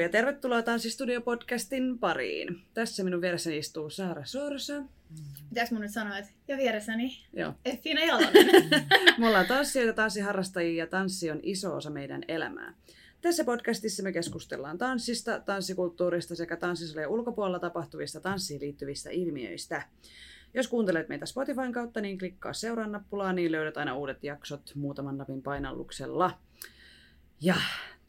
[0.00, 2.62] Ja tervetuloa Tanssistudio-podcastin pariin.
[2.74, 4.82] Tässä minun vieressäni istuu Saara Sorsa.
[5.48, 7.54] Pitäis mun nyt sanoa, että ja vieressäni Joo.
[7.64, 8.46] Effina Jalonen.
[9.18, 12.74] Me ollaan tanssijoita, tanssiharrastajia ja tanssi on iso osa meidän elämää.
[13.20, 19.82] Tässä podcastissa me keskustellaan tanssista, tanssikulttuurista sekä tanssisalien ulkopuolella tapahtuvista tanssiin liittyvistä ilmiöistä.
[20.54, 25.18] Jos kuuntelet meitä Spotifyn kautta, niin klikkaa seuraan nappulaa, niin löydät aina uudet jaksot muutaman
[25.18, 26.38] napin painalluksella.
[27.40, 27.54] Ja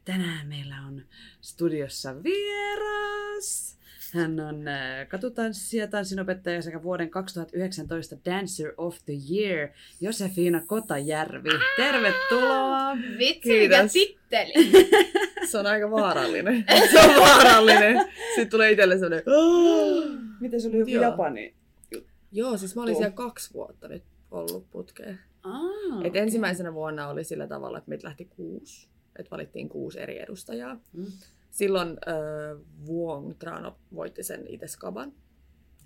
[0.06, 1.02] tänään meillä on
[1.42, 3.78] studiossa vieras.
[4.14, 9.70] Hän on äh, katutanssija, tanssinopettaja sekä vuoden 2019 Dancer of the Year,
[10.02, 11.50] Josefina Kotajärvi.
[11.78, 12.98] Tervetuloa!
[13.18, 14.54] Vitsi, mikä titteli.
[15.52, 16.66] Se on aika vaarallinen.
[16.92, 18.12] Se on vaarallinen.
[18.26, 19.24] Sitten tulee itselle sellainen...
[20.40, 20.92] Miten se oli joku.
[20.92, 21.54] Japani?
[22.32, 25.20] Joo, siis mä olin siellä kaksi vuotta nyt ollut putkeen.
[25.44, 28.88] Ah, Et ensimmäisenä vuonna oli sillä tavalla, että meitä lähti kuusi.
[29.20, 30.80] Että valittiin kuusi eri edustajaa.
[30.94, 31.06] Mm.
[31.52, 35.14] Silloin äh, Vuong Trano voitti sen itse skaban.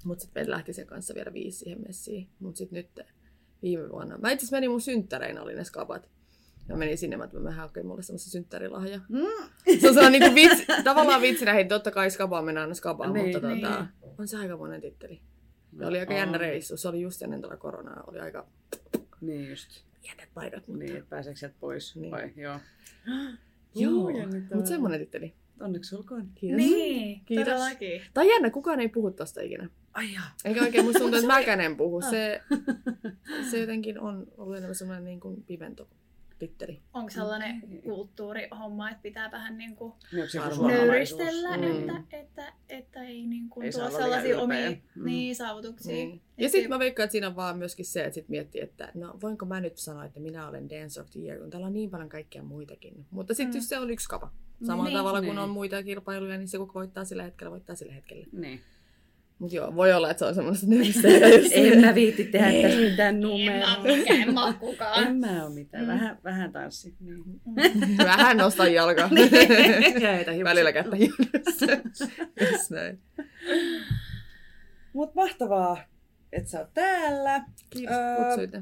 [0.05, 2.29] Mutta sitten lähti sen kanssa vielä viisi siihen messiin.
[2.39, 3.07] Mutta sitten nyt
[3.61, 4.17] viime vuonna...
[4.17, 6.09] Mä itse asiassa menin mun synttäreinä oli ne skabat.
[6.69, 8.99] Mä menin sinne, mä mä hakein mulle semmoisen synttärilahja.
[9.09, 9.21] Mm.
[9.79, 13.25] Se on sellainen niin vitsi, tavallaan vitsinä, hei totta kai skabaan mennään aina skabaan, Niin.
[13.25, 13.61] mutta Niin.
[13.61, 13.85] tota,
[14.17, 15.21] on se aika monen titteli.
[15.79, 16.77] Ja oli aika jännä reissu.
[16.77, 18.03] Se oli just ennen tätä koronaa.
[18.07, 18.47] Oli aika
[19.21, 19.83] Niin just.
[20.07, 20.83] Jännät paikat, mutta...
[20.83, 21.95] Niin, että pääseekö sieltä pois?
[21.95, 22.11] Niin.
[22.11, 22.33] Vai?
[22.35, 22.59] Joo.
[23.75, 24.11] Joo,
[24.53, 25.33] mutta semmonen titteli.
[25.59, 26.29] Onneksi olkoon.
[26.35, 26.57] Kiitos.
[26.57, 27.45] niin, Kiitos.
[27.45, 28.01] todellakin.
[28.13, 29.69] Tai jännä, kukaan ei puhu tosta ikinä.
[29.93, 30.35] Ai jaa.
[30.45, 32.01] Eikä oikein musta tuntuu, että mäkään en puhu.
[32.01, 32.41] Se,
[33.51, 35.87] se jotenkin on ollut enemmän semmoinen niin kuin pimento
[36.39, 36.79] titteli.
[36.93, 37.81] Onko sellainen Okei.
[37.81, 40.71] kulttuurihomma, että pitää vähän niin kuin Niin, suomalaisuus?
[40.71, 41.89] nöyristellä, Mm.
[41.89, 44.71] että, että, että ei, niin kuin Ei tuo sellaisia omia.
[44.71, 45.05] Mm.
[45.05, 46.03] niin, saavutuksia.
[46.05, 48.91] Et Ja sitten mä veikkaan, että siinä on vaan myöskin se, että sit miettii, että
[48.93, 51.73] no voinko mä nyt sanoa, että minä olen Dance of the Year, kun täällä on
[51.73, 53.05] niin paljon kaikkia muitakin.
[53.11, 53.59] Mutta sitten Mm.
[53.63, 53.67] mm.
[53.67, 54.31] se on yksi kapa.
[54.65, 54.97] Samalla Niin.
[54.97, 55.39] tavalla kuin Niin.
[55.39, 58.25] on muita kilpailuja, niin se kuka voittaa sillä hetkellä, voittaa sillä hetkellä.
[58.31, 58.61] Niin.
[59.39, 61.51] Mutta joo, voi olla, että se on semmoista nyristelyä just.
[61.53, 62.63] En mä viitti tehdä Ei.
[62.63, 63.75] tästä mitään En mä numeroa.
[63.77, 65.07] oo mikään makukaan.
[65.07, 65.83] En mä oo mitään.
[65.83, 65.87] Mm.
[65.91, 66.95] Vähän, vähän tanssi.
[66.99, 67.23] Niin.
[67.97, 69.09] Vähän nostan jalkaa.
[70.01, 70.43] Ja heitä hiukset.
[70.43, 70.95] Välillä kättä.
[72.51, 72.99] Just näin.
[74.93, 75.77] Mut mahtavaa,
[76.33, 77.43] että sä oot täällä.
[77.69, 78.61] Kiitos, Öö, kutsuitte.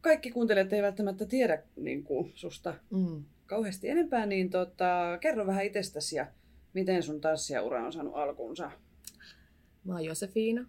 [0.00, 3.24] Kaikki kuuntelijat ei välttämättä tiedä niin kuin, susta Mm.
[3.46, 6.26] kauheasti enempää, niin tota, kerro vähän itsestäsi ja
[6.72, 8.70] miten sun tanssijaura on saanut alkunsa.
[9.86, 10.66] Mä oon Josefina.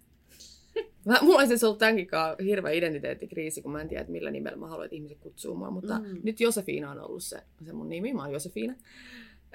[1.05, 2.07] Mä, mulla on siis ollut tämänkin
[2.43, 5.71] hirveä identiteettikriisi, kun mä en tiedä, että millä nimellä mä haluan, että ihmiset kutsuu mua.
[5.71, 6.05] Mutta Mm.
[6.07, 6.19] mm.
[6.23, 8.13] nyt Josefina on ollut se, se mun nimi.
[8.13, 8.73] Mä oon Josefina.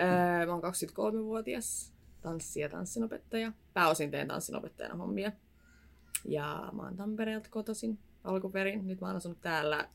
[0.00, 3.52] Öö, mä oon 23-vuotias tanssi- ja tanssinopettaja.
[3.74, 5.32] Pääosin teen tanssinopettajana hommia.
[6.24, 8.86] Ja mä oon Tampereelta kotoisin alkuperin.
[8.86, 9.88] Nyt mä oon asunut täällä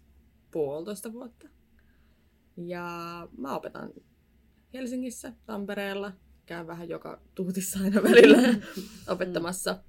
[0.51, 1.47] puolitoista vuotta.
[2.57, 2.87] Ja
[3.37, 3.93] mä opetan
[4.73, 6.11] Helsingissä, Tampereella.
[6.47, 8.37] Käyn vähän joka tuutissa aina välillä
[9.13, 9.79] opettamassa.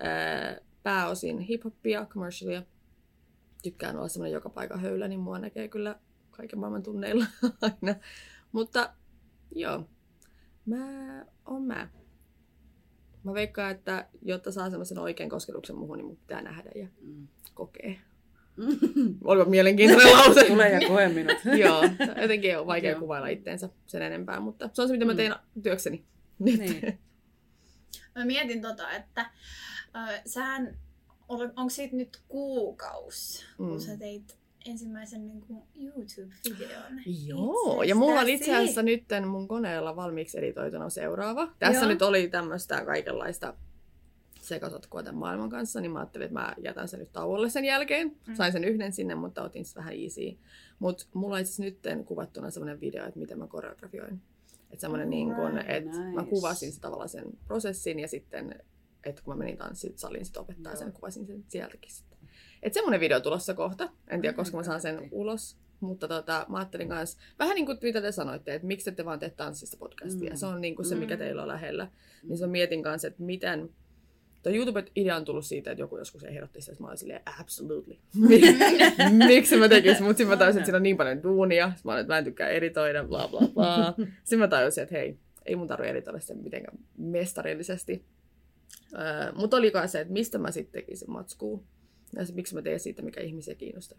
[0.00, 2.62] Ää, Pääosin hiphoppia, commercialia.
[3.62, 5.98] Tykkään olla semmoinen joka paikan höylä, niin mua näkee kyllä
[6.30, 7.24] kaiken maailman tunneilla
[7.62, 8.00] aina.
[8.52, 8.94] Mutta
[9.54, 9.88] joo,
[10.66, 10.86] mä
[11.46, 11.88] oon mä.
[13.24, 17.28] Mä veikkaan, että jotta saa semmoisen oikean kosketuksen muhun, niin mun pitää nähdä ja Mm.
[17.54, 17.94] kokea.
[19.24, 20.44] Olipa mielenkiintoinen lause.
[20.44, 21.36] Tule ja koe minut.
[21.64, 21.82] Joo,
[22.22, 23.00] jotenkin on vaikea Joo.
[23.00, 25.16] kuvailla itteensä sen enempää, mutta se on se, mitä mä Mm.
[25.16, 26.04] teen työkseni.
[26.38, 26.58] Nyt.
[26.60, 26.98] Niin.
[28.14, 29.30] Mä mietin tota, että
[29.96, 30.78] ö, sähän,
[31.28, 33.66] onko siitä nyt kuukaus, mm.
[33.66, 33.80] kun Mm.
[33.80, 34.36] sä teit
[34.66, 37.00] ensimmäisen niin kuin YouTube-videon.
[37.26, 41.52] Joo, ja mulla on itse asiassa nyt mun koneella valmiiksi editoituna seuraava.
[41.58, 41.88] Tässä Joo.
[41.88, 43.54] nyt oli tämmöistä kaikenlaista
[44.46, 48.16] sekasotkua tämän maailman kanssa, niin mä ajattelin, että mä jätän sen nyt tauolle sen jälkeen.
[48.26, 48.34] Mm.
[48.34, 50.38] Sain sen yhden sinne, mutta otin sitten vähän easy.
[50.78, 54.20] Mutta mulla on asiassa nyt kuvattuna semmoinen video, että miten mä koreografioin.
[54.70, 56.30] Että semmoinen niin kun, että mä nice.
[56.30, 58.54] kuvasin se tavallaan sen prosessin ja sitten,
[59.04, 60.78] että kun mä menin tanssisaliin sit opettaa Joo.
[60.78, 62.18] sen, kuvasin sen sieltäkin sitten.
[62.62, 63.88] Että semmoinen video tulossa kohta.
[64.08, 65.56] En tiedä, koska mä saan sen ulos.
[65.80, 69.04] Mutta tota, mä ajattelin kanssa, vähän niin kuin mitä te sanoitte, että miksi te ette
[69.04, 70.30] vaan tee tanssista podcastia.
[70.30, 70.36] Mm.
[70.36, 71.18] Se on niin kuin se, mikä Mm.
[71.18, 71.88] teillä on lähellä.
[72.22, 73.70] Niin se mietin kanssa, että miten...
[74.46, 77.96] Tuo YouTube-idea on tullut siitä, että joku joskus ehdotti sitä, että mä olin silleen, absolutely.
[79.28, 80.02] Miksi mä tekisin?
[80.02, 81.66] Mutta sitten mä tajusin, että siinä on niin paljon duunia.
[81.68, 83.94] Sitten mä olin, että mä en tykkää editoida, bla bla bla.
[84.24, 88.04] Sitten mä tajusin, että hei, ei mun tarvitse editoida sitä mitenkään mestarillisesti.
[88.94, 91.60] Öö, Mutta oli kai se, että mistä mä sitten tekisin matskua.
[92.16, 93.98] Ja se, miksi mä teen siitä, mikä ihmisiä kiinnostaa.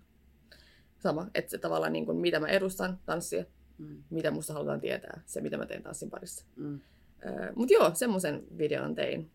[1.00, 3.46] Sama, että se tavallaan niin kuin, mitä mä edustan tanssia,
[3.78, 4.04] Mm.
[4.10, 6.46] mitä musta halutaan tietää, se mitä mä teen tanssin parissa.
[6.56, 6.80] Mm.
[7.26, 9.32] Öö, Mutta joo, semmoisen videon tein.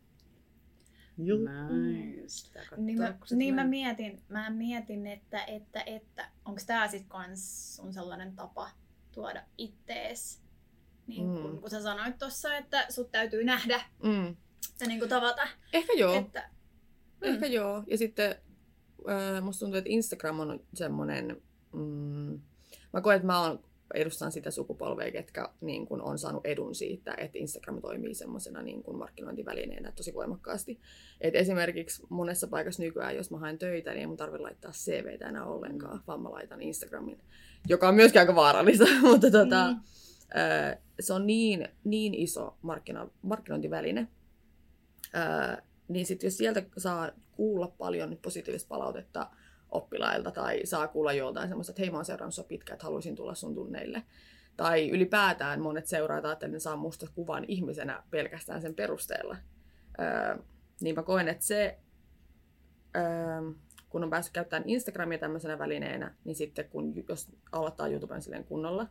[1.17, 2.53] Nice.
[2.53, 7.05] Tää kattoo, Niin mä, niin mä mietin, mä mietin, että, että, että onko tää sit
[7.09, 8.71] kans sun sellainen tapa
[9.13, 10.43] tuoda ittees
[11.07, 11.59] Niin kun, Mm.
[11.61, 14.37] kun sä sanoit tuossa, että sut täytyy nähdä Mm.
[14.81, 15.43] ja niin kuin tavata.
[15.73, 16.15] Ehkä joo.
[16.15, 16.51] Että,
[17.23, 17.85] Ehkä joo.
[17.87, 18.35] Ja sitten
[19.11, 21.43] äh, musta tuntuu, että Instagram on semmoinen...
[21.73, 22.41] Mm,
[22.93, 23.65] mä koen, että mä oon,
[23.95, 28.83] edustan sitä sukupolvea, ketkä niin kun, on saanut edun siitä, että Instagram toimii semmoisena niin
[28.83, 30.81] kun, markkinointivälineenä tosi voimakkaasti.
[31.21, 35.29] Et esimerkiksi monessa paikassa nykyään, jos mä haen töitä, niin ei mun tarvitse laittaa CVtä
[35.29, 36.03] enää ollenkaan, mm.
[36.07, 37.21] vaan mä laitan Instagramin,
[37.69, 39.81] joka on myöskin aika vaarallista, mutta tota, Niin.
[40.73, 44.09] ö, se on niin, niin iso markkino, markkinointiväline,
[45.15, 49.31] Ö, niin sitten jos sieltä saa kuulla paljon positiivista palautetta
[49.73, 53.17] oppilailta tai saa kuulla joltain semmoista, että hei mä oon seurannut sua pitkään, että haluaisin
[53.17, 54.03] tulla sun tunneille.
[54.57, 59.37] Tai ylipäätään monet seuraajat että ne saa musta kuvan ihmisenä pelkästään sen perusteella.
[60.01, 60.37] Öö,
[60.81, 61.79] niin mä koen, että se,
[62.97, 63.03] öö,
[63.89, 68.87] kun on päässyt käyttämään Instagramia tämmöisenä välineenä, niin sitten kun jos aloittaa YouTuben silleen kunnolla,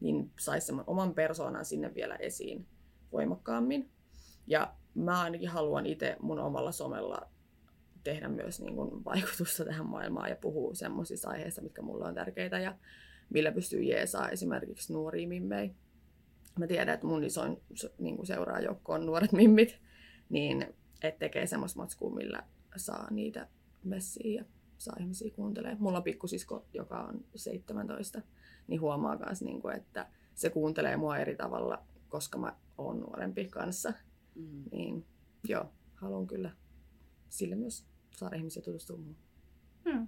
[0.00, 2.66] niin saisi sen oman persoonan sinne vielä esiin
[3.12, 3.90] voimakkaammin.
[4.46, 7.31] Ja mä ainakin haluan itse mun omalla somella
[8.04, 12.58] tehdä myös niin kuin vaikutusta tähän maailmaan ja puhua semmoisista aiheista, mitkä mulle on tärkeitä
[12.58, 12.78] ja
[13.30, 15.74] millä pystyy jeesaa esimerkiksi nuoria mimmei.
[16.58, 17.56] Mä tiedän, että mun isoin
[17.98, 19.78] niin kuin seuraajoukko on nuoret mimmit,
[20.28, 22.42] niin et tekee semmoista matskua, millä
[22.76, 23.48] saa niitä
[23.84, 24.44] messiä ja
[24.78, 25.82] saa ihmisiä kuuntelemaan.
[25.82, 28.22] Mulla on pikkusisko, joka on 17,
[28.66, 33.44] niin huomaa myös, niin kuin, että se kuuntelee mua eri tavalla, koska mä oon nuorempi
[33.44, 33.92] kanssa.
[34.34, 34.64] Mm.
[34.72, 35.06] Niin
[35.48, 35.64] joo,
[35.94, 36.50] haluan kyllä
[37.28, 37.86] sille myös
[38.16, 39.22] saada ihmisiä tutustumaan muuhun.
[39.84, 40.06] Hmm.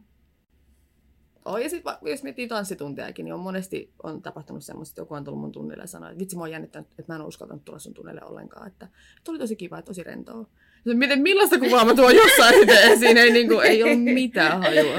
[1.44, 5.24] Oh, ja sitten jos miettii tanssituntejakin, niin on monesti on tapahtunut semmoista, että joku on
[5.24, 7.64] tullut mun tunnille ja sanoi, että vitsi, mä oon jännittänyt, että mä en ole uskaltanut
[7.64, 8.66] tulla sun tunnille ollenkaan.
[8.66, 10.46] Että, että oli tosi kiva, että tosi rentoa.
[10.84, 13.16] Miten, millaista kuvaa mä tuon jossain sitten esiin?
[13.16, 14.96] Ei, niin kuin, ei ole mitään hajua.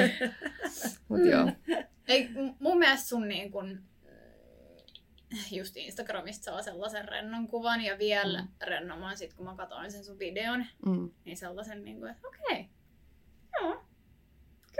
[1.07, 1.51] Mut joo.
[2.07, 2.29] Ei,
[2.59, 3.79] mun mielestä sun niin kun,
[5.51, 8.47] just Instagramista saa sellaisen rennon kuvan ja vielä Mm.
[8.67, 11.09] rennomman sit kun mä katsoin sen sun videon, Mm.
[11.25, 12.74] niin sellaisen niin kuin, että okei, okay.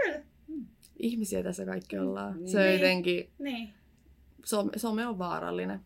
[0.04, 0.22] Kyllä,
[0.98, 2.36] Ihmisiä tässä kaikki ollaan.
[2.36, 2.48] Niin.
[2.48, 2.80] Se on Niin.
[2.80, 3.68] jotenkin, niin.
[4.44, 5.80] some, some on vaarallinen.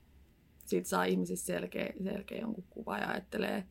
[0.67, 3.65] Siitä saa ihmisistä selkeä, selkeä jonkun kuva ja ajattelee,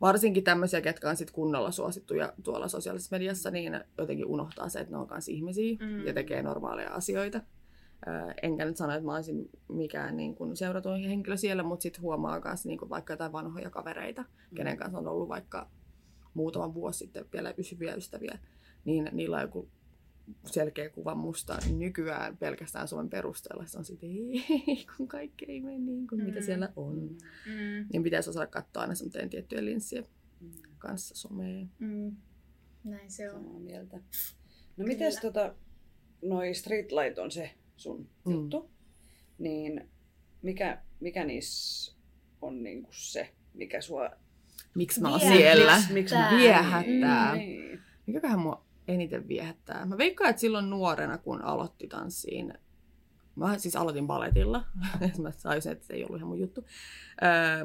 [0.00, 4.92] varsinkin tämmöisiä, ketkä on sit kunnolla suosittuja tuolla sosiaalisessa mediassa, niin jotenkin unohtaa se, että
[4.92, 6.06] ne on myös ihmisiä Mm.
[6.06, 7.40] ja tekee normaaleja asioita.
[8.42, 12.40] Enkä nyt sano, että mä olisin mikään niin kuin seuratuin henkilö siellä, mutta sitten huomaa
[12.44, 14.24] myös niin vaikka jotain vanhoja kavereita,
[14.54, 15.70] kenen kanssa on ollut vaikka
[16.34, 18.38] muutama vuosi sitten vielä pysyviä ystäviä,
[18.84, 19.68] niin niillä on joku
[20.46, 23.66] selkeä kuva musta nykyään pelkästään Suomen perusteella.
[23.66, 26.44] Se on sitten, ei, kun kaikki ei mene niin kuin mitä Mm.
[26.44, 26.94] siellä on.
[27.46, 27.86] Mm.
[27.92, 30.04] Niin pitäisi osata katsoa aina semmoinen tiettyjen linssien
[30.40, 30.50] Mm.
[30.78, 31.70] kanssa someen.
[31.78, 32.16] Mm.
[32.84, 33.42] Näin se on.
[33.44, 34.00] Samaa mieltä.
[34.76, 35.54] No mites tota,
[36.22, 38.32] noi streetlight on se sun Mm.
[38.32, 38.70] juttu,
[39.38, 39.88] niin
[40.42, 41.92] mikä, mikä niissä
[42.42, 44.10] on niinku se, mikä sua
[44.74, 45.54] Miksi mä oon Viehättää.
[45.54, 45.82] siellä?
[45.92, 47.34] Miksi- mä- Viehättää.
[47.36, 47.80] Niin.
[48.06, 49.86] Mikäköhän mua eniten viehättää?
[49.86, 52.54] Mä veikkaan, että silloin nuorena, kun aloitti tanssiin,
[53.36, 54.64] mä siis aloitin baletilla,
[55.22, 56.64] mä saisin, että se ei ollut ihan mun juttu,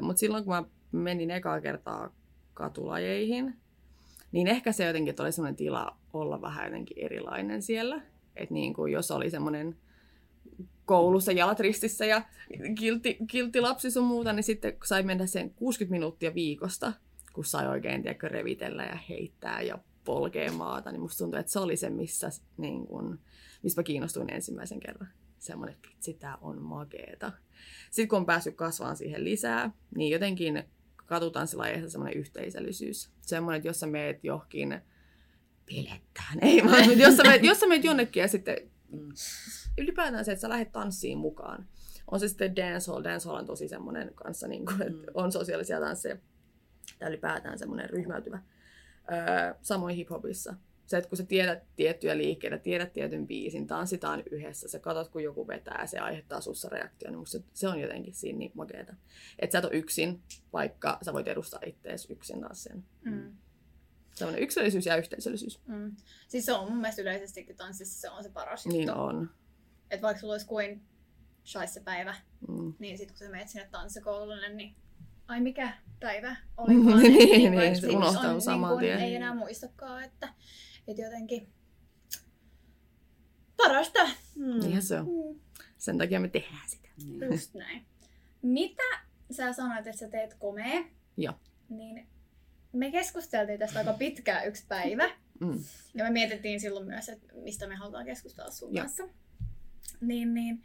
[0.00, 2.14] mutta silloin kun mä menin ekaa kertaa
[2.54, 3.56] katulajeihin,
[4.32, 8.02] niin ehkä se jotenkin, että oli semmoinen tila olla vähän jotenkin erilainen siellä.
[8.36, 9.76] Että niin kuin jos oli semmoinen
[10.84, 12.22] koulussa jalat ristissä ja
[12.78, 16.92] kiltti, kiltti lapsi sun muuta, niin sitten sai mennä sen 60 minuuttia viikosta,
[17.32, 21.58] kun sai oikein tiedätkö, revitellä ja heittää ja polkea maata, niin musta tuntuu, että se
[21.58, 23.18] oli se, missä, niin kun,
[23.62, 25.08] missä mä kiinnostuin ensimmäisen kerran.
[25.38, 27.32] Semmoinen, että vitsi, tää on makeeta.
[27.90, 30.64] Sitten kun on päässyt kasvaan siihen lisää, niin jotenkin
[31.06, 33.10] katutanssilajeissa semmoinen yhteisöllisyys.
[33.20, 34.80] Semmoinen, että jos sä meet johonkin
[35.66, 38.56] pilettään, ei vaan, mutta jos sä meet, jos sä meet jonnekin ja sitten
[39.78, 41.68] ylipäätään se, että sä lähdet tanssiin mukaan.
[42.10, 45.12] On se sitten dancehall, dancehall on tosi semmoinen kanssa, niin kuin, että Mm.
[45.14, 46.16] on sosiaalisia tansseja.
[46.98, 48.38] Tai ylipäätään semmoinen ryhmäytyvä.
[49.12, 50.54] Öö, samoin hiphopissa.
[50.86, 55.22] Se, että kun sä tiedät tiettyjä liikkeitä, tiedät tietyn biisin, tanssitaan yhdessä, sä katsot, kun
[55.22, 58.94] joku vetää ja se aiheuttaa sussa reaktio, niin se, se on jotenkin siinä niin makeeta.
[59.38, 60.22] Että sä et ole yksin,
[60.52, 62.84] vaikka sä voit edustaa ittees yksin taas sen.
[63.04, 63.36] Mm.
[64.14, 65.60] Semmoinen yksilöllisyys ja yhteisöllisyys.
[65.66, 65.96] Mm.
[66.28, 68.78] Siis se on mun mielestä yleisestikin tanssissa se on se paras juttu.
[68.78, 69.30] Niin on.
[69.90, 70.82] Että vaikka sulla olisi kuin
[71.46, 72.14] shaisse päivä,
[72.48, 72.74] Mm.
[72.78, 74.76] niin sit kun sä menet sinne tanssikoululle, niin
[75.28, 77.02] ai mikä päivä olikaan.
[77.02, 78.98] Niin, niin, vaikka se sit unohtaa on, saman kun tien.
[78.98, 80.34] Ei enää muistakaan, että,
[80.88, 81.48] että jotenkin
[83.56, 84.04] parasta.
[84.34, 84.60] Mm.
[84.60, 85.06] Niinhän se on.
[85.06, 85.40] Mm.
[85.78, 86.88] Sen takia me tehdään sitä.
[87.04, 87.24] Niin.
[87.32, 87.86] Just näin.
[88.42, 88.82] Mitä
[89.30, 90.84] sä sanoit, että sä teet komea?
[91.16, 91.34] Joo.
[91.68, 92.08] Niin
[92.72, 95.08] me keskusteltiin tästä aika pitkään yksi päivä.
[95.40, 95.64] Mm.
[95.94, 98.84] Ja me mietittiin silloin myös, että mistä me halutaan keskustella sun Joo.
[98.84, 99.08] kanssa.
[100.00, 100.62] Niin, niin.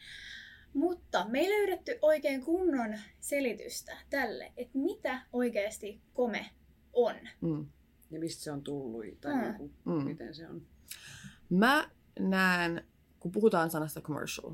[0.73, 6.45] Mutta me ei löydetty oikein kunnon selitystä tälle, että mitä oikeasti kome
[6.93, 7.15] on.
[7.41, 7.65] Mm.
[8.11, 9.41] Ja mistä se on tullut tai Mm.
[9.41, 9.57] mm.
[9.59, 10.03] Niin Mm.
[10.05, 10.61] miten se on.
[11.49, 11.89] Mä
[12.19, 12.83] näen,
[13.19, 14.53] kun puhutaan sanasta commercial,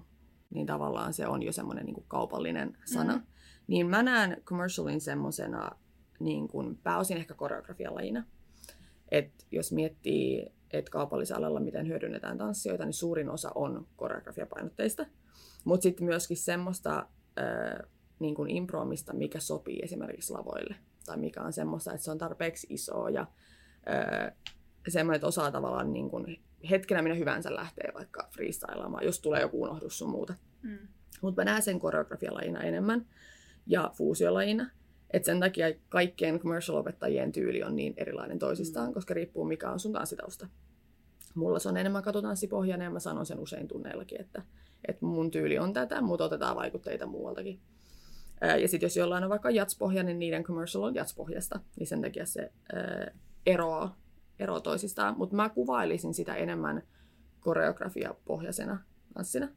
[0.49, 3.15] niin tavallaan se on jo semmoinen niin kaupallinen sana.
[3.15, 3.25] Mhm.
[3.67, 5.71] Niin mä näen commercialin semmoisena
[6.19, 8.23] niin kuin pääosin ehkä koreografialajina.
[9.11, 15.05] Et jos miettii, että kaupallisella alalla miten hyödynnetään tanssijoita, niin suurin osa on koreografiapainotteista.
[15.65, 17.05] Mutta sitten myöskin semmoista
[17.39, 17.89] äh,
[18.19, 20.75] niin kuin improomista, mikä sopii esimerkiksi lavoille.
[21.05, 24.33] Tai mikä on semmoista, että se on tarpeeksi isoa ja äh,
[24.87, 26.39] semmoinen, että osaa tavallaan niin kuin
[26.69, 30.33] hetkenä minä hyvänsä lähtee vaikka freestylaamaan, jos tulee joku unohdus sun muuta.
[30.61, 30.77] Mm.
[31.21, 33.05] Mutta mä näen sen koreografialajina enemmän
[33.67, 34.69] ja fuusiolajina.
[35.13, 38.93] Et sen takia kaikkien commercial-opettajien tyyli on niin erilainen toisistaan, Mm.
[38.93, 40.47] koska riippuu mikä on sun tanssitausta.
[41.35, 44.43] Mulla se on enemmän katotanssipohjainen ja mä sanon sen usein tunneillakin, että,
[44.87, 47.59] että mun tyyli on tätä, mutta otetaan vaikutteita muualtakin.
[48.61, 52.25] Ja sitten jos jollain on vaikka jatspohjainen, niin niiden commercial on jatspohjasta, niin sen takia
[52.25, 52.51] se
[53.45, 53.97] eroaa,
[54.39, 55.17] eroaa toisistaan.
[55.17, 56.83] Mutta mä kuvailisin sitä enemmän
[57.39, 58.79] koreografiapohjaisena
[59.13, 59.47] tanssina.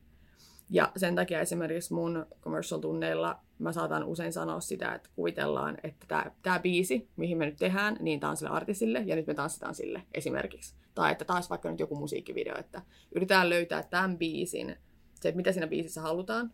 [0.70, 6.58] Ja sen takia esimerkiksi mun commercial-tunneilla mä saatan usein sanoa sitä, että kuvitellaan, että tämä
[6.58, 10.02] biisi, mihin me nyt tehdään, niin tämä on sille artistille ja nyt me tanssitaan sille
[10.14, 10.74] esimerkiksi.
[10.94, 12.82] Tai että taas vaikka nyt joku musiikkivideo, että
[13.14, 14.76] yritetään löytää tämän biisin,
[15.22, 16.52] se, että mitä siinä biisissä halutaan.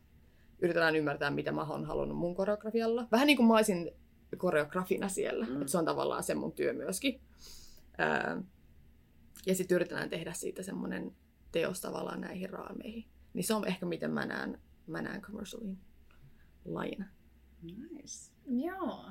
[0.62, 3.08] Yritetään ymmärtää, mitä mä oon halunnut mun koreografialla.
[3.12, 3.90] Vähän niin kuin mä olisin
[4.36, 5.46] koreografina siellä.
[5.46, 5.60] Mm.
[5.60, 7.20] Että se on tavallaan se mun työ myöskin.
[7.98, 8.42] Ää,
[9.46, 11.12] ja sitten yritetään tehdä siitä semmoinen
[11.52, 13.04] teos tavallaan näihin raameihin.
[13.34, 15.78] Niin se on ehkä miten mä näen, mä näen commercialin
[16.64, 17.04] lajina.
[17.62, 18.32] Nice.
[18.46, 19.04] Joo.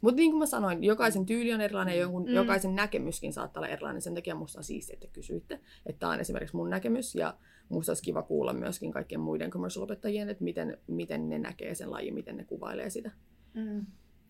[0.00, 2.34] Mutta niin kuin mä sanoin, jokaisen tyyli on erilainen, jonkun, Mm.
[2.34, 4.02] jokaisen näkemyskin saattaa olla erilainen.
[4.02, 5.60] Sen takia musta on siistiä, että kysyitte.
[5.86, 7.36] Että tämä on esimerkiksi mun näkemys ja
[7.68, 12.14] musta olisi kiva kuulla myöskin kaikkien muiden commercial-opettajien, että miten, miten ne näkee sen lajin,
[12.14, 13.10] miten ne kuvailee sitä.
[13.54, 13.86] Mm.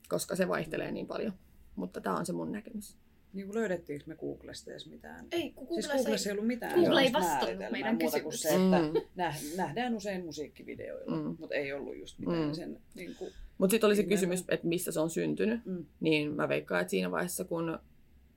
[0.08, 1.32] Koska se vaihtelee niin paljon.
[1.76, 2.96] Mutta tämä on se mun näkemys.
[3.32, 5.26] Niin kuin löydettiinkö me Googlesta edes mitään?
[5.32, 8.48] Ei, kun Siis Googlessa Googlessa ei ollut mitään Google ei vastannut meidän muuta kuin se,
[8.48, 8.92] että Mm.
[9.22, 11.36] näh- nähdään usein musiikkivideoilla, Mm.
[11.38, 12.52] mutta ei ollut just mitään Mm.
[12.54, 15.64] sen niin kuin, Mutta sitten oli se kysymys, että mistä se on syntynyt.
[15.66, 15.84] mm.
[16.00, 17.78] Niin mä veikkaan, että siinä vaiheessa, kun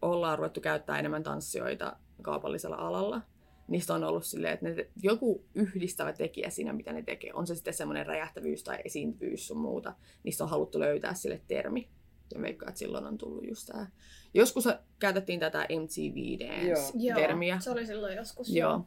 [0.01, 3.22] ollaan ruvettu käyttää enemmän tanssijoita kaupallisella alalla,
[3.67, 7.33] niistä on ollut silleen, että ne, joku yhdistävä tekijä siinä, mitä ne tekee.
[7.33, 9.95] On se sitten semmoinen räjähtävyys tai esiintyvyys sun muuta.
[10.24, 11.89] Niistä on haluttu löytää sille termi.
[12.36, 13.88] Ja veikkaan, että silloin on tullut just tää.
[14.33, 14.67] Joskus
[15.00, 17.59] käytettiin tätä MTV Joo, Dance-termiä.
[17.59, 18.50] se oli silloin joskus.
[18.55, 18.86] Joo.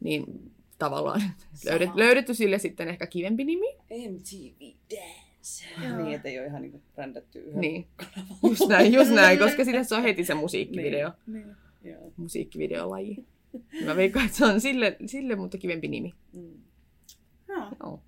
[0.00, 1.22] Niin tavallaan
[1.66, 3.66] löydet, löydetty sille sitten ehkä kivempi nimi.
[3.90, 5.64] MTV Dance.
[5.88, 5.96] Joo.
[6.02, 7.86] Niin, ettei ole ihan niin kuin brändätty yhden Niin,
[8.48, 11.10] just näin, just näin, koska sitten se on heti se musiikkivideo.
[11.26, 11.46] Niin,
[11.82, 11.92] niin.
[11.92, 12.12] Joo.
[12.16, 13.24] musiikkivideolaji.
[13.84, 16.14] Mä veikkaan, että se on sille, sille mutta kivempi nimi.
[16.32, 16.62] Mm.
[17.48, 17.68] Joo.
[17.80, 18.02] Joo.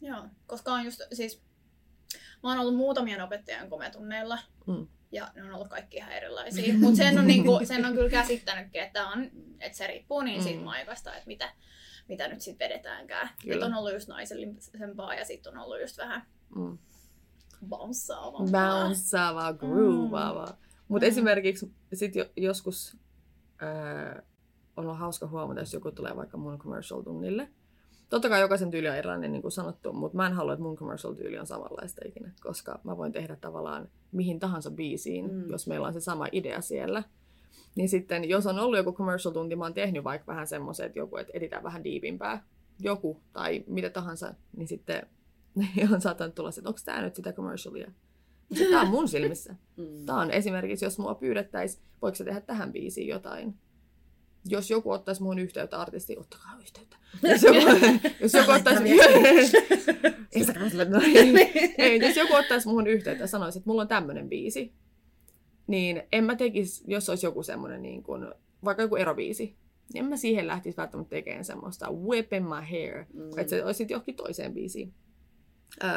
[0.00, 1.42] Joo, koska on just siis,
[2.42, 4.86] mä oon ollut muutamien opettajan kometunneilla, Mm.
[5.12, 6.74] ja ne on ollut kaikki ihan erilaisia.
[6.80, 10.44] Mutta sen on, niinku, sen on kyllä käsittänytkin, että, on, että se riippuu niin Mm.
[10.44, 11.52] siitä maikasta, että mitä,
[12.08, 13.30] mitä nyt sitten vedetäänkään.
[13.46, 16.22] Että on ollut just naisellisempaa ja sitten on ollut just vähän
[16.56, 16.78] Mm.
[17.68, 18.80] bounceaavampaa.
[18.82, 20.56] Bounceavaa, groovaavaa.
[20.88, 21.08] Mutta Mm.
[21.08, 22.96] esimerkiksi sit jo, joskus
[23.62, 24.22] äh,
[24.76, 27.48] on ollut hauska huomata, jos joku tulee vaikka mun commercial-tunnille.
[28.08, 30.76] Totta kai jokaisen tyyli on erilainen, niin kuin sanottu, mutta mä en halua, että mun
[30.76, 35.50] commercial-tyyli on samanlaista ikinä, koska mä voin tehdä tavallaan mihin tahansa biisiin, Mm.
[35.50, 37.02] jos meillä on se sama idea siellä.
[37.74, 41.16] Niin sitten, jos on ollut joku commercial-tunti, mä oon tehnyt vaikka vähän semmoisen, että joku,
[41.16, 42.44] että editään vähän diipimpää,
[42.80, 45.06] joku tai mitä tahansa, niin sitten
[45.94, 47.92] on saattanut tulla se, että onko tämä nyt sitä commercialia.
[48.70, 49.54] Tämä on mun silmissä.
[49.76, 50.06] Mm.
[50.06, 53.54] Tämä on esimerkiksi, jos mua pyydettäisiin, voiko se tehdä tähän biisiin jotain.
[54.44, 56.96] Jos joku ottaisi muun yhteyttä artisti, ottakaa yhteyttä.
[57.28, 57.58] Jos joku,
[58.20, 58.82] jos joku ottaisi...
[60.34, 60.82] Instagramissa
[61.78, 64.72] Ei, jos joku ottaisi muun yhteyttä ja sanoisi, että mulla on tämmöinen biisi,
[65.66, 68.34] niin en mä tekisi, jos olisi joku semmoinen, niin kuin,
[68.64, 69.56] vaikka joku erobiisi,
[69.92, 73.38] niin en mä siihen lähtisi välttämättä tekemään semmoista whip in my hair, Mm.
[73.38, 74.94] että se olisi johonkin toiseen biisiin.
[75.84, 75.90] Öö,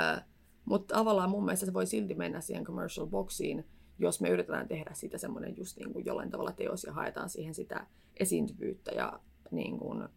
[0.66, 3.66] mutta tavallaan mun mielestä se voi silti mennä siihen commercial boxiin,
[4.00, 7.54] jos me yritetään tehdä siitä semmoinen just niin kuin jollain tavalla teos ja haetaan siihen
[7.54, 7.88] sitä
[8.20, 9.20] esiintyvyyttä ja
[9.52, 10.08] niin kuin,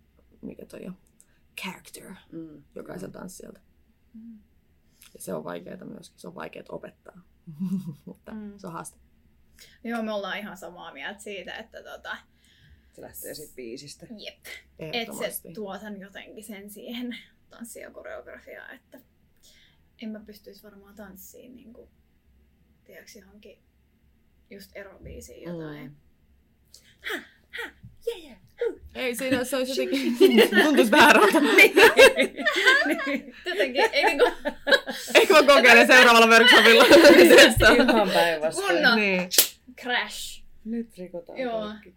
[0.42, 0.96] mikä toi on,
[1.60, 2.62] character Mm.
[2.74, 3.60] jokaiselta tanssijalta.
[4.14, 4.38] Mm.
[5.14, 7.20] Ja se on vaikeaa myöskin, se on vaikeaa opettaa,
[8.06, 8.58] mutta Mm.
[8.58, 8.98] se on haaste.
[9.84, 12.16] Joo, me ollaan ihan samaa mieltä siitä, että tota,
[12.92, 14.06] Se lähtee siitä biisistä.
[14.18, 14.44] jep,
[14.78, 15.48] Ehdottomasti.
[15.48, 17.16] se tuo sen jotenkin sen siihen
[17.50, 19.00] tanssi- ja koreografiaan, että
[20.02, 21.90] en mä pystyisi varmaan tanssiin niin kuin,
[22.84, 23.58] tiedätkö, johonkin
[24.50, 25.90] just erobiisiin jotain.
[25.90, 25.96] Mm.
[28.06, 28.38] Yeah.
[28.94, 30.16] Ei siinä, se olisi jotenkin,
[30.64, 31.38] tuntuisi väärältä.
[33.46, 34.24] Jotenkin, ei niinku
[35.14, 36.84] Ehkä mä kokeilen seuraavalla workshopilla.
[37.84, 38.66] Ihan päinvastoin.
[38.66, 38.96] Kunnon.
[38.96, 39.28] niin.
[39.82, 40.42] crash.
[40.64, 41.60] Nyt rikotaan Joo.
[41.60, 41.94] kaikki.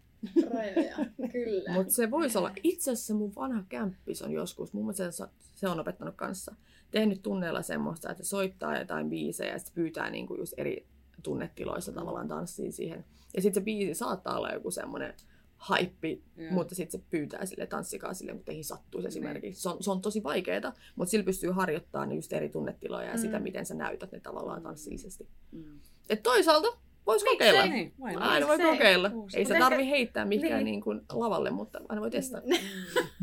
[0.53, 0.95] Rajoja,
[1.31, 1.73] kyllä.
[1.73, 5.23] Mutta se voisi olla, itse asiassa mun vanha kämppis on joskus, mun mielestä se,
[5.55, 6.55] se on opettanut kanssa,
[6.91, 10.87] tehnyt tunneilla semmoista, että se soittaa jotain biisejä ja sitten pyytää niinku just eri
[11.23, 13.05] tunnetiloissa tavallaan tanssiin siihen.
[13.35, 15.13] Ja sitten se biisi saattaa olla joku semmoinen
[15.61, 16.51] haippi, Joo.
[16.51, 19.61] mutta sitten se pyytää sille tanssikaa sille, kun teihin sattuisi esimerkiksi.
[19.61, 23.13] Se on, se on tosi vaikeaa, mutta sillä pystyy harjoittamaan ne just eri tunnetiloja ja
[23.15, 23.21] Mm.
[23.21, 25.27] sitä, miten sä näytät ne tavallaan tanssillisesti.
[25.51, 25.79] Mm.
[26.09, 26.67] Et toisaalta
[27.05, 27.65] voisi kokeilla.
[27.65, 27.93] Niin?
[28.19, 29.11] Aina voi kokeilla.
[29.13, 29.37] Uusi.
[29.37, 30.65] Ei se tarvi ehkä- heittää mihinkään Niin.
[30.65, 32.47] niin kuin lavalle, mutta aina voi testata.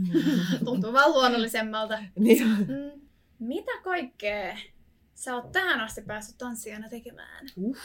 [0.65, 1.99] Tuntuu vaan luonnollisemmalta.
[2.19, 2.49] Niin.
[2.49, 3.01] Mm,
[3.39, 4.59] mitä kaikkea
[5.15, 7.47] sä oot tähän asti päässyt tanssijana tekemään?
[7.57, 7.77] Uh.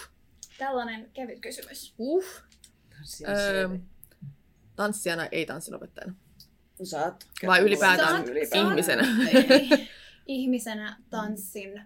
[0.58, 1.94] Tällainen kevyt kysymys.
[1.98, 2.26] Uh.
[3.28, 3.70] Öö,
[4.76, 6.14] Tanssijana, ei tanssinopettajana.
[6.76, 6.86] se.
[6.86, 8.68] Saat Vai ylipäätään Saat- ylipäätään.
[8.72, 9.08] ihmisenä.
[9.50, 9.70] Ei.
[10.26, 11.82] Ihmisenä tanssin.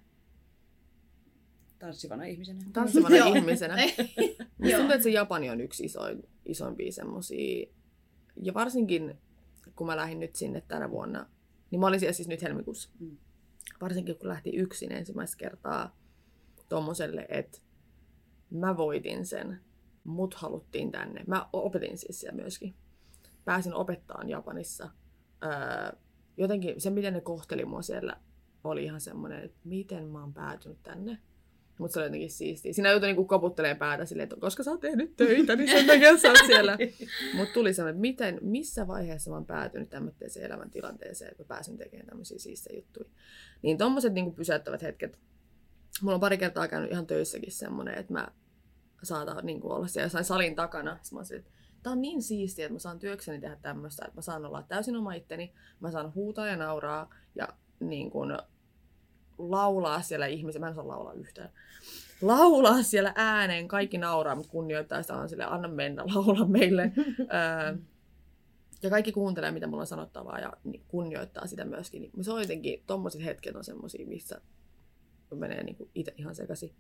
[1.80, 2.60] Tanssivana ihmisenä.
[2.74, 3.34] Tanssivana Joo.
[3.36, 3.76] ihmisenä.
[4.58, 7.68] Musta tuntuu, että se Japani on yksi isoin, isoimpia semmosia.
[8.44, 9.18] Ja varsinkin,
[9.76, 11.30] kun mä lähdin nyt sinne tänä vuonna,
[11.72, 12.90] niin mä olin siellä siis nyt helmikuussa.
[13.00, 13.18] Mm.
[13.82, 15.98] Varsinkin, kun lähti yksin ensimmäistä kertaa
[16.70, 17.58] tommoselle, että
[18.50, 19.62] mä voitin sen,
[20.08, 21.24] mut haluttiin tänne.
[21.28, 22.76] Mä opetin siis siellä myöskin.
[23.46, 24.90] Pääsin opettaan Japanissa.
[25.44, 25.98] Öö,
[26.38, 28.18] jotenkin se, miten ne kohteli mua siellä,
[28.64, 31.18] oli ihan semmoinen, että miten mä oon päätynyt tänne.
[31.80, 32.74] Mutta se oli jotenkin siistiä.
[32.74, 36.18] Siinä joutui niinku koputtelemaan päätä silleen, että koska sä oot tehnyt töitä, niin sen takia
[36.18, 36.78] sä oot siellä.
[37.38, 41.78] Mutta tuli semmoinen, että miten, missä vaiheessa mä oon päätynyt tämmöiseen elämäntilanteeseen, että mä pääsin
[41.78, 43.10] tekemään tämmöisiä siistejä juttuja.
[43.62, 45.20] Niin tommoset niinku pysäyttävät hetket.
[46.02, 48.28] Mulla on pari kertaa käynyt ihan töissäkin semmoinen, että mä
[49.04, 50.98] saatan niinku olla siellä jossain salin takana.
[51.02, 54.18] Sitten mä silleen, että tää on niin siistiä, että mä saan työkseni tehdä tämmöistä, että
[54.18, 57.48] mä saan olla täysin oma itteni, mä saan huutaa ja nauraa ja
[57.80, 58.38] niin kuin
[59.38, 60.60] laulaa siellä ihmisiä.
[60.60, 61.50] Mä en osaa laulaa yhtään.
[62.22, 66.92] Laulaa siellä ääneen, kaikki nauraa, mutta kunnioittaa sitä on sille, anna mennä, laula meille.
[67.20, 67.78] Öö,
[68.84, 72.02] ja kaikki kuuntelee, mitä mulla on sanottavaa ja niin kunnioittaa sitä myöskin.
[72.02, 74.42] Niin se on jotenkin, tommoset hetket on semmosia, missä
[75.36, 76.76] menee niinku itse ihan sekaisin.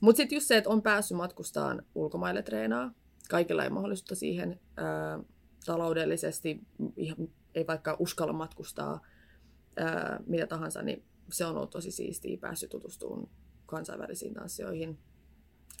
[0.00, 2.92] Mutta sitten just se, että on päässyt matkustaan ulkomaille treenaa.
[3.28, 5.20] Kaikilla ei mahdollisuutta siihen ää,
[5.66, 6.60] taloudellisesti,
[7.54, 9.00] ei vaikka uskalla matkustaa
[9.76, 13.28] ää, mitä tahansa, niin se on ollut tosi siistiä päässyt tutustumaan
[13.66, 14.98] kansainvälisiin tanssioihin.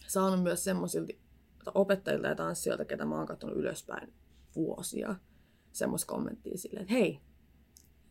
[0.06, 1.12] Saanut myös semmoisilta
[1.74, 4.12] opettajilta ja tanssijoilta, ketä mä oon katsonut ylöspäin
[4.54, 5.16] vuosia,
[5.72, 7.20] semmoista kommenttia silleen, että hei,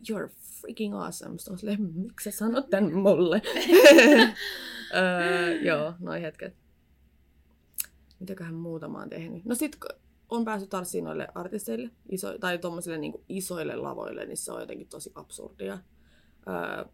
[0.10, 0.30] you're
[0.62, 1.38] freaking awesome.
[1.38, 3.42] Sitten on silleen, miksi sä sanot tän mulle?
[4.96, 6.56] öö, joo, noin hetket.
[8.20, 9.46] Mitäköhän muuta mä oon tehnyt?
[9.46, 9.90] No sit kun
[10.30, 14.88] on päässyt tanssiin noille artisteille, iso, tai tommosille niinku isoille lavoille, niin se on jotenkin
[14.88, 15.80] tosi absurdia.
[16.48, 16.86] Öö,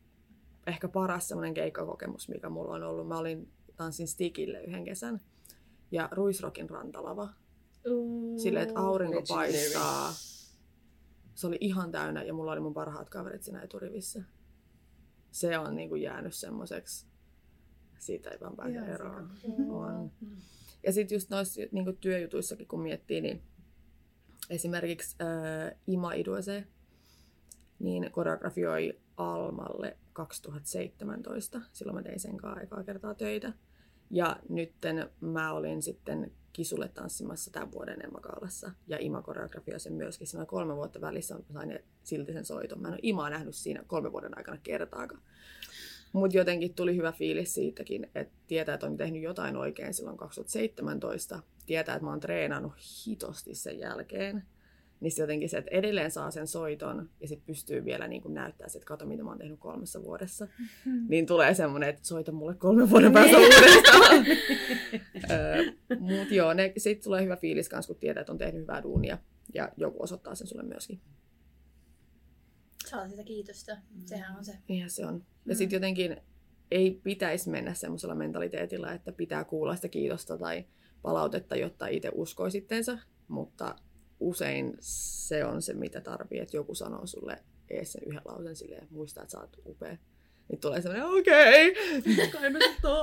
[0.68, 3.08] ehkä paras semmoinen keikkakokemus, mikä mulla on ollut.
[3.08, 5.22] Mä olin tanssin Stikille yhden kesän.
[5.92, 7.30] Ja Ruisrokin rantalava.
[8.38, 9.38] Silleen, että aurinko Legendary.
[9.38, 10.14] paistaa.
[11.36, 14.24] Se oli ihan täynnä ja mulla oli mun parhaat kaverit siinä eturivissä.
[15.32, 17.08] Se on niinku jäänyt semmoiseksi,
[17.98, 19.32] siitä ei vaan pääse Ihan eroon.
[19.70, 20.12] On.
[20.84, 23.44] Ja sitten just noissa niinku työjutuissakin kun miettii, niin
[24.50, 26.68] esimerkiksi äh, Ima Iduese,
[27.80, 31.62] niin koreografioi Almalle 2017.
[31.72, 33.54] Silloin mä tein sen kanssa ekaa kertaa töitä.
[34.12, 38.72] Ja nytten mä olin sitten Kisulle tanssimassa tämän vuoden Emma-kaalassa.
[38.88, 40.28] Ja Ima koreografioi sen myöskin.
[40.28, 42.82] Siinä kolme vuotta välissä, mä sain silti sen soiton.
[42.82, 45.22] Mä en ole Imaa nähnyt siinä kolmen vuoden aikana kertaakaan.
[46.14, 51.40] Mutta jotenkin tuli hyvä fiilis siitäkin, että tietää, että on tehnyt jotain oikein silloin 2017.
[51.66, 52.74] Tietää, että mä oon treenannut
[53.08, 54.44] hitosti sen jälkeen.
[55.06, 58.86] Niin jotenkin se, että edelleen saa sen soiton ja sitten pystyy vielä niin näyttää, että
[58.86, 60.48] kato mitä mä oon tehnyt kolmessa vuodessa.
[61.10, 64.26] Niin tulee semmoinen, että soita mulle kolmen vuoden päästä uudestaan.
[66.00, 69.18] Mutta joo, sitten tulee hyvä fiilis kanssa, kun tietää, että on tehnyt hyvää duunia.
[69.54, 71.02] Ja joku osoittaa sen sulle myöskin.
[72.86, 73.78] Saa sitä kiitosta.
[74.06, 74.58] Sehän on se.
[74.68, 75.26] Niinhän se on.
[75.46, 75.58] Ja Mm.
[75.58, 76.18] sitten jotenkin
[76.72, 80.66] ei pitäisi mennä semmoisella mentaliteetilla, että pitää kuulla sitä kiitosta tai
[81.02, 83.00] palautetta, jotta itse uskoisi itteensä.
[83.28, 83.76] Mutta
[84.20, 88.88] usein se on se, mitä tarvii, että joku sanoo sulle ees sen yhden lausen silleen,
[88.92, 89.98] muista, että sä oot upea.
[90.50, 91.72] Niin tulee semmoinen, okei,
[92.28, 92.54] okay.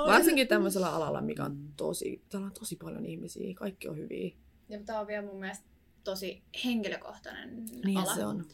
[0.07, 4.31] Varsinkin tämmöisellä alalla, mikä on tosi, täällä on tosi paljon ihmisiä, kaikki on hyviä.
[4.69, 5.65] Ja tämä on vielä mun mielestä
[6.05, 8.15] tosi henkilökohtainen Niin ala.
[8.15, 8.47] se on,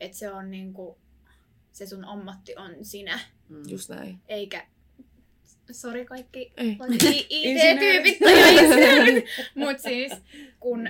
[0.00, 0.98] Että se on niinku,
[1.72, 3.62] se sun ammatti on sinä, Mm.
[3.68, 4.18] just näin.
[4.28, 4.66] eikä
[5.72, 6.52] Sori kaikki
[7.30, 9.24] IT-tyypit tai insinöörit.
[9.54, 10.12] Mut siis
[10.60, 10.88] kun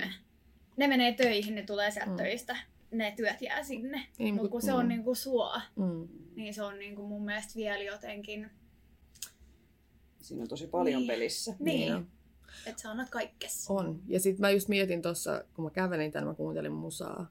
[0.79, 2.12] ne menee töihin, ne tulee sieltä Mm.
[2.12, 2.17] mm.
[2.17, 2.57] töistä,
[2.91, 4.07] ne työt jää sinne.
[4.19, 4.88] Niin, Mutta mut- kun se on mm.
[4.88, 6.09] niinku sua, Mm.
[6.37, 8.51] niin se on niinku mun mielestä vielä jotenkin,
[10.21, 11.07] Siinä on tosi paljon Niin.
[11.09, 11.55] pelissä.
[11.59, 12.07] niin, on.
[12.67, 13.67] että sä annat kaikkes.
[13.69, 14.03] On.
[14.07, 17.31] Ja sitten mä just mietin tuossa, kun mä kävelin tänne, mä kuuntelin musaa.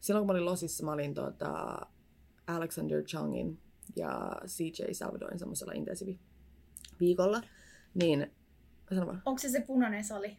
[0.00, 1.80] Silloin kun mä olin Losissa, mä olin tota
[2.46, 3.58] Alexander Changin
[3.96, 6.18] ja CJ Salvadorin semmoisella intensiivi
[7.00, 7.42] viikolla.
[7.94, 8.30] Niin,
[8.94, 9.22] sano vaan.
[9.26, 10.36] Onko se se punainen sali?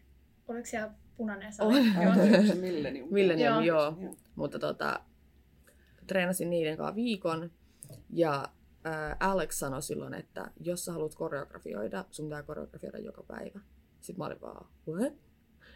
[0.47, 1.79] Oliko siellä punainen sali?
[1.79, 1.85] On.
[1.85, 2.55] Joo.
[2.61, 3.07] Millennium.
[3.11, 3.61] Millennium, Joo.
[3.61, 3.97] joo.
[4.01, 4.15] joo.
[4.35, 4.99] Mutta tota,
[6.07, 7.51] treenasin niiden kanssa viikon.
[8.09, 8.49] Ja
[8.83, 13.59] ää, Alex sanoi silloin, että jos sä haluat koreografioida, sun pitää koreografioida joka päivä.
[14.01, 15.13] Sitten mä olin vaan, what?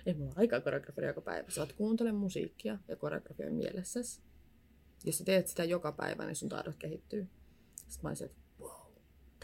[0.06, 1.50] Ei mulla ole aikaa koreografioida joka päivä.
[1.50, 4.22] Sä oot kuuntele musiikkia ja koreografioi mielessäsi.
[5.06, 7.28] Jos sä teet sitä joka päivä, niin sun taidot kehittyy.
[7.76, 8.92] Sitten mä olisin, että wow,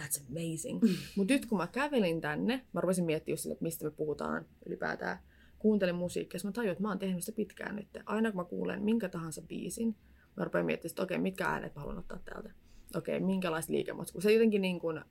[0.02, 0.82] that's amazing.
[1.16, 5.20] Mutta nyt kun mä kävelin tänne, mä rupesin miettimään sille, että mistä me puhutaan ylipäätään.
[5.64, 7.88] Kuuntelin musiikkia, ja mä tajuin, että mä oon tehnyt sitä pitkään nyt.
[8.06, 9.96] Aina kun mä kuulen minkä tahansa biisin,
[10.38, 12.50] mä rupean miettimään, että okei, mitkä äänet mä haluan ottaa täältä.
[12.96, 14.22] Okei, minkälaista liikematskua.
[14.22, 15.02] Se jotenkin niin kuin,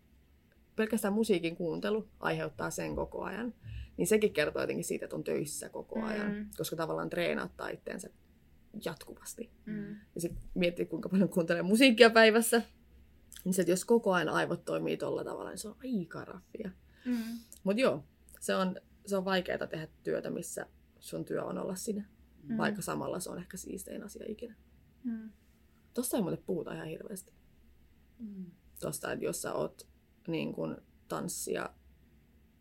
[0.77, 3.55] pelkästään musiikin kuuntelu aiheuttaa sen koko ajan.
[3.97, 6.33] Niin sekin kertoo jotenkin siitä, että on töissä koko ajan.
[6.33, 6.47] Mm.
[6.57, 8.11] Koska tavallaan treenauttaa itteensä
[8.85, 9.51] jatkuvasti.
[9.67, 9.97] Mm.
[10.15, 12.63] Ja sitten miettii, kuinka paljon kuuntelee musiikkia päivässä.
[13.45, 16.71] Niin se, että jos koko ajan aivot toimii tolla tavalla, niin se on aika raffia.
[17.05, 17.39] Mm.
[17.65, 18.05] Mutta joo,
[18.41, 20.67] se on, se on vaikeaa tehdä työtä, missä
[20.99, 22.05] sun työ on olla siinä.
[22.43, 22.57] Mm.
[22.57, 24.55] Vaikka samalla se on ehkä siistein asia ikinä.
[25.05, 25.31] Mm.
[25.95, 27.33] Tosta ei muuten puhuta ihan hirveästi.
[28.19, 28.47] Mm.
[28.81, 29.89] Tosta, että jos sä oot
[30.29, 31.71] niin kun, tanssia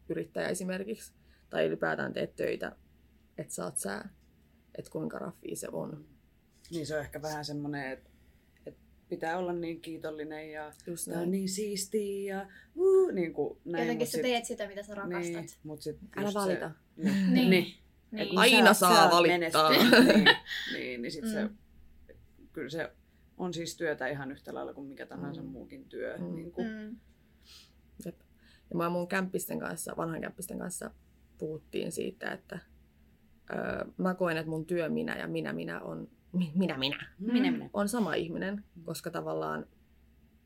[0.10, 1.13] yrittäjä esimerkiksi,
[1.49, 2.75] tai ylipäätään teet töitä,
[3.38, 4.10] että saat sää,
[4.77, 6.06] että kuinka raffia se on.
[6.71, 8.11] Niin se on ehkä vähän semmoinen, että et
[9.12, 13.84] pitää olla niin kiitollinen ja Just tää on niin siistiä ja uh, niin kuin näin.
[13.86, 15.34] Jotenkin sä teet sitä, mitä sä rakastat.
[15.36, 16.71] Niin, mut sit Älä valita.
[16.95, 17.34] Se, niin.
[17.34, 17.50] Niin.
[17.50, 17.65] niin.
[18.12, 18.38] Niin.
[18.38, 19.69] Aina saa oot valittaa.
[19.71, 20.26] niin,
[20.74, 21.56] niin, niin sit se, Mm.
[22.54, 22.91] kyllä se
[23.38, 25.47] on siis työtä ihan yhtä lailla kuin mikä tahansa Mm.
[25.47, 26.17] muukin työ.
[26.17, 26.36] Mm.
[26.36, 26.95] Niin kuin, Mm.
[28.06, 28.15] Jep.
[28.69, 30.91] Ja mä mun kämppisten kanssa, vanhan kämppisten kanssa
[31.38, 32.60] puhuttiin siitä, että
[33.54, 37.70] öö, mä koen, että mun työ minä ja minä minä on, minä minä, minä, minä.
[37.74, 39.65] on sama ihminen, koska tavallaan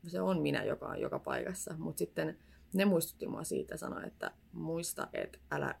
[0.06, 1.74] se on minä, joka on joka paikassa.
[1.78, 2.38] Mutta sitten
[2.74, 5.74] ne muistutti mua siitä ja sanoi, että muista, että älä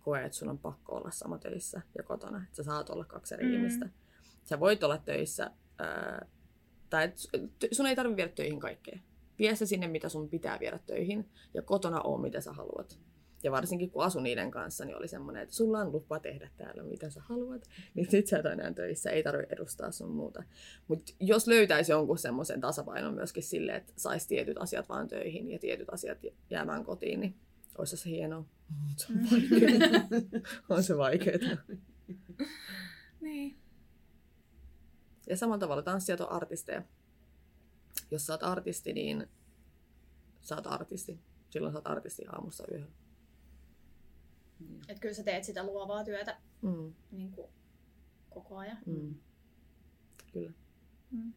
[0.00, 2.38] koe, että sun on pakko olla sama töissä ja kotona.
[2.38, 3.54] Että sä saat olla kaksi eri Mm.
[3.54, 3.88] ihmistä.
[4.44, 6.26] Sä voit olla töissä, ää,
[6.90, 7.16] tai et,
[7.72, 8.98] sun ei tarvitse viedä töihin kaikkea.
[9.38, 12.98] Vie se sinne, mitä sun pitää viedä töihin, ja kotona on, mitä sä haluat.
[13.42, 16.82] Ja varsinkin kun asun niiden kanssa, niin oli semmoinen, että sulla on lupa tehdä täällä,
[16.82, 17.68] mitä sä haluat.
[17.94, 20.42] Niin sit sä et enää töissä, ei tarvitse edustaa sun muuta.
[20.88, 25.58] Mutta jos löytäisi jonkun semmoisen tasapainon myöskin silleen, että saisi tietyt asiat vaan töihin ja
[25.58, 26.18] tietyt asiat
[26.50, 27.34] jäämään kotiin, niin
[27.78, 28.44] olisi se hienoa.
[28.96, 29.26] Se on Mm.
[29.30, 30.08] vaikeaa.
[30.68, 31.56] on se vaikeaa.
[33.20, 33.56] Niin.
[35.28, 36.82] Ja samalla tavalla tanssijat on artisteja.
[38.10, 39.26] Jos sä oot artisti, niin
[40.40, 41.20] sä oot artisti.
[41.50, 42.92] Silloin sä oot artisti aamusta yöhön.
[44.88, 47.50] Et kyllä sä teet sitä luovaa työtä Mm, niin kuin,
[48.30, 48.78] koko ajan.
[48.86, 49.14] mm.
[50.32, 50.52] Kyllä.
[51.10, 51.32] Mm.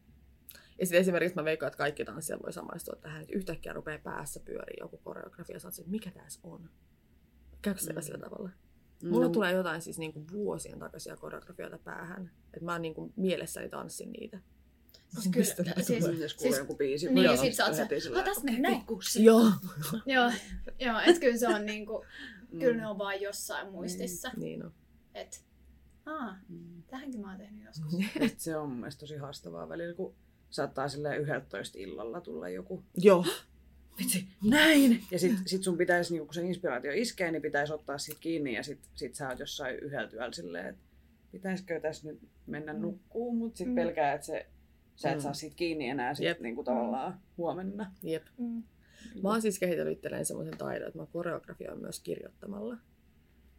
[0.78, 4.40] Ja sitten esimerkiksi mä veikkaan, että kaikki tanssijat voi samaistua tähän, että yhtäkkiä rupeaa päässä
[4.40, 6.70] pyörii joku koreografia ja sä se, että mikä tässä on?
[7.62, 8.00] Käykö Mm.
[8.02, 8.50] sillä tavalla?
[9.02, 12.30] Mulla No, tulee jotain siis niinku vuosien takaisia koreografioita päähän.
[12.54, 14.40] Että mä niinku mielessäni tanssin niitä.
[15.08, 16.04] Siis Mistä kyllä, siis-?
[16.04, 17.12] Jos kuulee siis- joku biisi.
[17.12, 18.82] niin, ja sit sä oot se, heti sillä "Ah, tässä meni näin."
[19.20, 19.52] Joo.
[20.06, 20.30] Joo,
[20.80, 22.04] joo että kyllä se on niinku,
[22.52, 22.58] Mm.
[22.58, 24.30] kyllä ne on vaan jossain muistissa.
[24.36, 24.72] Niin on.
[25.14, 25.36] Että,
[26.06, 26.82] aa, Mm.
[26.86, 27.94] tähänkin mä oon tehnyt joskus.
[28.38, 30.14] Se on mun tosi haastavaa välillä, kun
[30.50, 33.24] saattaa silleen 11 illalla tulla joku Joo.
[33.98, 35.04] vitsi, näin!
[35.10, 38.54] Ja sit, sit sun pitäisi, niin kun se inspiraatio iskee, niin pitäisi ottaa sit kiinni
[38.54, 40.82] ja sit, sit sä oot jossain yhdellä työllä silleen, että
[41.32, 42.80] pitäisikö tässä nyt mennä Mm.
[42.80, 43.74] nukkuun, mutta sit Mm.
[43.74, 44.46] pelkää, että se,
[44.96, 45.22] sä et Mm.
[45.22, 46.40] saa siitä kiinni enää sit Jep.
[46.40, 47.92] niin kuin tavallaan huomenna.
[48.02, 48.24] Jep.
[48.38, 48.62] Mm.
[49.22, 52.76] Mä oon siis kehitellyt itselleen semmoisen taidon, että mä koreografioin myös kirjoittamalla.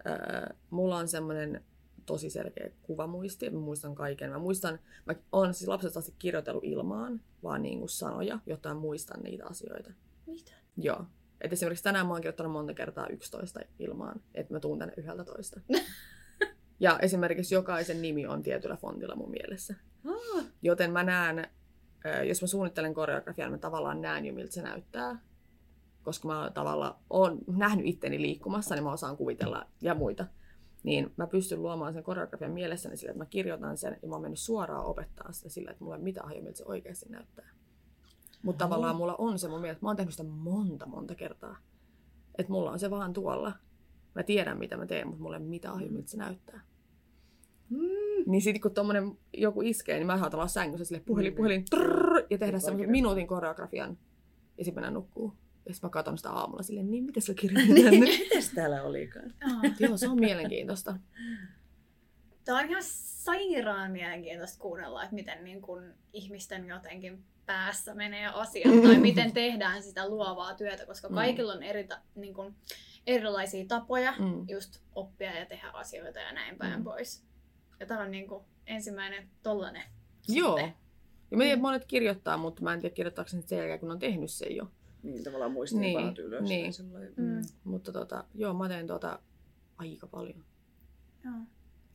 [0.07, 1.63] Öö, mulla on semmoinen
[2.05, 4.31] tosi selkeä kuvamuisti, että mä muistan kaiken.
[4.31, 8.79] Mä muistan, mä oon siis lapsesta asti kirjoitellut ilmaan, vaan niin kuin sanoja, jotta mä
[8.79, 9.91] muistan niitä asioita.
[10.25, 10.51] Mitä?
[10.77, 11.05] Joo.
[11.41, 15.61] Et esimerkiksi tänään mä oon kirjoittanut monta kertaa 11 ilmaan, että mä tuun tänne 11.
[16.79, 19.75] ja esimerkiksi jokaisen nimi on tietyllä fontilla mun mielessä.
[20.61, 21.47] Joten mä näen,
[22.27, 25.19] jos mä suunnittelen koreografiaa, mä tavallaan näen jo miltä se näyttää.
[26.07, 30.25] Koska mä tavallaan oon nähnyt itteni liikkumassa, niin mä osaan kuvitella ja muita.
[30.83, 34.21] Niin mä pystyn luomaan sen koreografian mielessäni sillä, että mä kirjoitan sen ja mä oon
[34.21, 37.49] mennyt suoraan opettaa sitä sillä, että mulla ei mitään hajua, miltä se oikeasti näyttää.
[38.43, 41.57] Mutta tavallaan mulla on se mun mielestä, mä oon tehnyt sitä monta monta kertaa.
[42.37, 43.53] Että mulla on se vaan tuolla.
[44.15, 46.61] Mä tiedän mitä mä teen, mutta mulla ei mitään hajua, miltä se näyttää.
[48.25, 52.23] Niin sitten kun tommonen joku iskee, niin mä saatan olla sängyssä sille puhelin, puhelin, trrrr,
[52.29, 53.97] ja tehdä semmoisen minuutin koreografian.
[54.57, 55.33] Ja sitten mennä nukkuu.
[55.67, 57.99] Ja sitten mä katson sitä aamulla silleen, niin mitä sä kirjoitit tänne?
[57.99, 59.33] Mites täällä olikaan?
[59.79, 60.95] Joo, se on mielenkiintoista.
[62.45, 68.81] Tämä on ihan sairaan mielenkiintoista kuunnella, että miten niin kun ihmisten jotenkin päässä menee asiat
[68.83, 71.15] tai miten tehdään sitä luovaa työtä, koska Mm.
[71.15, 72.55] kaikilla on eri, ta- niin kun,
[73.07, 74.45] erilaisia tapoja Mm.
[74.49, 76.83] just oppia ja tehdä asioita ja näin päin Mm.
[76.83, 77.23] pois.
[77.79, 79.83] Ja tämä on niin kun ensimmäinen tollanen.
[80.27, 80.57] Joo.
[80.57, 80.73] sitten.
[81.31, 83.91] Ja mä tiedän, että monet kirjoittaa, mutta mä en tiedä kirjoittaako ne sen jälkeen, kun
[83.91, 84.71] on tehnyt sen jo.
[85.03, 86.49] Niin, tavallaan muistiinpanot Niin, ylös.
[86.49, 86.65] niin.
[86.65, 87.13] tai sellainen.
[87.17, 87.41] Mm.
[87.63, 89.19] Mutta tota, joo, mä teen tota
[89.77, 90.43] aika paljon.
[91.25, 91.33] Joo.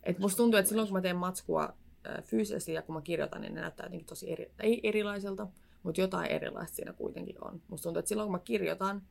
[0.02, 1.74] Et musta tuntuu, että silloin kun mä teen matskua
[2.06, 5.46] äh, fyysisesti ja kun mä kirjoitan, niin ne näyttää jotenkin tosi eri, ei erilaiselta,
[5.82, 7.62] mutta jotain erilaista siinä kuitenkin on.
[7.68, 9.02] Musta tuntuu, että silloin kun mä kirjoitan,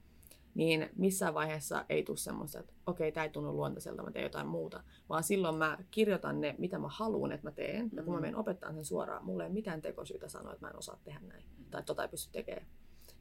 [0.55, 4.47] niin missään vaiheessa ei tule semmoista, että okei, tämä ei tunnu luontaiselta, mä teen jotain
[4.47, 4.83] muuta.
[5.09, 7.89] Vaan silloin mä kirjoitan ne, mitä mä haluan, että mä teen.
[7.93, 8.21] Ja kun mä Mhm.
[8.21, 11.43] menen opettaa sen suoraan, mulla ei mitään tekosyytä sanoa, että mä en osaa tehdä näin.
[11.71, 12.65] Tai että tota ei pysty tekemään.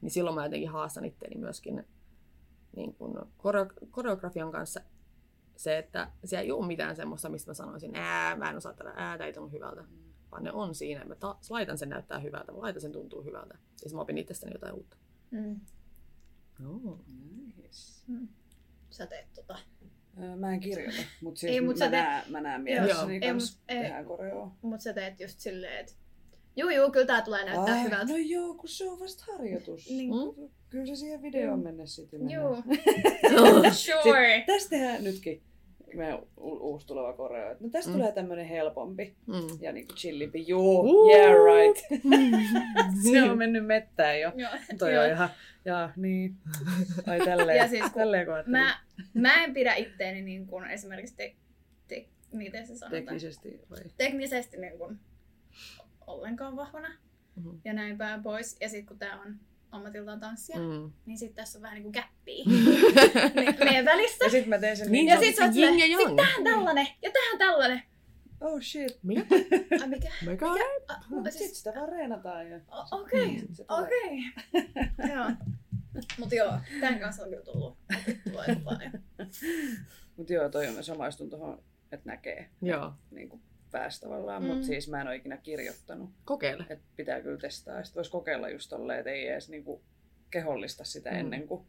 [0.01, 1.83] Niin silloin mä jotenkin haastan itteeni myöskin
[2.75, 4.81] niin kun koreo- koreografian kanssa
[5.55, 8.93] se, että siellä ei ole mitään semmoista, mistä mä sanoisin, ää, mä en osaa tätä,
[8.95, 9.83] ää, tää ei tunnu hyvältä.
[10.31, 11.05] Vaan ne on siinä.
[11.05, 13.53] Mä ta- laitan sen näyttää hyvältä, mä laitan sen tuntuu hyvältä.
[13.53, 14.97] Ja sitten mä opin itsestäni jotain uutta.
[15.31, 15.59] Mm.
[16.67, 16.99] Oh.
[17.57, 18.03] Nice.
[18.89, 19.57] Sä teet tota.
[20.39, 23.55] Mä en kirjoita, mutta siis Ei, mut mä, teet- näen, mä näen mielessäni Ei, kans
[23.57, 23.81] mut- ei.
[23.81, 24.55] tehdään koreoa.
[24.61, 25.93] Mut sä teet just silleen, että
[26.55, 28.13] juu juu, kyllä tää tulee näyttää Ai, hyvältä.
[28.13, 29.89] No joo, kun se on vasta harjoitus.
[29.89, 30.09] Niin.
[30.09, 30.49] Mm?
[30.69, 32.21] Kyllä se siihen videoon mennessä sitten.
[32.43, 32.63] Oh.
[34.03, 34.43] sure.
[34.47, 35.41] Tästä tehdään nytkin
[35.95, 37.55] meidän uusi tuleva koreo.
[37.59, 37.97] No tästä Mm.
[37.97, 39.35] tulee tämmönen helpompi Mm.
[39.61, 40.45] ja niinku chillimpi.
[40.47, 41.09] Juu, Uh.
[41.15, 42.03] yeah right.
[43.11, 44.31] se on mennyt mettään jo.
[44.35, 44.51] Joo.
[44.79, 45.03] Toi Joo.
[45.03, 45.29] on ihan,
[45.65, 46.35] jaa niin.
[47.07, 48.27] Ai tälleen, Ja siis tälleen.
[48.45, 48.79] Mä,
[49.13, 51.35] mä en pidä itteeni niin kuin esimerkiksi te,
[51.87, 53.03] te, miten se sanotaan?
[53.03, 53.79] Teknisesti vai?
[53.97, 54.99] teknisesti niin kuin
[56.11, 56.89] ollenkaan vahvana
[57.35, 57.49] Mhm.
[57.65, 58.57] ja näin päin pois.
[58.61, 59.35] Ja sitten kun tää on
[59.71, 60.63] ammatiltaan tanssia, mm.
[60.63, 60.91] Mm.
[61.05, 62.43] niin sitten tässä on vähän niin kuin käppiä
[63.35, 64.25] me- meidän välissä.
[64.25, 65.91] Ja sit mä teen sen Niin, Ja se sit on sä se oot ja silleen,
[66.01, 66.15] yang.
[66.15, 67.81] tähän tällainen ja tähän tällainen.
[68.41, 68.99] Oh shit.
[69.03, 69.25] Mikä?
[69.81, 70.09] Ai mikä?
[70.25, 70.45] Mikä?
[70.87, 72.59] Ah, Sit siis, sitä vaan reenataan ja...
[72.67, 73.81] o- Okei, tulee.
[73.83, 74.23] okei.
[75.15, 75.31] Joo.
[76.19, 78.91] Mut joo, tän kanssa on kyllä tullut opittua aika paljon.
[80.17, 82.93] Mut joo, toi on myös samaistun tuohon, että näkee Joo.
[83.11, 84.47] niin kuin päästä tavallaan, Mm.
[84.47, 84.53] mm.
[84.53, 86.09] mutta siis mä en ole ikinä kirjoittanut.
[86.25, 86.65] Kokeile.
[86.69, 87.83] Että pitää kyllä testaa.
[87.83, 89.81] Sitten voisi kokeilla just tolleen, että ei edes niin kuin
[90.31, 91.15] kehollista sitä Mm.
[91.15, 91.19] mm.
[91.19, 91.65] ennen kuin...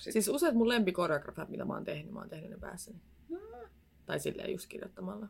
[0.00, 0.12] Sit...
[0.12, 2.98] Siis useat mun lempikoreografiat, mitä mä oon tehnyt, mä oon tehnyt ne päässäni.
[4.06, 5.28] Tai silleen just kirjoittamalla.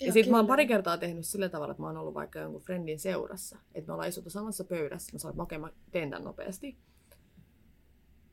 [0.00, 2.38] Ja Joo, sit mä oon pari kertaa tehnyt sillä tavalla, että mä oon ollut vaikka
[2.38, 3.58] jonkun friendin seurassa.
[3.74, 5.12] Että me ollaan istuttu samassa pöydässä.
[5.12, 6.76] Mä sanoin, että okei, mä teen tän nopeasti.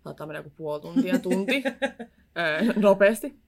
[0.04, 1.64] Saattaa mennä joku puoli tuntia, tunti.
[2.38, 3.40] öö, nopeasti.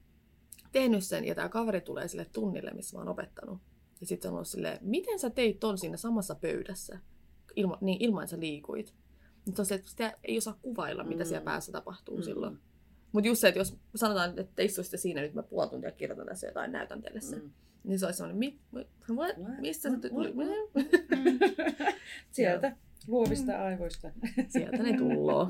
[0.74, 3.58] Tehnyt sen ja tää kaveri tulee sille tunnille, missä mä oon opettanut.
[4.00, 6.98] Ja sitten on ollut silleen, miten sä teit ton siinä samassa pöydässä?
[7.56, 8.94] Ilma, niin ilman sä liikuit.
[9.58, 11.28] On se, että sitä ei osaa kuvailla, mitä Mm.
[11.28, 12.22] siellä päässä tapahtuu Mm.
[12.22, 12.58] silloin.
[13.12, 16.26] Mutta just se, että jos sanotaan, että te istuisitte siinä nyt, mä puoli tuntia kirjoitan
[16.26, 17.42] tässä jotain, näytän teille sen.
[17.42, 17.50] Mm.
[17.84, 18.86] Niin se olisi semmoinen, mi, what?
[19.10, 19.36] what?
[19.38, 19.60] What?
[19.60, 20.00] Mistä se What?
[20.12, 20.32] tuli?
[20.32, 20.48] What?
[21.10, 21.38] Mm.
[22.32, 24.10] Sieltä, luovista aivoista.
[24.48, 25.48] Sieltä ne tulloo.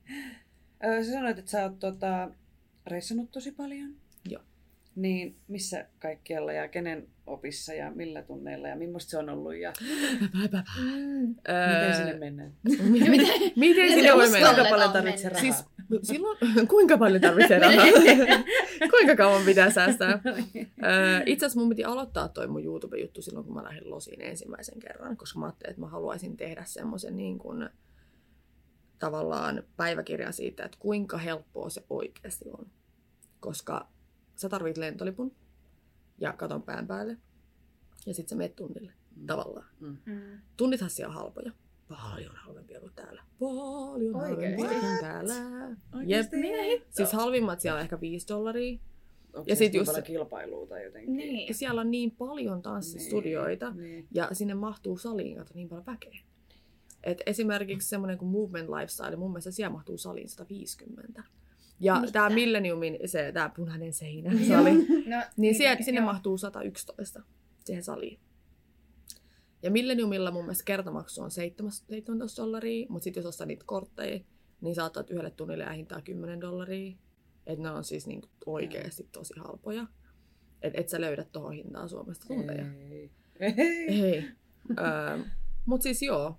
[1.04, 2.30] Sä sanoit, että sä oot tota,
[2.86, 3.94] reissannut tosi paljon.
[4.96, 9.72] Niin missä kaikkialla ja kenen opissa ja millä tunneilla ja millaista se on ollut ja
[10.80, 11.28] Mm.
[11.28, 12.52] miten sinne mennään?
[12.90, 14.46] Miten, miten Miten sinne voi mennä?
[14.54, 15.40] Kuinka paljon tarvitsee rahaa?
[15.40, 15.64] Siis
[16.02, 17.86] silloin, kuinka paljon tarvitsee rahaa?
[18.90, 20.20] kuinka kauan pitää säästää?
[20.84, 24.78] Öö, Itse asiassa mun piti aloittaa toi mun YouTube-juttu silloin, kun mä lähdin losiin ensimmäisen
[24.78, 27.68] kerran, koska mä ajattelin, että mä haluaisin tehdä semmoisen niin kuin,
[28.98, 32.66] tavallaan päiväkirjan siitä, että kuinka helppoa se oikeasti on.
[33.40, 33.88] Koska
[34.40, 35.32] sä tarvit lentolipun
[36.18, 37.16] ja katon pään päälle
[38.06, 38.92] ja sitten sä meet tunnille
[39.26, 39.66] tavallaan.
[39.80, 39.96] Mm.
[40.56, 41.52] Tunnithan siellä on halpoja.
[41.88, 43.22] Paljon halvempia kuin täällä.
[43.38, 45.34] Paljon halvempia kuin täällä.
[46.64, 46.86] Hitto.
[46.90, 48.78] Siis halvimmat siellä on ehkä 5 dollaria.
[49.32, 51.16] Onko Ja se sit niin just kilpailua tai jotenkin?
[51.16, 51.48] Niin.
[51.48, 53.70] Ja siellä on niin paljon tanssistudioita.
[53.70, 54.08] Niin.
[54.12, 56.18] Ja sinne mahtuu saliin kato niin paljon väkeä.
[57.02, 61.24] Et esimerkiksi semmoinen kuin Movement Lifestyle, mun mielestä siellä mahtuu saliin 150.
[61.80, 62.12] Ja Mitä?
[62.12, 64.74] tämä Millenniumin, se, tämä punainen seinä sali,
[65.06, 66.06] No, niin siellä, sinne joo.
[66.06, 67.22] mahtuu 111
[67.64, 68.20] siihen saliin.
[69.62, 74.20] Ja Millenniumilla mun mielestä kertamaksu on 17 dollaria, mutta sitten jos ostaa niitä kortteja,
[74.60, 76.96] niin saattaa yhdelle tunnille ja hintaa 10 dollaria.
[77.46, 79.86] Että ne on siis niinku oikeasti tosi halpoja.
[80.62, 82.64] Että et sä löydät tuohon hintaan Suomesta tunteja.
[82.90, 83.10] Ei.
[83.40, 83.54] Ei.
[84.02, 84.24] Ei.
[84.78, 85.18] öö,
[85.66, 86.38] mutta siis joo,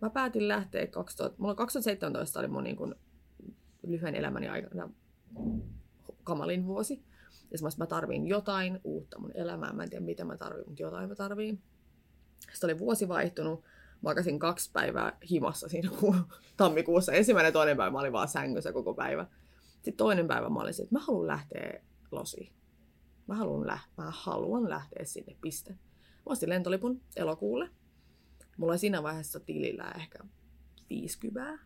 [0.00, 2.94] mä päätin lähteä 2000, mulla 2017 oli mun niin
[3.86, 4.90] lyhyen elämäni aikana
[6.24, 7.04] kamalin vuosi.
[7.50, 9.76] Ja mä, mä jotain uutta mun elämään.
[9.76, 11.62] Mä en tiedä, mitä mä tarviin, mutta jotain mä tarviin.
[12.52, 13.60] Sitten oli vuosi vaihtunut.
[13.60, 13.66] Mä
[14.00, 15.90] makasin kaksi päivää himassa siinä
[16.56, 17.12] tammikuussa.
[17.12, 19.26] Ensimmäinen toinen päivä mä olin vaan sängyssä koko päivä.
[19.72, 22.52] Sitten toinen päivä mä olin että mä haluan lähteä losiin.
[23.26, 25.70] Mä haluan, lä- mä haluan lähteä sinne, piste.
[25.72, 25.78] Mä
[26.26, 27.70] ostin lentolipun elokuulle.
[28.56, 30.18] Mulla oli siinä vaiheessa tilillä ehkä
[30.90, 31.58] 50.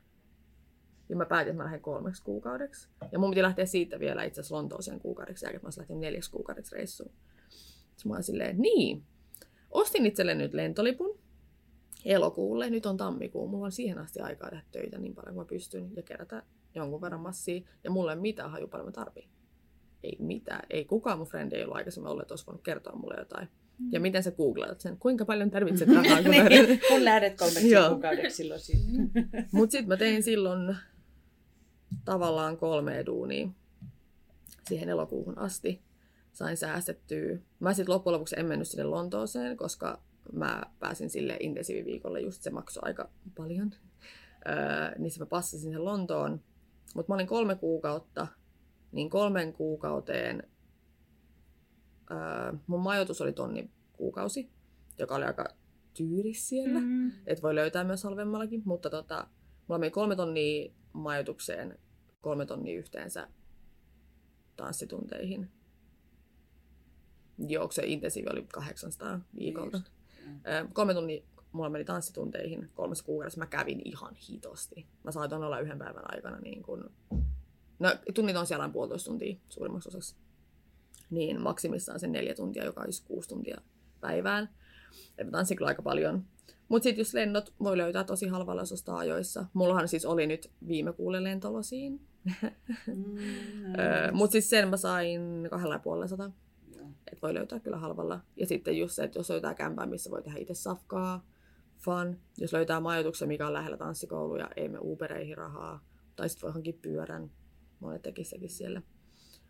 [1.11, 2.89] Ja mä päätin, että mä lähden kolmeksi kuukaudeksi.
[3.13, 6.75] Ja mun piti lähteä siitä vielä itse asiassa Lontooseen kuukaudeksi, jälkeen mä lähtenyt neljäksi kuukaudeksi
[6.75, 7.11] reissuun.
[7.49, 9.03] Sitten mä olin silleen, niin,
[9.71, 11.19] ostin itselle nyt lentolipun
[12.05, 15.49] elokuulle, nyt on tammikuu, mulla on siihen asti aikaa tehdä töitä niin paljon kuin mä
[15.49, 16.43] pystyn ja kerätä
[16.75, 19.29] jonkun verran massia, ja mulla ei mitään haju paljon mä tarviin.
[20.03, 23.15] Ei mitään, ei kukaan mun frendi ei ollut aikaisemmin ollut, että olisi voinut kertoa mulle
[23.19, 23.49] jotain.
[23.93, 24.03] Ja Mm.
[24.03, 28.61] miten sä googlaat sen, kuinka paljon tarvitset rahaa, kun niin, kun lähdet kolmeksi kuukaudeksi silloin
[28.61, 29.11] sinne.
[29.53, 30.77] Mutta sitten mä tein silloin
[32.05, 33.49] tavallaan kolme duunia
[34.69, 35.83] siihen elokuuhun asti.
[36.33, 37.39] Sain säästettyä.
[37.61, 42.51] Mä sitten loppujen lopuksi en mennyt sinne Lontooseen, koska mä pääsin sille intensiiviviikolle, just se
[42.51, 43.71] maksoi aika paljon.
[44.49, 46.41] Öö, niin se mä passasin sinne Lontoon.
[46.95, 48.27] Mutta mä olin kolme kuukautta,
[48.93, 50.43] niin kolmen kuukauteen
[52.11, 54.51] öö, mun majoitus oli tonni kuukausi,
[54.99, 55.45] joka oli aika
[55.95, 57.13] tyyris siellä Mm.
[57.27, 59.27] että voi löytää myös halvemmallakin, mutta tota,
[59.67, 61.79] mulla meni kolme tonnia majoitukseen,
[62.21, 63.29] kolme tonnia yhteensä
[64.57, 65.51] tanssitunteihin.
[67.39, 69.77] Joo, se intensiivi oli 800 viikolta.
[69.77, 69.93] Just,
[70.73, 71.23] kolme tunnia
[71.53, 73.41] mulla meni tanssitunteihin kolmessa kuukaudessa.
[73.41, 74.87] Mä kävin ihan hitosti.
[75.05, 76.93] Mä saatoin olla yhden päivän aikana niin kun...
[77.79, 80.17] No, tunnit on siellä puolitoista tuntia suurimmaksi osaksi.
[81.11, 83.61] Niin maksimissaan sen neljä tuntia, joka olisi kuusi tuntia
[84.01, 84.49] päivään.
[85.19, 86.25] Et mä tanssin kyllä aika paljon.
[86.71, 89.47] Mutta sitten jos lennot voi löytää tosi halvalla, jos ostaa ajoissa.
[89.53, 92.01] Mullahan siis oli nyt viime kuulle lentolosiin.
[92.87, 93.15] Mm,
[94.13, 96.31] Mutta siis sen mä sain kahdella puolella sata.
[97.13, 98.21] Et voi löytää kyllä halvalla.
[98.37, 101.27] Ja sitten just se, että jos löytää kämpää, missä voi tehdä itse safkaa,
[101.77, 102.17] fun.
[102.39, 105.85] Jos löytää majoituksen, mikä on lähellä tanssikouluja, ei me Ubereihin rahaa.
[106.17, 107.31] Tai sitten voi hankin pyörän.
[107.81, 108.83] Monet tekis sekin siellä.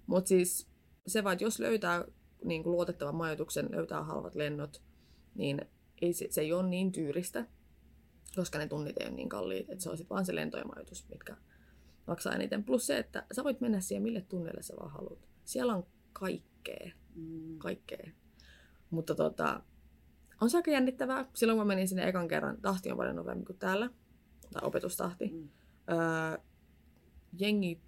[0.06, 0.68] Mutta siis
[1.06, 2.04] se vaan, että jos löytää
[2.44, 4.83] niin kuin luotettavan majoituksen, löytää halvat lennot,
[5.35, 5.61] niin
[6.02, 7.46] ei, se, se ei ole niin tyyristä,
[8.36, 10.64] koska ne tunnit ei ole niin kalliit, että se on sitten vaan se lento ja
[10.64, 11.36] majoitus, mitkä
[12.06, 12.64] maksaa eniten.
[12.64, 15.28] Plus se, että sä voit mennä siihen mille tunnille sä vaan haluat.
[15.44, 17.58] Siellä on kaikkea Mm.
[17.58, 18.10] kaikkea.
[18.90, 19.62] Mutta tota,
[20.40, 21.26] on se aika jännittävää.
[21.34, 23.90] Silloin kun mä menin sinne ekan kerran, tahti on paljon nopeampi kuin täällä,
[24.52, 25.26] tai opetustahti.
[25.26, 25.48] Mm.
[25.90, 26.38] Öö,
[27.38, 27.80] jengi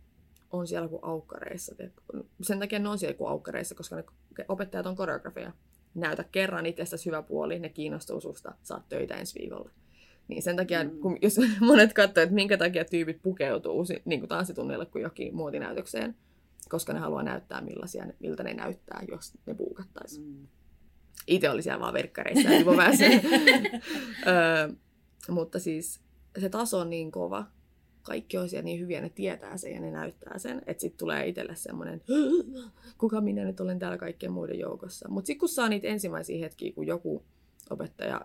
[0.51, 1.75] on siellä kuin aukkareissa.
[2.43, 4.05] Sen takia ne on siellä kuin aukkareissa, koska ne
[4.49, 5.53] opettajat on koreografia.
[5.95, 9.71] Näytä kerran itsestäsi hyvä puoli, ne kiinnostuu susta, saat töitä ensi viikolla.
[10.29, 10.91] Niin sen takia, Mm.
[10.99, 16.17] kun, jos monet katsoo, että minkä takia tyypit pukeutuu niin kuin tanssitunnille kuin jokin muotinäytökseen,
[16.69, 20.27] koska ne haluaa näyttää millaisia, miltä ne näyttää, jos ne puukattaisiin.
[20.27, 20.47] Mm.
[21.27, 23.05] Itse oli siellä vaan verkkareissa ja lipoväessä.
[24.27, 24.69] öö,
[25.29, 26.01] mutta siis
[26.41, 27.47] se taso on niin kova.
[28.03, 30.63] Kaikki on siellä niin hyviä, ne tietää sen ja ne näyttää sen.
[30.67, 32.03] Että sitten tulee itselle semmoinen,
[32.99, 35.09] kuka minä nyt olen täällä kaikkien muiden joukossa.
[35.09, 37.23] Mutta sitten kun saa niitä ensimmäisiä hetkiä, kun joku
[37.71, 38.21] opettaja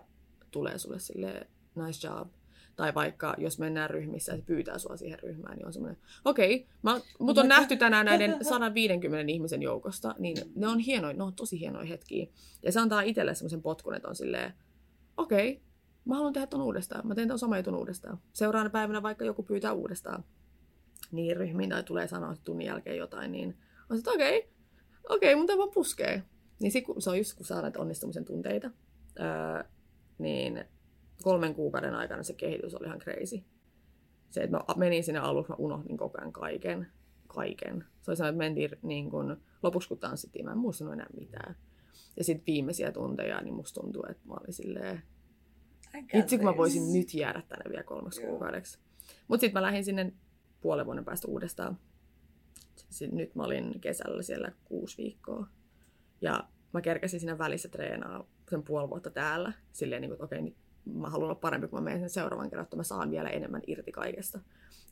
[0.50, 2.28] tulee sulle sille nice job,
[2.76, 7.00] tai vaikka jos mennään ryhmissä ja pyytää sua siihen ryhmään, niin on semmoinen, okei, okay,
[7.18, 11.60] mut on nähty tänään näiden 150 ihmisen joukosta, niin ne on hienoja, ne on tosi
[11.60, 12.26] hienoja hetkiä.
[12.62, 14.52] Ja se antaa itselle semmoisen potkun, että on silleen,
[15.16, 15.62] okei, okay,
[16.08, 18.18] mä haluan tehdä ton uudestaan, mä teen ton sama jutun uudestaan.
[18.32, 20.24] Seuraavana päivänä vaikka joku pyytää uudestaan
[21.12, 23.58] niin ryhmiin tai tulee sanoa tunnin jälkeen jotain, niin
[23.90, 24.50] on se, okei, okay,
[25.08, 26.22] okei, okay, mutta vaan puskee.
[26.60, 28.70] Niin sit, se on just kun saa näitä onnistumisen tunteita,
[29.20, 29.64] öö,
[30.18, 30.64] niin
[31.22, 33.42] kolmen kuukauden aikana se kehitys oli ihan crazy.
[34.30, 36.86] Se, että mä menin sinne aluksi, mä unohdin koko ajan kaiken.
[37.26, 37.84] Kaiken.
[38.02, 41.56] Se oli sellainen, että mentiin niin kun, lopuksi kun tanssittiin, mä en muistanut enää mitään.
[42.16, 45.02] Ja sitten viimeisiä tunteja, niin musta tuntuu, että mä olin silleen,
[46.14, 48.30] vitsi kun mä voisin nyt jäädä tänne vielä kolmeksi Joo.
[48.30, 48.78] kuukaudeksi.
[49.28, 50.12] Mutta sitten mä lähdin sinne
[50.60, 51.78] puolen vuoden päästä uudestaan.
[52.76, 55.46] Sitten nyt mä olin kesällä siellä kuusi viikkoa.
[56.20, 59.52] Ja mä kerkäsin siinä välissä treenaa sen puoli vuotta täällä.
[59.72, 60.56] Silleen, niin kuin, että okei, nyt
[60.94, 63.62] mä haluan olla parempi, kun mä menen sen seuraavan kerran, että mä saan vielä enemmän
[63.66, 64.40] irti kaikesta.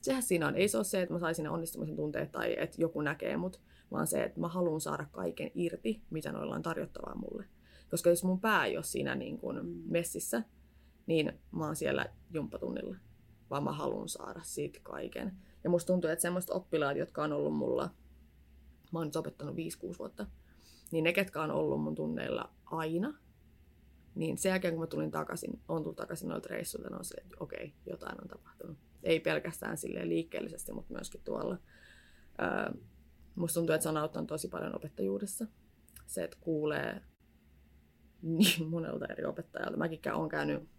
[0.01, 0.55] Sehän siinä on.
[0.55, 3.61] Ei se ole se, että mä saisin ne onnistumisen tunteet tai että joku näkee mut,
[3.91, 7.45] vaan se, että mä haluan saada kaiken irti, mitä noilla on tarjottavaa mulle.
[7.91, 9.81] Koska jos mun pää ei ole siinä niin kuin Mm.
[9.85, 10.43] messissä,
[11.07, 12.95] niin mä oon siellä jumppatunnilla.
[13.49, 15.37] Vaan mä haluan saada siitä kaiken.
[15.63, 17.89] Ja musta tuntuu, että semmoista oppilaat, jotka on ollut mulla,
[18.91, 19.57] mä oon nyt opettanut 5-6
[19.99, 20.27] vuotta,
[20.91, 23.13] niin ne, ketkä on ollut mun tunneilla aina,
[24.15, 27.37] niin sen jälkeen kun mä tulin takaisin, on tullut takaisin noilta reissuilta, on silleen, että
[27.39, 28.77] okei, jotain on tapahtunut.
[29.03, 31.57] Ei pelkästään silleen liikkeellisesti, mutta myöskin tuolla.
[32.41, 32.81] Öö,
[33.35, 35.47] musta tuntuu, että se on auttanut tosi paljon opettajuudessa.
[36.05, 37.01] Se, että kuulee
[38.21, 39.77] niin monelta eri opettajalta.
[39.77, 40.69] Mäkin olen käynyt,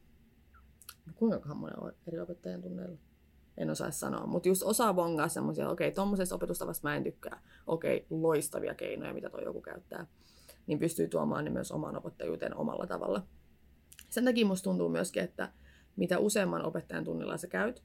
[1.15, 2.99] kuinka monella eri opettajan tunneilla?
[3.57, 7.43] En osaa sanoa, mutta just osaa bongaa semmoisia, okei, okay, tuommoisesta opetustavasta mä en tykkää.
[7.67, 10.07] Okei, okay, loistavia keinoja, mitä toi joku käyttää.
[10.67, 13.23] Niin pystyy tuomaan ne myös omaan opettajuuteen omalla tavalla.
[14.09, 15.53] Sen takia musta tuntuu myöskin, että
[15.97, 17.83] mitä useamman opettajan tunnilla sä käyt,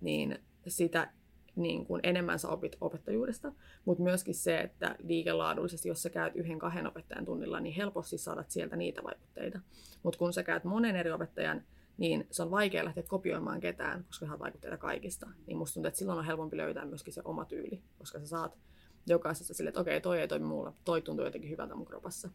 [0.00, 1.12] niin sitä
[1.56, 3.52] niin kuin enemmän sä opit opettajuudesta,
[3.84, 8.50] mutta myöskin se, että liikelaadullisesti, jos sä käyt yhden kahden opettajan tunnilla, niin helposti saadat
[8.50, 9.60] sieltä niitä vaikutteita.
[10.02, 11.62] Mutta kun sä käyt monen eri opettajan,
[12.00, 15.30] niin se on vaikea lähteä kopioimaan ketään, koska saat vaikutteita kaikista.
[15.46, 18.58] Niin musta tuntuu, että silloin on helpompi löytää myöskin se oma tyyli, koska sä saat
[19.06, 22.30] jokaisessa sille, että okei, okay, toi ei toimi mulla, toi tuntuu jotenkin hyvältä mun kropassa.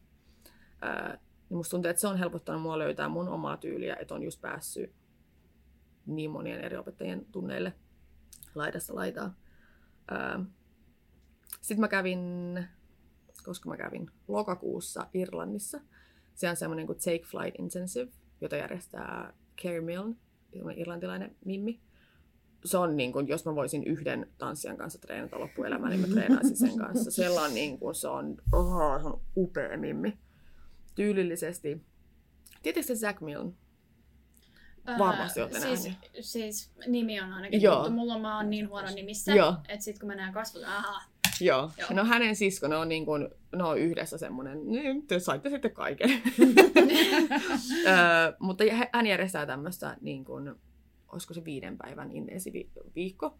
[0.81, 1.17] Ää,
[1.49, 4.41] niin musta tuntuu, että se on helpottanut mua löytää mun omaa tyyliä, että on just
[4.41, 4.93] päässyt
[6.05, 7.73] niin monien eri opettajien tunneille
[8.55, 9.33] laidasta laitaa.
[11.61, 12.19] Sitten mä kävin,
[13.43, 15.81] koska mä kävin lokakuussa Irlannissa.
[16.35, 18.11] Se on semmoinen kuin Take Flight Intensive,
[18.41, 20.15] jota järjestää Kerry Milne,
[20.75, 21.79] irlantilainen mimmi.
[22.65, 26.57] Se on niin kuin, jos mä voisin yhden tanssijan kanssa treenata loppuelämää, niin mä treenaisin
[26.57, 27.11] sen kanssa.
[27.21, 30.17] Siellä on niin kuin, se on, oh, se on upea mimmi.
[30.95, 31.81] Tyylillisesti.
[32.63, 33.51] Tiedätkö Zack Milne?
[34.97, 35.89] Varmasti olette siis.
[36.19, 37.75] Siis nimi on ainakin Joo.
[37.75, 37.91] tuttu.
[37.91, 39.31] Mulla mä oon niin huono nimissä,
[39.67, 41.01] että sit kun mä näen kasvot, aha.
[41.41, 41.71] Joo.
[41.77, 41.89] Joo.
[41.93, 45.71] No hänen sisko, ne on, niin kuin, ne on yhdessä semmoinen, niin te saitte sitten
[45.71, 46.09] kaiken.
[48.39, 50.55] Mutta hä- hän järjestää tämmöistä, niin kuin,
[51.11, 53.37] olisiko se viiden päivän intensiivi viikko.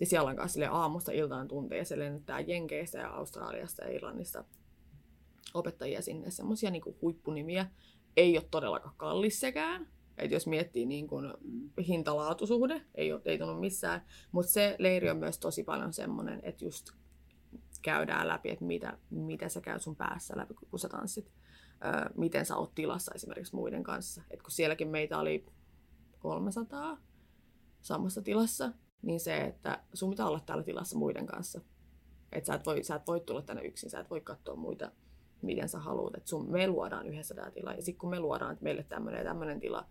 [0.00, 1.84] Ja siellä on kanssa sille aamusta iltaan tunteja.
[1.84, 4.44] Se lennättää Jenkeistä ja Australiasta ja Irlannista
[5.54, 6.30] opettajia sinne.
[6.30, 7.66] Semmoisia niin huippunimiä.
[8.16, 9.88] Ei ole todellakaan kallis sekään.
[10.18, 11.34] Et jos miettii niin kuin
[11.88, 14.04] hintalaatusuhde, ei, ole, ei tunnu missään.
[14.32, 16.86] Mutta se leiri on myös tosi paljon semmoinen, että just
[17.86, 21.32] käydään läpi, että mitä, mitä sä käyt sun päässä läpi, kun sä tanssit.
[21.84, 24.22] Öö, miten sä oot tilassa esimerkiksi muiden kanssa.
[24.30, 25.46] Et kun sielläkin meitä oli
[26.18, 26.98] 300
[27.80, 28.72] samassa tilassa,
[29.02, 31.60] niin se, että sun pitää olla täällä tilassa muiden kanssa.
[32.32, 34.92] Että sä, et voi, sä et voi tulla tänne yksin, sä et voi katsoa muita,
[35.42, 36.14] miten sä haluat.
[36.14, 39.18] Et sun, me luodaan yhdessä tämä tila, ja sitten kun me luodaan että meille tämmöinen
[39.18, 39.88] ja tämmöinen tila,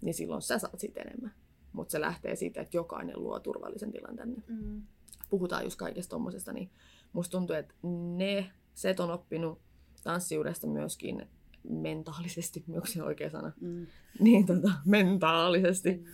[0.00, 1.34] niin silloin sä saat siitä enemmän.
[1.72, 4.42] Mutta se lähtee siitä, että jokainen luo turvallisen tilan tänne.
[4.46, 4.82] Mm.
[5.30, 6.70] Puhutaan just kaikesta tommosesta, niin
[7.12, 7.74] musta tuntuu, että
[8.16, 9.60] ne, set on oppinut
[10.02, 11.26] tanssijuudesta myöskin
[11.68, 13.52] mentaalisesti, onko se oikea sana?
[13.60, 13.86] Mm.
[14.20, 16.04] Niin tota, mentaalisesti.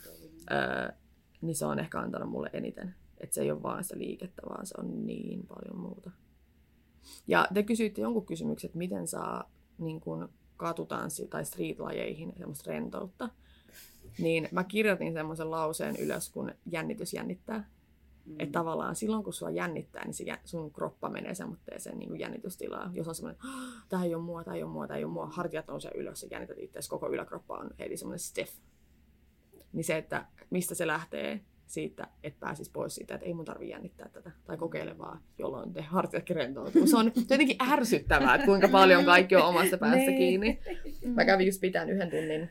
[0.51, 0.92] Öö,
[1.40, 2.95] niin se on ehkä antanut mulle eniten.
[3.20, 6.11] Että se ei ole vaan sitä liikettä, vaan se on niin paljon muuta.
[7.26, 13.28] Ja te kysyitte jonkun kysymyksen, että miten saa niin kun katutanssi tai streetlajeihin semmoista rentoutta.
[14.18, 17.70] Niin mä kirjoitin semmoisen lauseen ylös, kun jännitys jännittää.
[18.27, 18.35] Mm.
[18.39, 22.97] Että tavallaan silloin, kun sua jännittää, niin se sun kroppa menee semmoitteeseen niin jännitystilaan.
[22.97, 23.43] Jos on semmoinen,
[23.89, 26.22] tämä ei ole mua, tämä ei ole mua, tämä ei ole mua, hartiat nousee ylös
[26.22, 28.53] ja jännität itseäsi, koko yläkroppa on heti semmoinen stiff.
[29.72, 33.68] Niin se, että mistä se lähtee siitä, että pääsis pois siitä, että ei mun tarvi
[33.68, 36.87] jännittää tätä, tai kokeile vaan, jolloin te hartiatkin rentoutuu.
[36.87, 40.18] Se on jotenkin ärsyttävää, että kuinka paljon kaikki on omasta päästä Niin.
[40.18, 40.61] kiinni.
[41.14, 42.51] Mä kävin just pitämään yhden tunnin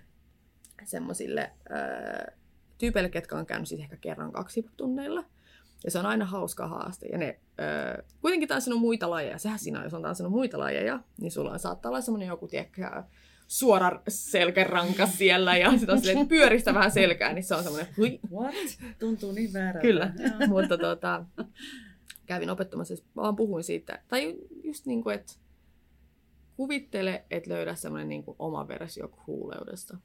[0.83, 2.33] semmoisille öö,
[2.77, 5.23] tyypeille, ketkä on käynyt siis ehkä kerran kaksi tunneilla.
[5.83, 7.07] Ja se on aina hauska haaste.
[7.07, 9.37] Ja ne öö, kuitenkin tanssinut muita lajeja.
[9.37, 12.47] Sehän siinä on, jos on tanssinut muita lajeja, niin sulla on, saattaa olla semmoinen joku,
[12.47, 13.03] tiedätkö,
[13.47, 18.19] suora selkäranka siellä ja sitten on silleen, pyöristä vähän selkää, niin se on semmoinen hui.
[18.31, 18.55] What?
[18.99, 19.79] Tuntuu niin väärältä.
[19.79, 20.47] Kyllä, Joo.
[20.61, 21.25] mutta tota,
[22.25, 25.33] kävin opettamassa, siis vaan puhuin siitä, tai just niin kuin, että
[26.55, 29.97] kuvittele, että löydä semmoinen niin kuin oma versio huuleudesta.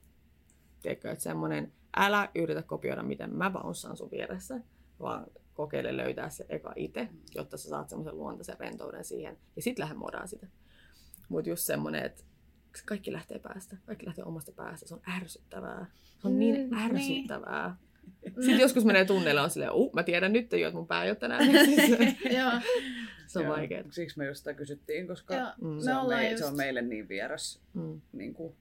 [0.82, 4.60] Tiedätkö, että semmoinen, älä yritä kopioida, miten mä bounsaan sun vieressä,
[5.00, 5.26] vaan
[5.58, 9.94] kokeile löytää se eka itse, jotta sä saat semmoisen luontaisen rentouden siihen, ja sit lähde
[9.94, 10.46] modaan sitä.
[11.28, 12.24] Mutta just semmoinen, että
[12.86, 15.86] kaikki lähtee päästä, kaikki lähtee omasta päästä, se on ärsyttävää.
[16.18, 16.96] Se on niin Mm, niin.
[16.96, 17.76] ärsyttävää.
[18.24, 21.10] Sitten joskus menee tunneilla on silleen, uh, mä tiedän nyt jo, että mun pää ei
[21.10, 21.44] ole tänään.
[22.38, 22.50] Joo.
[23.26, 23.84] se on Joo, vaikeaa.
[23.90, 25.48] Siksi me just sitä kysyttiin, koska Joo.
[25.60, 25.80] Mm.
[25.80, 26.38] se, on me, just...
[26.38, 28.00] se on meille niin vieras Mm.
[28.12, 28.54] niin kuin,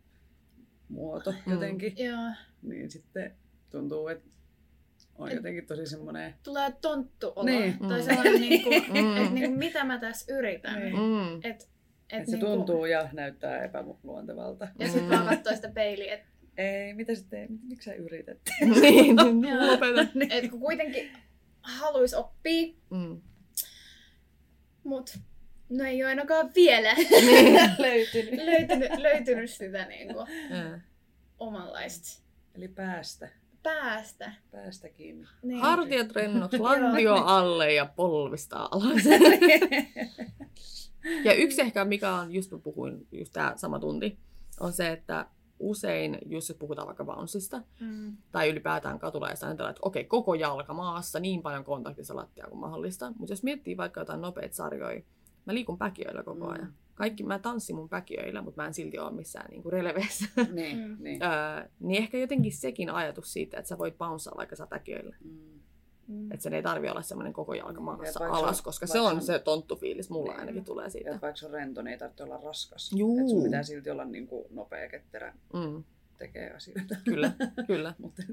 [0.90, 1.52] muoto Mm.
[1.54, 1.94] jotenkin.
[1.98, 2.32] Joo.
[2.62, 3.36] Niin sitten
[3.72, 4.30] tuntuu, että
[5.18, 6.34] on Et- jotenkin tosi semmoinen...
[6.44, 7.44] Tulee tonttu olo.
[7.46, 7.80] Niin.
[7.80, 8.06] Tai Mm.
[8.06, 9.18] sellainen, niin kuin, Mm.
[9.18, 10.80] että niin kuin, mitä mä tässä yritän.
[10.80, 10.96] Niin.
[10.96, 11.36] Mm.
[11.38, 11.70] Et, et,
[12.10, 14.68] Että se niin kuin- tuntuu ja näyttää epäluontevalta.
[14.80, 15.10] Ja sitten Mm.
[15.10, 18.38] vaan katsoo sitä peiliä, että Ei, mitä sitten, miksi sä yrität?
[18.82, 19.16] niin,
[19.68, 20.02] lopeta.
[20.30, 21.12] et kun kuitenkin
[21.62, 23.22] haluaisi oppia, Mm.
[24.84, 25.18] mut
[25.70, 27.54] no ei ole ainakaan vielä Niin.
[27.80, 28.46] Löytynyt.
[28.46, 30.28] löytynyt, löytynyt sitä niin kuin,
[31.40, 32.22] omanlaista
[32.56, 33.30] Eli päästä.
[33.68, 34.32] Päästä.
[34.52, 35.28] Päästä kiinni.
[35.44, 35.62] Niin.
[35.62, 39.04] Hartiat rennoksi, lantio alle ja polvista alas.
[41.26, 44.18] ja yksi ehkä, mikä on, just mä puhuin, just tämä sama tunti,
[44.60, 45.26] on se, että
[45.60, 48.18] usein, jos puhutaan vaikka bouncesta, Mm.
[48.32, 53.14] tai ylipäätään katulaista, ajatellaan, että okei, koko jalka maassa, niin paljon kontaktissa lattia kuin mahdollista.
[53.18, 55.02] Mutta jos miettii vaikka jotain nopeita sarjoja,
[55.46, 56.74] mä liikun päkiöillä koko Mm.
[56.98, 60.26] Kaikki, mä tanssin mun päkiöillä, mutta mä en silti ole missään niinku releveissä.
[60.54, 60.98] niin, Mm.
[61.00, 61.24] niin.
[61.24, 65.16] öö, niin ehkä jotenkin sekin ajatus siitä, että sä voit bounceaa vaikka sä päkiöillä.
[65.24, 65.32] Mm.
[66.08, 66.32] Mm.
[66.32, 69.16] Että sen ei tarvi olla semmoinen koko jalka maassa Ja alas, se- koska se vaikka
[69.16, 70.40] on se- tonttufiilis, mulla Niin.
[70.40, 71.10] ainakin tulee Ja siitä.
[71.10, 72.92] että vaikka se on rento, niin ei tarvitse olla raskas.
[72.96, 73.20] Juu.
[73.20, 75.84] Et sun pitää silti olla niin kuin nopea, ketterä, Mm,
[76.18, 76.96] tekee asioita.
[77.06, 77.32] kyllä,
[77.68, 77.94] kyllä.
[77.98, 78.24] Mutta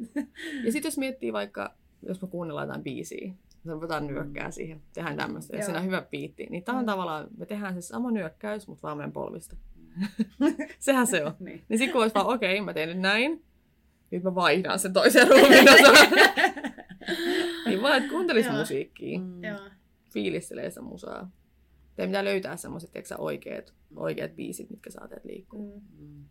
[0.64, 3.32] Ja sitten jos miettii vaikka, jos me kuunnellaan jotain biisiä,
[3.64, 6.86] se jotain nyökkää siihen, tehdään tämmöistä, ja siinä on hyvä biitti, niin tämä on Mm.
[6.86, 9.56] tavallaan, me tehdään se sama nyökkäys, mutta vaan meidän polvista.
[10.78, 11.34] Sehän se on.
[11.40, 11.64] niin.
[11.68, 13.44] Niin sitten kun olisi vaan, okei, okay, mä teen nyt näin,
[14.10, 15.64] nyt mä vaihdan sen toisen ruumiin
[17.66, 18.56] niin vaan, että kuuntelis Joo.
[18.58, 19.40] musiikkia, Mm.
[20.12, 21.30] Fiilistelee sitä musaa.
[21.96, 25.76] Teidän pitää löytää semmoiset, oikeat, oikeat biisit, mitkä saa teet liikkua.
[25.76, 25.82] Mm.
[26.06, 26.24] Mm.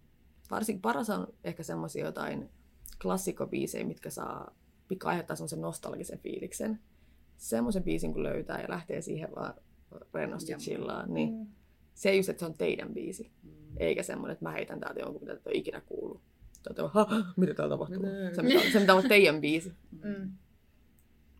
[0.51, 2.49] Varsinkin paras on ehkä semmoisia jotain
[3.01, 4.55] klassikkobiisejä, mitkä saa
[4.87, 6.79] pikka aiheuttaa semmoisen nostalgisen fiiliksen.
[7.43, 9.53] Semmoisen biisin kun löytää ja lähtee siihen vaan
[10.13, 11.45] rennosti chillaan, niin Mm.
[11.93, 13.31] se ei just, että se on teidän biisi.
[13.43, 13.51] Mm.
[13.77, 16.21] Eikä semmoinen, että mä heitän täältä jonkun, mitä et ole ikinä kuullut.
[16.63, 16.89] Tai
[17.37, 17.99] mitä täällä tapahtuu?
[17.99, 18.35] Mitä?
[18.35, 19.73] Se pitää, se pitää olla teidän biisi.
[20.03, 20.31] Mm.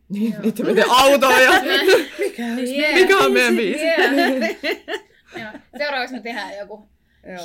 [0.10, 0.42] Niin, Joo.
[0.44, 1.52] nyt te menette autoon ja...
[2.20, 2.94] Mikä on Yeah.
[2.94, 3.84] Mikä on meidän biisi?
[3.84, 5.60] Yeah.
[5.78, 6.90] Seuraavaksi me tehdään joku
[7.28, 7.38] Joo.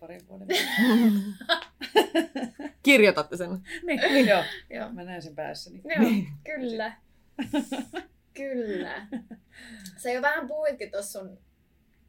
[0.00, 0.48] Parin vuoden
[2.82, 3.50] Kirjoitatte sen.
[3.86, 4.44] niin, joo.
[4.70, 4.92] Joo.
[4.92, 5.82] Mä näen sen päässäni.
[5.84, 6.10] Joo,
[6.44, 6.92] kyllä.
[8.34, 9.06] kyllä.
[9.96, 11.38] Sä jo vähän puhuitkin tuossa sun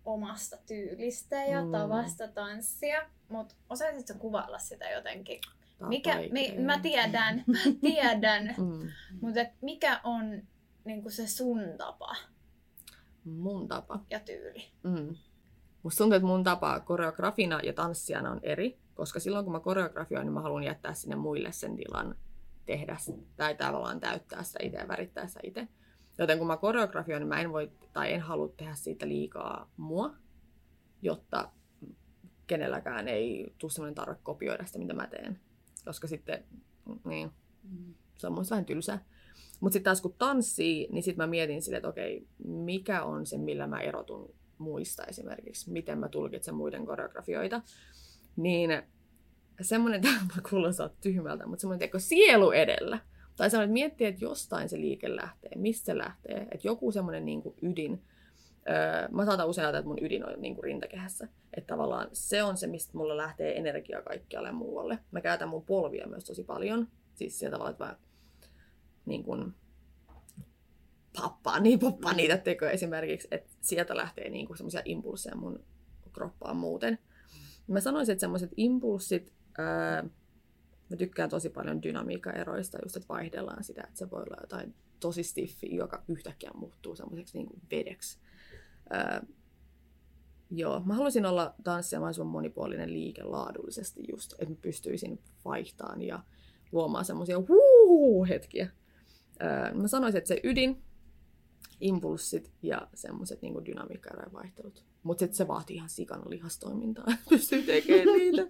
[0.05, 1.71] omasta tyylistä ja Mm.
[1.71, 5.39] tavasta tanssia, mutta osaisitko kuvailla sitä jotenkin?
[5.87, 8.89] Mikä, mi, mä tiedän, mä tiedän, Mm.
[9.21, 10.41] mutta et mikä on
[10.85, 12.15] niinku se sun tapa
[13.25, 13.99] Mun tapa.
[14.09, 14.65] ja tyyli?
[14.83, 15.15] Mm.
[15.83, 20.25] Musta tuntuu, että mun tapa koreografina ja tanssijana on eri, koska silloin kun mä koreografioin,
[20.25, 22.15] niin mä haluan jättää sinne muille sen tilan
[22.65, 22.97] tehdä
[23.37, 25.67] tai tavallaan täyttää sitä itse ja värittää sitä itse.
[26.17, 30.13] Joten kun mä koreografioin, niin mä en voi tai en halua tehdä siitä liikaa mua,
[31.01, 31.51] jotta
[32.47, 35.39] kenelläkään ei tule sellainen tarve kopioida sitä, mitä mä teen.
[35.85, 36.43] Koska sitten,
[37.05, 37.31] niin,
[38.17, 39.05] se on muista vähän tylsää.
[39.59, 43.37] Mutta sitten taas kun tanssii, niin sitten mä mietin sille, että okei, mikä on se,
[43.37, 47.61] millä mä erotun muista esimerkiksi, miten mä tulkitsen muiden koreografioita.
[48.35, 48.83] Niin
[49.61, 52.99] semmoinen, tämä kuulostaa tyhmältä, mutta semmoinen teko sielu edellä.
[53.35, 57.25] Tai semmoinen, että miettii, että jostain se liike lähtee, mistä se lähtee, että joku semmoinen
[57.25, 58.03] niin kuin ydin.
[58.69, 61.27] Öö, mä saatan usein ajatella, että mun ydin on niin kuin rintakehässä.
[61.53, 64.99] Että tavallaan se on se, mistä mulla lähtee energia kaikkialle muualle.
[65.11, 66.87] Mä käytän mun polvia myös tosi paljon.
[67.15, 67.95] Siis sillä tavalla, että mä
[69.05, 69.53] niin kuin,
[71.21, 75.63] pappaan, niin poppaan niitä tekoja esimerkiksi, että sieltä lähtee niin kuin semmoisia impulseja mun
[76.13, 76.99] kroppaan muuten.
[77.67, 80.03] Mä sanoisin, että semmoiset impulssit, ää,
[80.89, 85.23] mä tykkään tosi paljon dynamiikkaeroista, just että vaihdellaan sitä, että se voi olla jotain tosi
[85.23, 88.19] stiffiä, joka yhtäkkiä muuttuu semmoiseksi niin kuin vedeksi.
[88.89, 89.25] Ää,
[90.51, 96.23] joo, mä haluaisin olla tanssia mahdollisimman monipuolinen liike laadullisesti just, että mä pystyisin vaihtamaan ja
[96.71, 97.37] luomaan semmoisia
[98.29, 98.69] hetkiä.
[99.39, 100.83] Ää, mä sanoisin, että se ydin,
[101.79, 104.85] impulssit ja semmoiset niin dynamiikkaerojen vaihtelut.
[105.03, 108.41] Mutta se vaatii ihan sikana lihastoimintaa, pystyy tekemään niitä.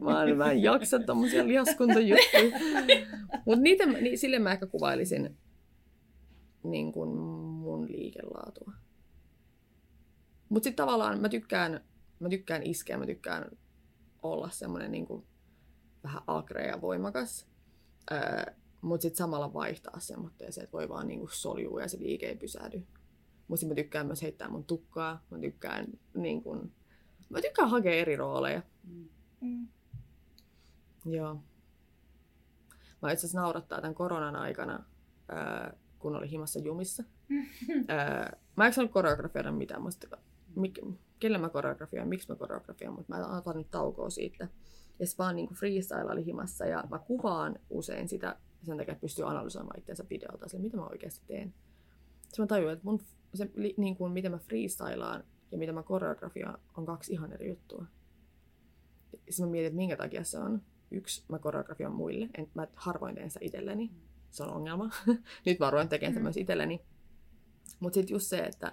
[0.00, 2.58] Mä, mä en jaksa tommosia lihaskuntajuttuja.
[3.46, 3.60] Mutta
[4.00, 5.36] niin, sille mä ehkä kuvailisin
[6.62, 8.72] niin kuin mun liikelaatua.
[10.48, 11.84] Mutta sitten tavallaan mä tykkään,
[12.20, 13.50] mä tykkään iskeä, mä tykkään
[14.22, 15.26] olla semmoinen niin kuin
[16.04, 17.46] vähän agre ja voimakas.
[18.12, 18.54] Öö,
[18.84, 22.86] mutta sitten samalla vaihtaa semmoitteeseen, että voi vaan niinku soljua ja se liike ei pysähdy.
[23.48, 25.24] Mutta mä tykkään myös heittää mun tukkaa.
[25.30, 26.70] Mä tykkään, niinku,
[27.30, 28.62] mä tykkään hakea eri rooleja.
[28.84, 29.08] Mm.
[29.40, 29.68] Mm.
[31.06, 31.42] Joo.
[33.02, 34.84] Mä itse asiassa naurattaa tämän koronan aikana,
[35.28, 37.04] ää, kun oli himassa jumissa.
[37.88, 39.82] ää, mä en saanut koreografioida mitään.
[39.82, 40.04] Mä sit,
[40.56, 40.78] mik,
[41.18, 44.48] kelle mä koreografioin, miksi mä koreografioin, mutta mä otan nyt taukoa siitä.
[44.98, 49.00] Ja sitten vaan niin freestyle oli himassa ja mä kuvaan usein sitä sen takia, että
[49.00, 51.54] pystyy analysoimaan itseänsä videolta, sille, mitä mä oikeasti teen.
[52.22, 53.00] Sitten mä tajuin, että mun,
[53.34, 57.86] se, niin kuin, miten mä freestylaan ja mitä mä koreografioin on kaksi ihan eri juttua.
[59.30, 60.62] Sitten mä mietin, että minkä takia se on.
[60.90, 62.28] Yksi, mä koreografioin muille.
[62.38, 63.90] En, mä harvoin teen sitä itselleni.
[64.30, 64.90] Se on ongelma.
[65.46, 66.24] Nyt mä ruoin tekemään sitä Mm.
[66.24, 66.80] myös itselleni.
[67.80, 68.72] Mutta sitten just se, että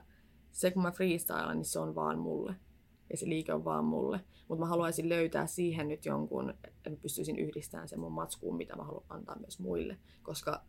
[0.52, 2.56] se kun mä freestylaan, niin se on vaan mulle.
[3.12, 4.20] Ja se liike on vaan mulle.
[4.48, 8.76] Mutta mä haluaisin löytää siihen nyt jonkun, että mä pystyisin yhdistämään sen mun matskuun, mitä
[8.76, 10.64] mä haluan antaa myös muille, koska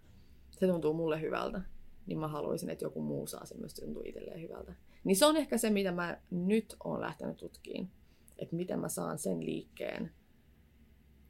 [0.50, 1.62] se tuntuu mulle hyvältä.
[2.06, 4.74] Niin mä haluaisin, että joku muu saa sen myös tuntuu itselleen hyvältä.
[5.04, 7.90] Niin se on ehkä se, mitä mä nyt oon lähtenyt tutkiin.
[8.38, 10.10] Että miten mä saan sen liikkeen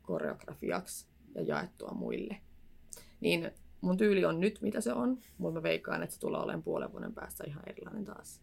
[0.02, 2.36] koreografiaksi ja jaettua muille.
[3.20, 3.50] Niin
[3.80, 6.92] mun tyyli on nyt, mitä se on, mutta mä veikkaan, että se tulee olemaan puolen
[6.92, 8.40] vuoden päästä ihan erilainen taas.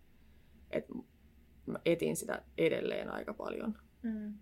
[0.71, 0.85] Et
[1.65, 3.77] mä etin sitä edelleen aika paljon.
[4.03, 4.33] Mm.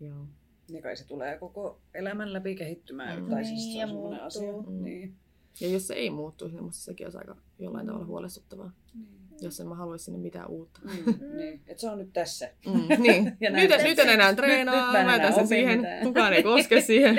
[0.00, 0.26] Joo.
[0.70, 3.22] Niin kai se tulee koko elämän läpi kehittymään.
[3.22, 3.30] Mm.
[3.30, 4.52] Tai siis Niin, se ja on semmoinen asia.
[4.52, 4.72] muuttuu.
[4.78, 4.84] Mm.
[4.84, 5.16] Niin.
[5.60, 8.72] Ja jos se ei muuttuisi, niin musta sekin olisi aika jollain tavalla huolestuttavaa.
[8.94, 9.08] Niin.
[9.40, 10.80] Jos en mä haluaisi sinne mitään uutta.
[10.84, 11.36] Mm.
[11.36, 11.62] niin.
[11.66, 12.50] Et se on nyt tässä.
[12.66, 13.36] Mm, niin.
[13.40, 16.02] Ja nyt, nyt en enää Nyt- treenaa, nyt mä en mä jätän sen siihen, mitään.
[16.04, 17.16] kukaan ei koske siihen.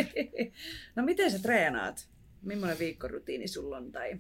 [0.96, 2.08] no miten sä treenaat?
[2.42, 3.92] Millainen viikkorutiini sulla on?
[3.92, 4.18] Tai...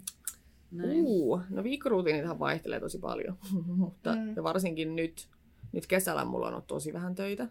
[0.77, 1.01] Näin.
[1.05, 3.37] Uu, no viikkoruutiinithan vaihtelee tosi paljon,
[3.77, 4.35] mutta Mm.
[4.35, 5.29] ja varsinkin nyt,
[5.71, 7.47] nyt kesällä mulla on ollut tosi vähän töitä,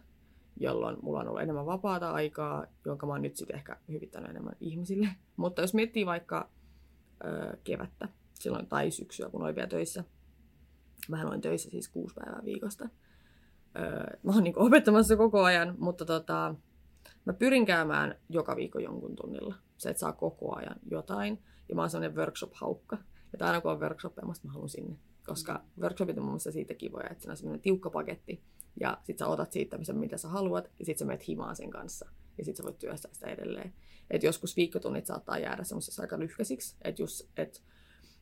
[0.59, 4.55] jolloin mulla on ollut enemmän vapaata aikaa, jonka mä oon nyt sitten ehkä hyvittänyt enemmän
[4.59, 5.07] ihmisille.
[5.37, 6.49] Mutta jos miettii vaikka
[7.25, 10.03] ö, kevättä silloin, tai syksyä, kun olin vielä töissä,
[11.09, 12.89] mä olin töissä siis kuusi päivää viikosta.
[13.79, 16.55] Ö, mä oon niin opettamassa koko ajan, mutta tota,
[17.25, 19.55] mä pyrin käymään joka viikko jonkun tunnilla.
[19.77, 21.43] Se, että saa koko ajan jotain.
[21.69, 22.97] Ja mä oon sellainen workshop-haukka.
[23.33, 24.95] Että aina kun on workshoppeja, mä haluan sinne.
[25.25, 28.43] Koska workshopit on mun mielestä siitä kivoja, että siinä on semmoinen tiukka paketti.
[28.79, 32.09] Ja sit sä otat siitä, mitä- sä haluat, ja sit sä menet himaan sen kanssa.
[32.37, 33.73] Ja sit sä voit työstää sitä edelleen.
[34.11, 36.75] Et joskus viikkotunnit saattaa jäädä semmoisessa aika lyhkäisiksi.
[36.83, 37.63] Että just, et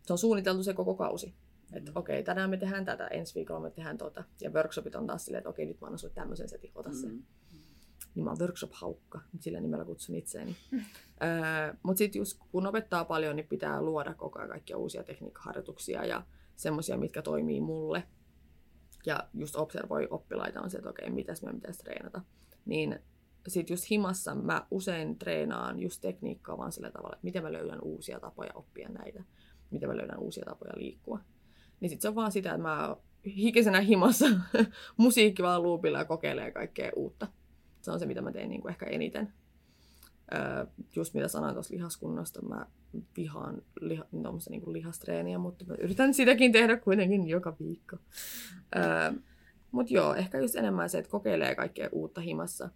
[0.03, 1.33] se on suunniteltu se koko kausi.
[1.73, 1.97] Että Mm.
[1.97, 4.23] okei, tänään me tehdään tätä, ensi viikolla me tehdään tota.
[4.41, 7.07] Ja workshopit on taas silleen, että okei, nyt mä annan sulle tämmöisen setin, ota se.
[7.07, 7.23] Mm.
[8.15, 10.55] Niin mä oon workshop-haukka, sillä nimellä kutsun itseäni.
[10.73, 16.05] öö, Mutta sitten just kun opettaa paljon, niin pitää luoda koko ajan kaikkia uusia tekniikkaharjoituksia
[16.05, 16.23] ja
[16.55, 18.03] semmoisia, mitkä toimii mulle.
[19.05, 22.21] Ja just observoi oppilaita on se, että okei, mitäs me pitäisi treenata.
[22.65, 22.99] Niin
[23.47, 27.81] sitten just himassa mä usein treenaan just tekniikkaa vaan sillä tavalla, että miten mä löydän
[27.81, 29.23] uusia tapoja oppia näitä.
[29.71, 31.19] Miten mä löydän uusia tapoja liikkua.
[31.79, 32.95] Niin sitten se on vaan sitä, että mä
[33.25, 34.25] hikisenä himassa
[34.97, 37.27] musiikki vaan luupilla ja kokeilee kaikkea uutta.
[37.83, 39.33] Se on se, mitä mä teen niin kuin ehkä eniten.
[40.33, 40.65] Öö,
[40.95, 42.65] just mitä sanoin tuossa lihaskunnosta, mä
[43.17, 44.05] vihaan liha,
[44.49, 47.97] niin kuin lihastreeniä, mutta mä yritän sitäkin tehdä kuitenkin joka viikko.
[48.75, 49.13] Öö,
[49.71, 52.69] mutta joo, ehkä just enemmän se, että kokeilee kaikkea uutta himassa.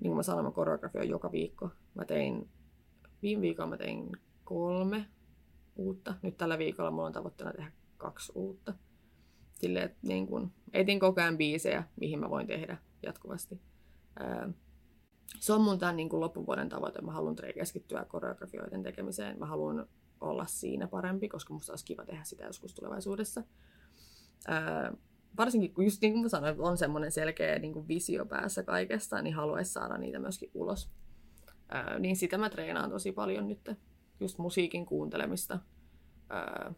[0.00, 1.70] Niin kuin mä sanoin, mä koreografioin joka viikko.
[1.94, 2.48] Mä tein,
[3.22, 4.12] viime viikolla mä tein
[4.44, 5.06] kolme
[5.76, 6.14] uutta.
[6.22, 8.74] Nyt tällä viikolla mulla on tavoitteena tehdä kaksi uutta.
[9.54, 13.60] Silleen, että niin kun, etin koko ajan biisejä, mihin mä voin tehdä jatkuvasti.
[14.20, 14.48] Öö,
[15.40, 17.02] se on mun tämän niin kuin loppuvuoden tavoite.
[17.02, 19.38] Mä haluan keskittyä koreografioiden tekemiseen.
[19.38, 19.86] Mä haluan
[20.20, 23.42] olla siinä parempi, koska musta olisi kiva tehdä sitä joskus tulevaisuudessa.
[24.48, 24.92] Öö,
[25.36, 29.22] varsinkin, kun just niin kuin mä sanoin, on semmoinen selkeä niin kuin visio päässä kaikesta,
[29.22, 30.90] niin haluaisi saada niitä myöskin ulos.
[31.74, 33.70] Öö, niin sitä mä treenaan tosi paljon nyt.
[34.20, 35.58] Just musiikin kuuntelemista,
[36.32, 36.72] öö,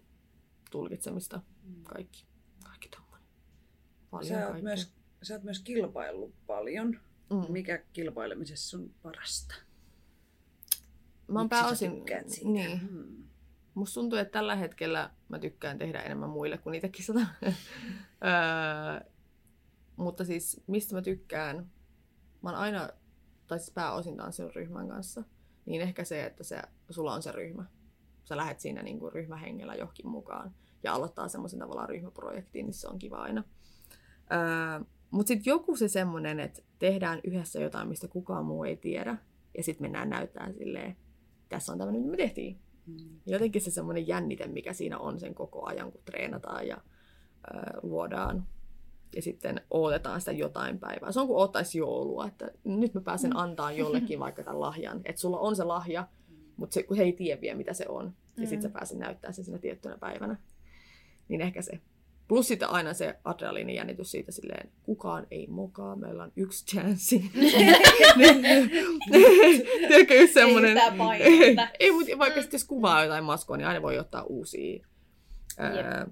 [0.71, 1.41] tulkitsemista,
[1.83, 2.27] kaikki.
[2.65, 3.27] Kaikki tommonen.
[4.11, 4.63] Paljon Sä oot, kaikkea.
[4.63, 7.01] myös, sä oot myös kilpaillut paljon.
[7.31, 7.53] Mm.
[7.53, 9.55] Mikä kilpailemisessa on parasta?
[11.29, 12.03] Mä oon pääosin...
[12.27, 12.49] siitä?
[12.49, 12.81] Niin.
[12.81, 13.25] Hmm.
[13.75, 17.21] Musta tuntuu, että tällä hetkellä mä tykkään tehdä enemmän muille kuin itse kisata.
[17.43, 19.11] öö,
[19.97, 21.71] mutta siis mistä mä tykkään?
[22.43, 22.89] Mä oon aina,
[23.47, 25.25] tai siis pääosin tanssinut ryhmän kanssa.
[25.67, 27.65] Niin ehkä se, että se, sulla on se ryhmä.
[28.25, 32.99] Sä lähet siinä niinku ryhmähengellä johonkin mukaan ja aloittaa semmoisen tavallaan ryhmäprojektiin, niin se on
[32.99, 33.45] kiva aina.
[34.33, 39.17] Öö, mutta sitten joku se semmoinen, että tehdään yhdessä jotain, mistä kukaan muu ei tiedä.
[39.57, 40.97] Ja sitten mennään näyttää silleen,
[41.49, 42.59] tässä on tämmöinen, mitä me tehtiin.
[42.87, 43.21] Hmm.
[43.27, 48.47] Jotenkin se semmoinen jännite, mikä siinä on sen koko ajan, kun treenataan ja ö, luodaan.
[49.17, 51.13] Ja sitten odotetaan sitä jotain päivää.
[51.13, 55.01] Se on kuin ottaisi joulua, että nyt mä pääsen antaa jollekin vaikka tämän lahjan.
[55.05, 56.09] Että sulla on se lahja,
[56.57, 58.13] mutta se, kun he ei tiedä vielä, mitä se on.
[58.37, 58.73] Ja sitten sä Mm.
[58.73, 60.37] pääset näyttää sen siinä tiettynä päivänä.
[61.29, 61.81] Niin ehkä se.
[62.29, 67.31] Plus sitten aina se adrenaliinijännitys siitä silleen, kukaan ei mokaa, meillä on yksi chanssi.
[69.89, 70.79] Tiedätkö, just semmoinen...
[71.81, 74.87] Ei mutta vaikka sitten jos kuvaa jotain maskoa, niin aina voi ottaa uusia,
[75.59, 76.07] ää,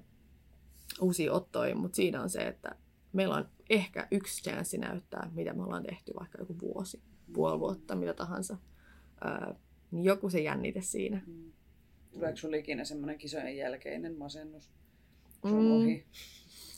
[1.01, 2.75] uusia ottoja, mutta siinä on se, että
[3.13, 7.01] meillä on ehkä yksi chanssi näyttää, mitä me ollaan tehty vaikka joku vuosi,
[7.33, 8.57] puoli vuotta, mitä tahansa.
[9.21, 9.55] Ää,
[9.91, 11.21] niin joku se jännite siinä.
[11.25, 11.51] Hmm.
[12.11, 14.71] Tuleeko sulla ikinä semmoinen kisojen jälkeinen masennus?
[15.41, 15.71] Kun Se on Mm.
[15.71, 16.05] ohi.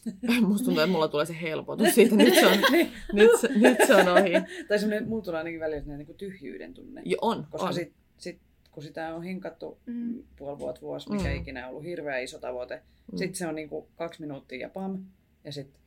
[0.47, 2.15] Musta tuntuu, että mulla tulee se helpotus siitä.
[2.15, 2.57] Nyt se on,
[3.13, 4.31] nyt, se- nyt se on ohi.
[4.67, 7.01] Tai semmoinen, mulla tulee ainakin välillä semmoinen niin tyhjyyden tunne.
[7.05, 7.73] Jo, on, Koska on.
[7.73, 8.39] sit, sit,
[8.71, 10.23] kun sitä on hinkattu Mm.
[10.35, 11.35] puoli vuotta, vuosi, mikä Mm.
[11.35, 12.81] ikinä on ollut hirveän iso tavoite,
[13.11, 13.17] Mm.
[13.17, 15.03] sitten se on niinku kaksi minuuttia ja pam,
[15.43, 15.79] ja sitten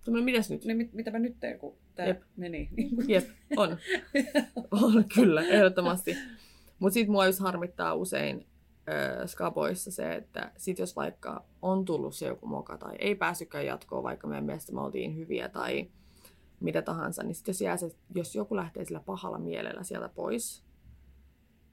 [0.00, 0.64] Semmoinen, mitäs nyt?
[0.64, 2.22] Niin mit, mitäpä nyt teen, kun tää Jep.
[2.36, 2.68] meni?
[3.08, 3.76] Jep, on.
[4.82, 6.16] on, kyllä, ehdottomasti.
[6.78, 8.46] Mutta sitten mua just harmittaa usein
[9.26, 14.02] skaboissa se, että sit jos vaikka on tullut se joku moka tai ei päässytkään jatkoon,
[14.02, 15.90] vaikka meidän mielestä me oltiin hyviä tai
[16.60, 20.64] mitä tahansa, niin sit jos, jää se, jos joku lähtee sillä pahalla mielellä sieltä pois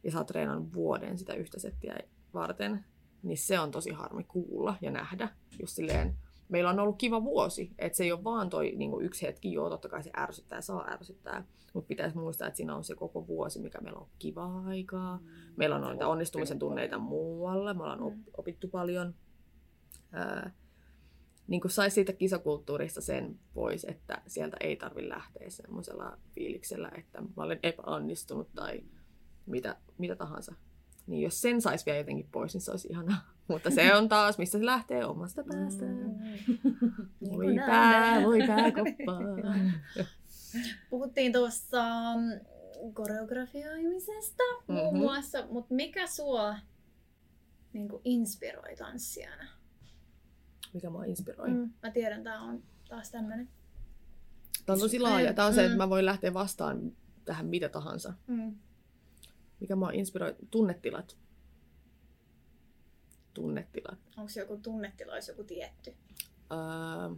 [0.03, 0.31] ja sä oot
[0.73, 1.97] vuoden sitä yhtä settiä
[2.33, 2.85] varten,
[3.23, 5.29] niin se on tosi harmi kuulla ja nähdä.
[5.59, 6.15] Just silleen,
[6.49, 9.69] meillä on ollut kiva vuosi, että se ei ole vaan toi niin yksi hetki, joo,
[9.69, 13.59] totta kai se ärsyttää, saa ärsyttää, mutta pitäisi muistaa, että siinä on se koko vuosi,
[13.59, 15.19] mikä meillä on kivaa aikaa.
[15.57, 19.15] Meillä on noita onnistumisen tunneita muualla, me ollaan op- opittu paljon.
[20.11, 20.51] Ää,
[21.47, 27.21] niin kuin saisi siitä kisakulttuurista sen pois, että sieltä ei tarvi lähteä semmoisella fiiliksellä, että
[27.21, 28.83] mä olen epäonnistunut tai
[29.45, 30.55] mitä, mitä tahansa.
[31.07, 33.36] Niin jos sen saisi vielä jotenkin pois, niin se olisi ihanaa.
[33.47, 35.85] Mutta se on taas, mistä se lähtee omasta päästä.
[37.31, 39.19] Voi pää, voi pää koppaa.
[40.89, 41.83] Puhuttiin tuossa
[42.15, 42.45] mm,
[42.93, 44.97] koreografioimisesta muun Mhm.
[45.03, 46.55] muassa, mutta mikä sua
[47.73, 49.47] niin kuin inspiroi tanssijana?
[50.73, 51.49] Mikä mua inspiroi.
[51.49, 53.49] Mm, mä tiedän, tää on taas tämmönen.
[54.65, 55.33] Tämä on tosi laaja.
[55.33, 55.77] Tämä on se, että Mm.
[55.77, 56.91] mä voin lähteä vastaan
[57.25, 58.13] tähän mitä tahansa.
[58.27, 58.55] Mm.
[59.59, 60.35] Mikä mua inspiroi?
[60.51, 61.17] Tunnetilat.
[63.37, 63.99] Tunnetilat.
[64.17, 65.95] Onko se joku tunnetila, olisi joku tietty?
[66.51, 67.15] Öö,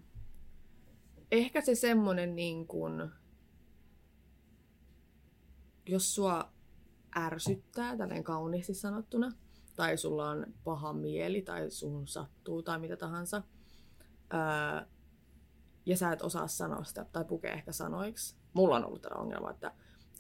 [1.32, 3.09] ehkä se semmonen niin kuin,
[5.86, 6.53] jos sua
[7.17, 9.32] ärsyttää, tälleen kauniisti sanottuna,
[9.76, 13.43] tai sulla on paha mieli, tai sun sattuu, tai mitä tahansa,
[14.34, 14.88] öö,
[15.86, 18.36] ja sä et osaa sanoa sitä, tai pukea ehkä sanoiksi.
[18.53, 19.72] Mulla on ollut tätä ongelma, että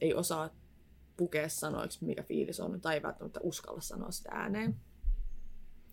[0.01, 0.49] ei osaa
[1.17, 4.88] pukea sanoiksi, mikä fiilis on, tai ei välttämättä uskalla sanoa sitä ääneen.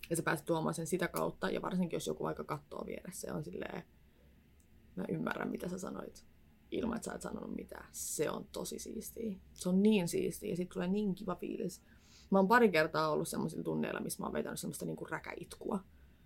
[0.09, 3.33] Ja sä pääset tuomaan sen sitä kautta, ja varsinkin jos joku vaikka katsoo vieressä ja
[3.33, 3.83] on silleen,
[4.95, 6.25] mä ymmärrän mitä sä sanoit,
[6.71, 7.85] ilman että sä et sanonut mitään.
[7.91, 9.35] Se on tosi siistiä.
[9.53, 11.81] Se on niin siistiä, ja sitten tulee niin kiva fiilis.
[12.29, 15.79] Mä oon pari kertaa ollut semmoisilla tunneilla, missä mä oon vetänyt semmoista niinku räkäitkua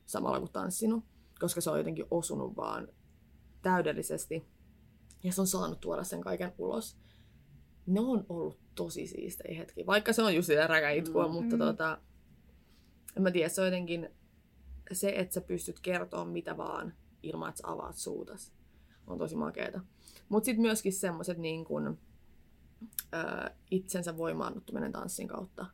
[0.06, 1.04] samalla kun tanssinut,
[1.40, 2.88] koska se on jotenkin osunut vaan
[3.62, 4.46] täydellisesti.
[5.24, 6.98] Ja se on saanut tuoda sen kaiken ulos.
[7.86, 11.34] Ne on ollut tosi siistejä hetki, vaikka se on just sitä räkäitkua, Mm.
[11.34, 11.60] mutta Mm.
[11.60, 11.98] tota,
[13.18, 14.10] en mä tiedä, se on jotenkin
[14.92, 16.94] se, että sä pystyt kertoa mitä vaan
[17.24, 18.54] ilman, että sä avaat suutas.
[19.08, 19.80] On tosi makeeta.
[20.30, 21.98] Mutta sitten myöskin semmoiset niin kun,
[23.14, 25.66] ö, itsensä voimaannuttaminen tanssin kautta.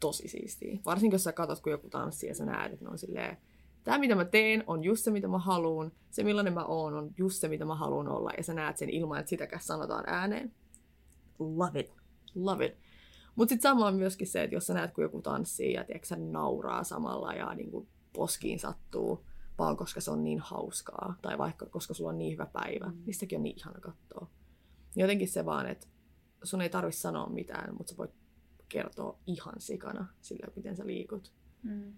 [0.00, 0.78] Tosi siistiä.
[0.84, 3.36] Varsinkin jos sä katsot, kun joku tanssii ja sä näet, että ne on silleen,
[3.84, 7.10] tämä mitä mä teen on just se mitä mä haluun, se millainen mä oon on
[7.18, 10.54] just se mitä mä haluan olla ja sä näet sen ilman, että sitäkään sanotaan ääneen.
[11.38, 11.92] Love it.
[12.34, 12.81] Love it.
[13.36, 16.84] Mutta sitten samalla myöskin se, että jos sä näet, kun joku tanssii ja tiedätkö, nauraa
[16.84, 19.24] samalla ja niin kuin poskiin sattuu,
[19.58, 23.02] vaan koska se on niin hauskaa, tai vaikka koska sulla on niin hyvä päivä, Mm.
[23.06, 24.30] niin sitäkin on niin ihana katsoa.
[24.96, 25.86] Jotenkin se vaan, että
[26.42, 28.10] sun ei tarvi sanoa mitään, mutta sä voit
[28.68, 31.32] kertoa ihan sikana sillä, miten sä liikut.
[31.62, 31.92] Mm.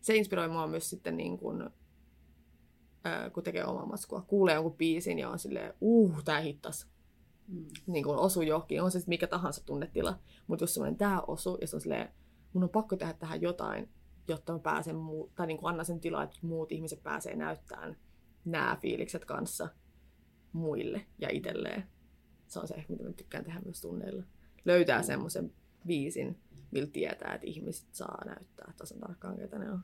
[0.00, 1.70] Se inspiroi mua myös sitten niin kun,
[3.04, 4.22] ää, kun tekee omaa matskua.
[4.22, 6.91] Kuulee jonkun biisin ja on silleen, uh, tää hittas.
[7.48, 7.66] Mm.
[7.86, 10.18] Niin kun osuu johonkin, on se sitten mikä tahansa tunnetila.
[10.46, 12.08] Mutta jos semmoinen tää osuu ja se on silleen,
[12.52, 13.88] mun on pakko tehdä tähän jotain,
[14.28, 17.96] jotta mä pääsen, muu- tai niin anna sen tilaa, että muut ihmiset pääsee näyttämään
[18.44, 19.68] nämä fiilikset kanssa
[20.52, 21.84] muille ja itselleen.
[22.48, 24.22] Se on se ehkä, mitä mä tykkään tehdä myös tunneilla.
[24.64, 25.52] Löytää semmoisen
[25.86, 26.38] biisin,
[26.70, 29.80] millä tietää, että ihmiset saa näyttää tasan tarkkaan, ketä ne on.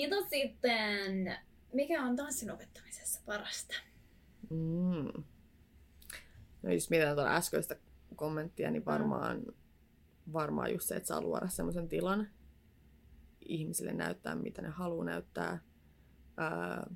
[0.00, 1.36] Mitä sitten,
[1.72, 3.74] mikä on tanssin opettamisessa parasta?
[4.50, 5.22] Mm.
[6.62, 7.76] No jos mietitään tuolla äskeistä
[8.16, 9.42] kommenttia, niin varmaan,
[10.32, 12.28] varmaan just se, että saa luoda semmoisen tilan
[13.40, 15.58] ihmisille näyttää, mitä ne haluaa näyttää.
[16.36, 16.90] Ää,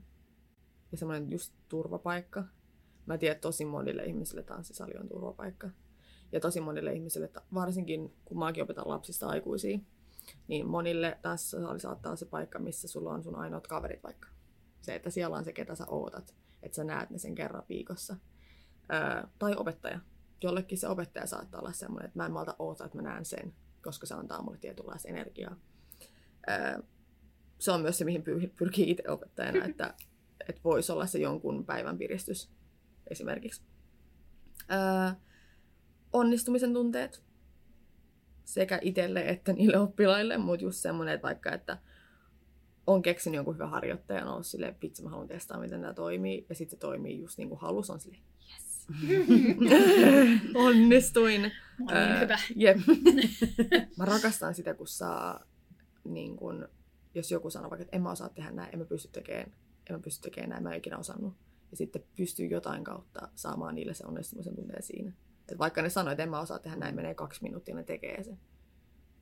[0.92, 2.44] ja semmoinen just turvapaikka.
[3.06, 5.70] Mä tiedän, että tosi monille ihmisille tanssisali on turvapaikka.
[6.32, 9.78] Ja tosi monille ihmisille, varsinkin kun mäkin opetan lapsista aikuisia,
[10.48, 14.28] niin monille tanssisali saattaa olla se paikka, missä sulla on sun ainoat kaverit vaikka.
[14.80, 18.16] Se, että siellä on se, ketä sä ootat että sä näet ne sen kerran viikossa.
[18.88, 20.00] Ää, tai opettaja.
[20.42, 23.54] Jollekin se opettaja saattaa olla semmoinen, että mä en malta oota, että mä näen sen,
[23.82, 25.56] koska se antaa mulle tietynlaista energiaa.
[26.46, 26.82] Ää,
[27.58, 29.94] se on myös se, mihin pyr- pyrkii itse opettajana, että,
[30.48, 32.50] että voisi olla se jonkun päivän piristys
[33.10, 33.62] esimerkiksi.
[34.68, 35.16] Ää,
[36.12, 37.22] onnistumisen tunteet
[38.44, 41.78] sekä itselle että niille oppilaille, mutta just semmoinen, että vaikka, että
[42.86, 46.54] on keksinyt jonkun hyvän harjoittajan, on silleen, vitsi mä haluan testaa, miten tämä toimii, ja
[46.54, 48.22] sitten se toimii just niin kuin halus, on silleen,
[48.52, 48.86] yes.
[50.54, 51.40] Onnistuin.
[51.40, 52.38] Mä oon niin hyvä.
[52.56, 52.76] Jep.
[53.98, 55.44] Mä rakastan sitä, kun saa,
[56.04, 56.68] niin kun,
[57.14, 59.52] jos joku sanoo vaikka, että en mä osaa tehdä näin, en mä pysty tekemään,
[59.90, 61.34] en mä pysty tekemään näin, mä en ikinä osannut.
[61.70, 65.12] Ja sitten pystyy jotain kautta saamaan niille se onnistumisen tunteen siinä.
[65.48, 68.24] Et vaikka ne sanoo, että en mä osaa tehdä näin, menee kaksi minuuttia, ne tekee
[68.24, 68.38] sen.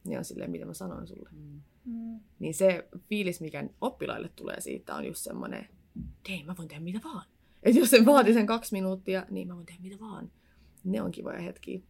[0.04, 1.28] Niin on silleen, mitä mä sanoin sulle.
[1.32, 1.60] Mm.
[1.84, 2.20] Mm.
[2.38, 5.68] Niin se fiilis, mikä oppilaille tulee siitä, on just semmoinen,
[6.28, 7.26] hei, mä voin tehdä mitä vaan.
[7.62, 10.32] Että jos se vaatii sen kaksi minuuttia, niin mä voin tehdä mitä vaan.
[10.84, 11.80] Ne on kivoja hetkiä.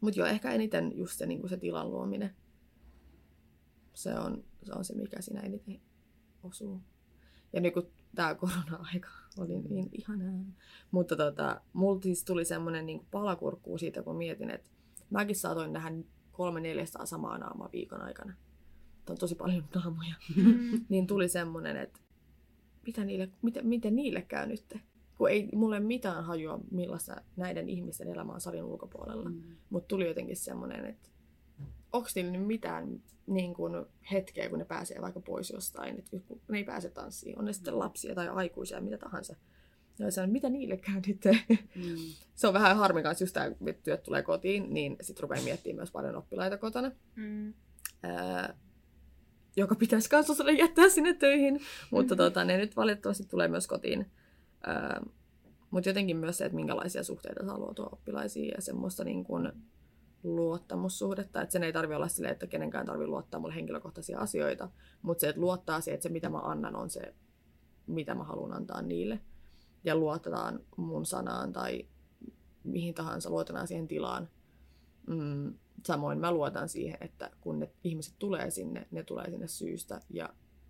[0.00, 2.36] Mutta joo, ehkä eniten just se, niin se tilan luominen.
[3.94, 5.80] Se on, se on se, mikä siinä eniten
[6.42, 6.80] osuu.
[7.52, 9.08] Ja nyt kun tämä korona-aika
[9.38, 10.44] oli niin ihanaa.
[10.90, 14.70] Mutta tota, mulla siis tuli semmoinen niin palakurkkuu siitä, kun mietin, että
[15.10, 15.90] mäkin saatoin nähdä
[16.32, 18.34] kolme neljästä samaa naamaa viikon aikana.
[19.04, 20.14] Tämä on tosi paljon naamoja.
[20.36, 20.80] Mm.
[20.88, 22.00] Niin tuli semmoinen, että
[22.86, 24.76] mitä niille, miten, miten niille käy nyt?
[25.18, 29.28] Kun ei mulle mitään hajua, millaista näiden ihmisten elämä on salin ulkopuolella.
[29.28, 29.42] Mm.
[29.70, 31.08] Mutta tuli jotenkin semmoinen, että
[31.92, 36.40] onko niillä nyt mitään niin kun, hetkeä, kun ne pääsee vaikka pois jostain, että kun
[36.48, 39.36] ne ei pääse tanssiin, on ne sitten lapsia tai aikuisia, mitä tahansa.
[39.98, 41.24] Ja se on, mitä niille käy nyt?
[41.74, 41.96] Mm.
[42.34, 45.76] se on vähän harmi kanssa, just tämä, että työt tulee kotiin, niin sitten rupeaa miettimään
[45.76, 46.92] myös paljon oppilaita kotona.
[47.16, 47.54] Mm.
[48.02, 48.54] Ää,
[49.56, 51.60] joka pitäisi kanssa osata jättää sinne töihin,
[51.90, 54.10] mutta tota, ne nyt valitettavasti tulee myös kotiin.
[54.66, 55.00] Ää,
[55.70, 59.52] mutta jotenkin myös se, että minkälaisia suhteita saa luotua oppilaisiin ja semmoista niin kuin
[60.36, 61.42] luottamussuhdetta.
[61.42, 64.70] Että sen ei tarvi olla silleen, että kenenkään tarvii luottaa mulle henkilökohtaisia asioita,
[65.02, 67.14] mutta se, että luottaa siihen, että se mitä mä annan on se,
[67.86, 69.20] mitä mä haluan antaa niille.
[69.84, 71.86] Ja luotetaan mun sanaan tai
[72.64, 74.28] mihin tahansa, luotetaan siihen tilaan.
[75.06, 75.54] Mm,
[75.86, 80.28] samoin mä luotan siihen, että kun ne ihmiset tulee sinne, ne tulee sinne syystä ja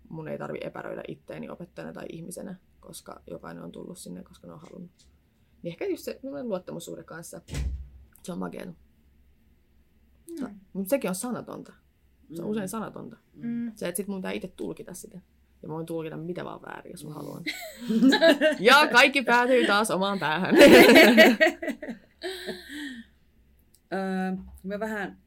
[0.09, 4.53] mun ei tarvi epäröidä itteeni opettajana tai ihmisenä, koska jokainen on tullut sinne, koska ne
[4.53, 5.07] on halunnut.
[5.61, 7.41] Niin ehkä just se luottamussuhde kanssa,
[8.23, 8.73] se on makeata.
[10.39, 10.59] Mm.
[10.73, 11.73] Mutta sekin on sanatonta.
[12.33, 12.51] Se on Mm.
[12.51, 13.17] usein sanatonta.
[13.33, 13.71] Mm.
[13.75, 15.19] Se, että sit mun pitää itse tulkita sitä.
[15.61, 17.43] Ja mä voin tulkita mitä vaan väärin, jos mä haluan.
[18.59, 20.55] ja kaikki päätyy taas omaan päähän.
[23.93, 25.17] Öö, me vähän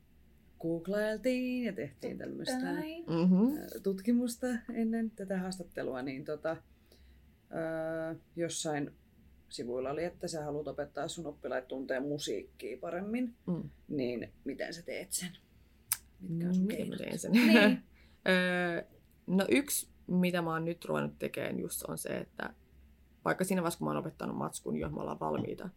[0.61, 2.73] googlailtiin ja tehtiin tämmöistä
[3.07, 3.59] mm-hmm.
[3.83, 6.57] tutkimusta ennen tätä haastattelua, niin tota,
[7.55, 8.91] öö, jossain
[9.53, 13.71] sivuilla oli, että sä haluat opettaa sun oppilaat tuntee musiikkia paremmin, Mm.
[13.89, 15.31] niin miten sä teet sen?
[16.21, 17.33] Mitkä on sun Miten mä teen sen?
[17.33, 17.83] Niin.
[18.29, 18.83] Öö,
[19.27, 22.55] no yksi, mitä mä oon nyt ruvennut tekemään just on se, että
[23.25, 25.69] vaikka siinä vaiheessa, kun mä oon opettanut matskun, johon me ollaan valmiita,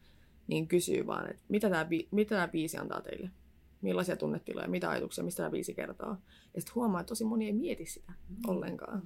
[0.48, 3.30] niin kysyy vaan, että mitä tämä, bi- mitä tämä biisi antaa teille?
[3.82, 6.16] Millaisia tunnetiloja, mitä ajatuksia, mistä tämä biisi kertoo?
[6.54, 8.14] Ja sitten huomaa, että tosi moni ei mieti sitä
[8.48, 9.04] ollenkaan.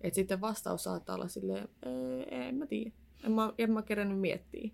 [0.00, 2.90] Et sitten vastaus saattaa olla silleen, "Ee, en mä tiedä.
[3.24, 4.70] En mä, en mä kerännyt miettiä.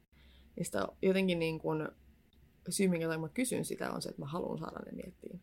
[0.57, 1.89] Niin sitä jotenkin niin kun,
[2.69, 5.39] syy, minkä mä kysyn sitä, on se, että mä haluan saada ne miettiä.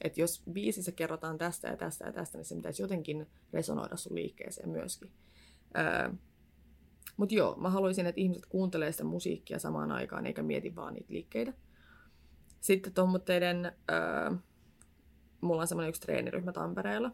[0.00, 4.14] Että jos biisissä kerrotaan tästä ja tästä ja tästä, niin se pitäisi jotenkin resonoida sun
[4.14, 5.10] liikkeeseen myöskin.
[5.78, 6.10] Öö,
[7.16, 11.12] Mutta joo, mä haluaisin, että ihmiset kuuntelee sitä musiikkia samaan aikaan, eikä mieti vaan niitä
[11.12, 11.52] liikkeitä.
[12.60, 14.30] Sitten tuommoitteiden, öö,
[15.40, 17.12] mulla on semmoinen yksi treeniryhmä Tampereella.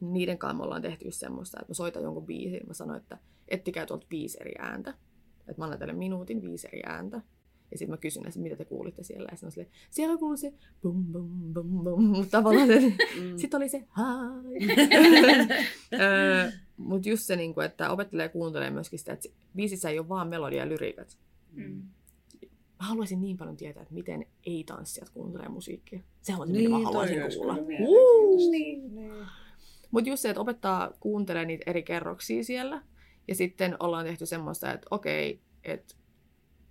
[0.00, 3.18] Niiden kanssa me ollaan tehty semmoista, että mä soitan jonkun biisin, mä sanoin, että
[3.54, 4.90] ettikää tuolta viisi eri ääntä.
[5.40, 7.20] Että mä annan teille minuutin viisi eri ääntä.
[7.70, 9.28] Ja sitten mä kysyn, että mitä te kuulitte siellä.
[9.30, 12.04] Ja silleen, siellä kuului se bum bum bum bum.
[12.04, 13.36] Mutta tavallaan se, Mm.
[13.36, 14.66] sitten oli se hi.
[16.76, 20.28] Mutta just se, niinku, että opettelee ja kuuntelee myöskin sitä, että biisissä ei ole vaan
[20.28, 21.18] melodia ja lyriikat.
[21.52, 21.82] Mm.
[22.80, 26.00] Mä haluaisin niin paljon tietää, että miten ei-tanssijat kuuntelee musiikkia.
[26.22, 27.54] Se on se, mitä mä Niin, haluaisin kuulla.
[27.54, 28.50] mielenkiintoista.
[28.50, 28.92] Niin.
[29.90, 32.82] Mutta just se, että opettaa kuuntelee niitä eri kerroksia siellä.
[33.28, 35.94] Ja sitten ollaan tehty semmoista, että okei, että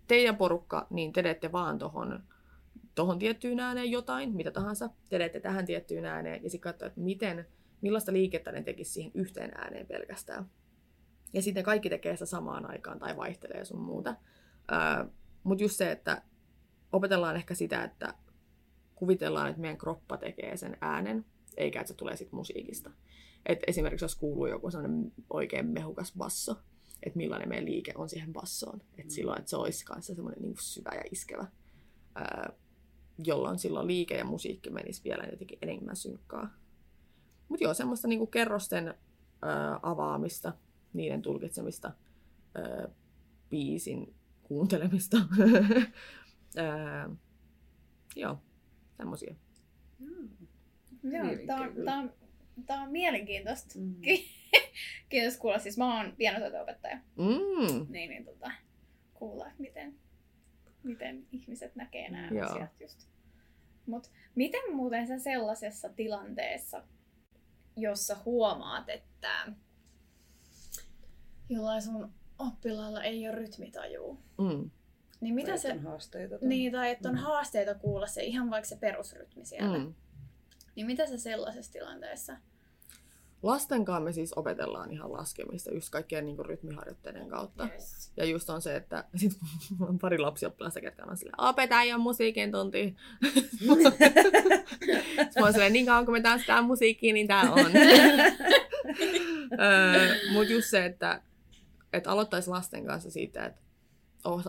[0.08, 2.24] teidän porukka, niin te teette vaan tohon,
[2.96, 4.90] tohon tiettyyn ääneen jotain, mitä tahansa.
[5.10, 6.44] Te teette tähän tiettyyn ääneen.
[6.44, 7.48] Ja sitten katsoa, että miten,
[7.82, 10.46] millaista liikettä ne tekisi siihen yhteen ääneen pelkästään.
[11.34, 14.16] Ja sitten kaikki tekee sitä samaan aikaan tai vaihtelee sun muuta.
[15.44, 16.22] Mutta just se, että
[16.92, 18.14] opetellaan ehkä sitä, että
[18.96, 21.26] kuvitellaan, että meidän kroppa tekee sen äänen,
[21.58, 22.92] eikä että se tulee sitten musiikista.
[23.46, 26.56] Et esimerkiksi jos kuuluu joku sellainen oikein mehukas basso,
[27.04, 28.82] että millainen meidän liike on siihen bassoon.
[28.98, 29.10] Et Mm.
[29.10, 31.48] silloin, että se olisi kanssa semmoinen niin syvä ja iskevä,
[32.16, 32.54] ää,
[33.26, 36.50] jolloin silloin liike ja musiikki menisi vielä jotenkin enemmän synkkaa.
[37.50, 38.88] Mutta joo, semmoista niin kerrosten
[39.42, 40.54] ää, avaamista,
[40.94, 41.92] niiden tulkitsemista,
[42.56, 42.88] ää,
[43.50, 45.18] biisin kuuntelemista.
[46.58, 47.10] ää,
[48.16, 48.38] joo,
[48.98, 49.36] semmoisia.
[50.00, 50.41] Mm.
[51.04, 51.46] Joo, Mielenkiintoista.
[51.56, 52.14] tää on, tää on,
[52.66, 53.80] tää on mielenkiintoista.
[53.80, 53.96] Mm.
[54.02, 54.26] Ki-
[55.10, 55.60] Kiitos kuulla.
[55.60, 57.00] Siis mä oon pianotaito-opettaja.
[57.18, 57.86] Mm.
[57.90, 58.52] Niin, niin tota,
[59.14, 59.96] kuulla, että miten,
[60.84, 62.46] miten ihmiset näkee nämä Joo.
[62.50, 63.08] asiat just.
[63.86, 66.84] Mut miten muuten sä sellaisessa tilanteessa,
[67.78, 69.54] jossa huomaat, että
[71.50, 74.70] jollain sun oppilaalla ei ole rytmitajua, Mm.
[75.22, 75.72] niin mitä Tai se...
[75.72, 76.40] on haasteita.
[76.40, 77.22] tai- Niin, tai että on Mm.
[77.22, 79.78] haasteita kuulla se ihan vaikka se perusrytmi siellä.
[79.80, 79.94] Mm.
[80.76, 82.38] Niin mitä sä sellaisessa tilanteessa?
[83.44, 87.68] Lasten kanssa me siis opetellaan ihan laskemista just kaikkien niin rytmiharjoitteiden kautta.
[87.74, 88.12] Yes.
[88.18, 89.32] Ja just on se, että sit
[89.80, 92.96] on pari lapsioppilasta, ketkä on silleen, opettaja musiikin tunti.
[95.36, 97.72] Mä oon silleen, niin kauan kun me tanssitaan musiikkia, niin tää on.
[100.34, 101.22] Mutta just se, että,
[101.94, 103.61] että aloittaisi lasten kanssa siitä, että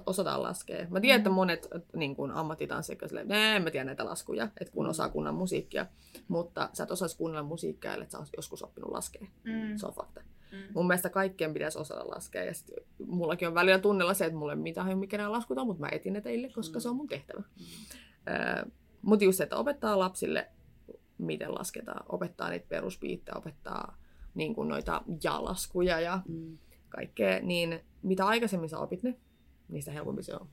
[0.07, 0.87] osataan laskea.
[0.91, 4.45] Mä tiedän, että monet niin kun ammattitanssijat on silleen, "Nee, en mä tiedä näitä laskuja,
[4.61, 5.87] että kun osaa kunnan musiikkia.
[6.29, 9.27] Mutta sä et osaisi kuunnella musiikkia, ellei sä oot joskus oppinut laskea.
[9.45, 9.77] Mm.
[9.77, 10.21] Se on fakta.
[10.53, 10.59] Mm.
[10.75, 12.45] Mun mielestä kaikkien pitäisi osata laskea.
[12.45, 12.71] Ja sit
[13.07, 15.89] mullakin on välillä tunnella se, että mulla ei mitään mikä nämä laskut on, mutta mä
[15.93, 16.81] etin ne teille, koska Mm.
[16.81, 17.43] se on mun tehtävä.
[18.29, 18.65] Öö,
[19.03, 20.49] mutta just se, että opettaa lapsille,
[21.19, 22.05] miten lasketaan.
[22.09, 23.97] Opettaa niitä peruspiittejä, opettaa
[24.35, 26.59] niin kuin noita jalaskuja ja Mm.
[26.89, 27.41] kaikkea.
[27.41, 29.17] Niin mitä aikaisemmin sä opit ne,
[29.69, 30.49] niin sitä helpompi se on.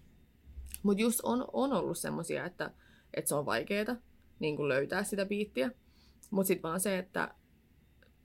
[0.84, 2.72] Mutta just on, on ollut semmosia, että,
[3.14, 3.96] että se on vaikeaa
[4.40, 5.72] niin kuin löytää sitä biittiä.
[6.32, 7.36] Mutta sitten vaan se, että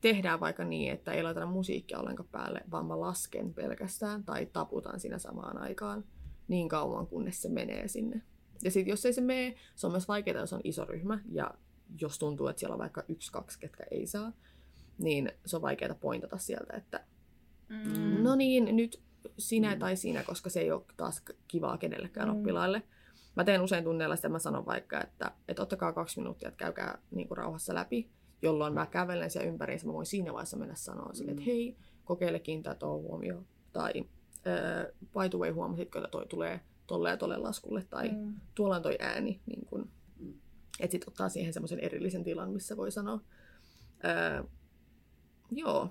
[0.00, 5.00] tehdään vaikka niin, että ei laiteta musiikkia ollenkaan päälle, vaan mä lasken pelkästään tai taputan
[5.00, 6.04] siinä samaan aikaan
[6.48, 8.22] niin kauan, kunnes se menee sinne.
[8.64, 11.50] Ja sitten jos ei se mene, se on myös vaikeaa, jos on iso ryhmä ja
[12.00, 14.32] jos tuntuu, että siellä on vaikka yksi, kaksi, ketkä ei saa,
[14.98, 17.04] niin se on vaikeaa pointata sieltä, että
[17.68, 18.22] Mm.
[18.22, 19.02] no niin, nyt
[19.38, 19.78] sinä Mm.
[19.78, 22.36] tai sinä, koska se ei ole taas kivaa kenellekään Mm.
[22.36, 22.82] oppilaille.
[23.36, 26.98] Mä teen usein tunneilla sitä, mä sanon vaikka, että, että ottakaa kaksi minuuttia, että käykää
[27.10, 28.10] niin kuin rauhassa läpi,
[28.42, 31.46] jolloin mä kävelen siellä ympäriinsä, mä voin siinä vaiheessa mennä sanoa sille, että Mm.
[31.46, 33.46] hei, kokeile kiinnittää tuohon huomioon.
[33.72, 33.92] Tai
[34.46, 38.16] äh, by the way, huomasitko, että toi tulee tolle ja tolle laskulle, tai mm.
[38.18, 38.34] Mm.
[38.54, 39.40] tuolla on toi ääni.
[39.46, 40.34] Niin kun, Mm.
[40.80, 43.20] että sit ottaa siihen semmoisen erillisen tilan, missä voi sanoa.
[44.04, 44.42] Öö,
[45.50, 45.88] joo.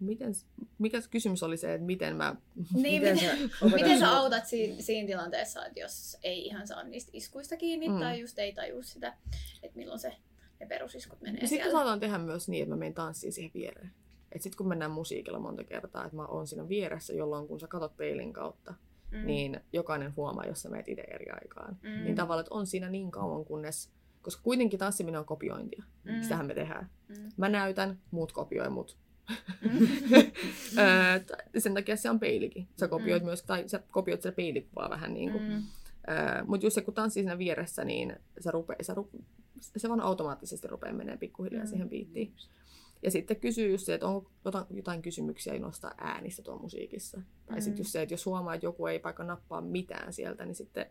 [0.00, 0.32] Miten,
[0.78, 2.36] mikä se kysymys oli se, että miten mä...
[2.74, 6.82] Niin, Miten miten, sä miten sä autat siinä, siinä tilanteessa, että jos ei ihan saa
[6.82, 7.98] niistä iskuista kiinni Mm.
[7.98, 9.16] tai just ei tajua sitä,
[9.62, 10.16] että milloin se,
[10.60, 13.90] ne perusiskut menee Ja sitten saadaan tehdä myös niin, että mä menen tanssiin siihen viereen.
[14.32, 17.66] Et sitten kun mennään musiikilla monta kertaa, että mä oon siinä vieressä, jolloin kun sä
[17.66, 18.74] katot peilin kautta,
[19.10, 19.26] Mm.
[19.26, 21.78] niin jokainen huomaa, jos sä meet itse eri aikaan.
[21.82, 22.04] Mm.
[22.04, 23.90] Niin tavallaan, että on siinä niin kauan, kunnes...
[24.22, 25.84] Koska kuitenkin tanssiminen on kopiointia.
[26.04, 26.22] Mm.
[26.22, 26.90] Sitähän me tehdään.
[27.08, 27.14] Mm.
[27.36, 28.96] Mä näytän, muut kopioi mut.
[29.28, 29.88] Mm.
[31.58, 32.68] Sen takia se on peilikin.
[32.80, 33.26] Sä kopioit Mm.
[33.26, 35.42] myös, tai sä kopioit sitä peilikuvaa vähän niin kuin.
[35.48, 35.62] Mm.
[36.46, 39.18] Mutta just se, kun tanssii siinä vieressä, niin se, rupee, se, rupe,
[39.76, 41.68] se vaan automaattisesti rupeaa menee pikkuhiljaa Mm.
[41.68, 42.32] siihen biittiin.
[43.02, 47.20] Ja sitten kysyy just se, että onko jotain, jotain kysymyksiä ei nostaa äänistä tuon musiikissa.
[47.46, 47.62] Tai Mm.
[47.62, 50.86] sitten just se, että jos huomaa, että joku ei vaikka nappaa mitään sieltä, niin sitten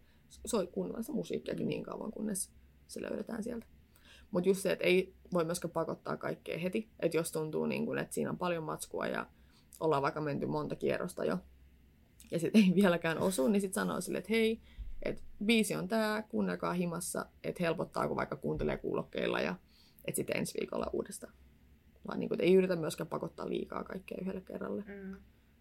[0.45, 1.69] soi kuunnella sitä musiikkiakin Mm.
[1.69, 2.51] niin kauan, kunnes
[2.88, 3.65] se löydetään sieltä.
[4.32, 6.89] Mutta just se, että ei voi myöskään pakottaa kaikkea heti.
[6.99, 9.25] Että jos tuntuu, niin kun, että siinä on paljon matskua ja
[9.80, 11.38] ollaan vaikka menty monta kierrosta jo,
[12.32, 14.61] ja sitten ei vieläkään osu, niin sitten sanoo sille, että hei,
[15.03, 19.55] että biisi on tää, kuunnelkaa himassa, että helpottaa, kun vaikka kuuntelee kuulokkeilla ja
[20.05, 21.34] että sitten ensi viikolla uudestaan.
[22.07, 24.84] Vaan niin kuin, ei yritä myöskään pakottaa liikaa kaikkea yhdelle kerralle.
[24.88, 25.15] Mm.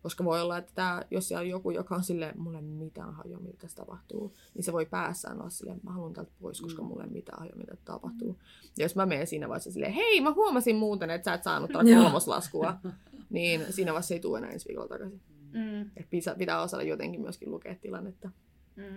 [0.06, 3.14] Koska voi olla, että tää, jos siellä on joku, joka on silleen, mulle ei mitään
[3.14, 6.82] hajua, mitä tässä tapahtuu, niin se voi päässään olla silleen, mä haluan täältä pois, koska
[6.82, 6.88] Mm.
[6.88, 8.38] mulle ei mitään hajua, mitä tapahtuu.
[8.78, 11.70] Ja jos mä menen siinä vaiheessa silleen, hei, mä huomasin muuten, että sä et saanut
[11.72, 12.76] tällä kolmoslaskua,
[13.30, 15.20] niin siinä vaiheessa ei tule enää ensi viikolla takaisin.
[15.52, 15.80] Mm.
[15.96, 18.30] Et pitää, pitää osata jotenkin myöskin lukea tilannetta.
[18.76, 18.96] Mm.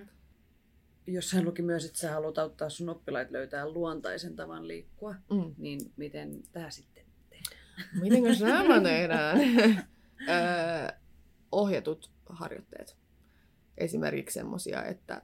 [1.07, 5.55] Jossain luki myös, että sä haluat auttaa sun oppilaita löytää luontaisen tavan liikkua, Mm.
[5.57, 8.01] niin miten tämä sitten tehdään?
[8.01, 9.37] Miten nämä tehdään?
[10.29, 10.98] Öö,
[11.51, 12.97] ohjatut harjoitteet.
[13.77, 15.21] Esimerkiksi semmosia, että,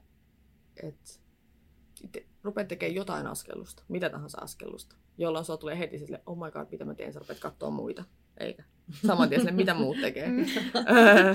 [0.84, 1.12] että
[2.12, 6.52] te rupeat tekemään jotain askellusta, mitä tahansa askellusta, jolloin sulla tulee heti sille, oh my
[6.52, 8.04] god, mitä mä teen, sä rupeat katsoa muita.
[8.38, 8.64] Eikä.
[9.08, 10.30] Saman tien sille, mitä muut tekee.
[10.30, 10.46] Mm.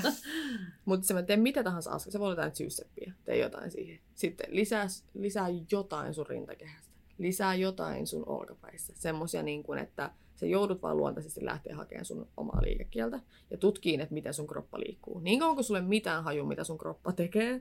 [0.84, 4.01] Mutta se mä teen mitä tahansa askel, se voi olla jotain syyseppiä, tee jotain siihen.
[4.14, 8.93] Sitten lisää, lisää jotain sun rintakehästä, lisää jotain sun olkapäissä.
[8.97, 10.11] Semmosia niin kuin, että
[10.41, 13.20] sä joudut vaan luontaisesti lähteä hakemaan sun omaa liikekieltä
[13.51, 15.20] ja tutkiin, että miten sun kroppa liikkuu.
[15.20, 17.61] Niin kauan kuin sulle mitään haju, mitä sun kroppa tekee,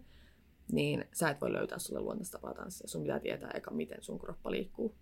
[0.72, 2.88] niin sä et voi löytää sulle luontaista tapaa tanssia.
[2.88, 4.96] Sun pitää tietää eka, miten sun kroppa liikkuu.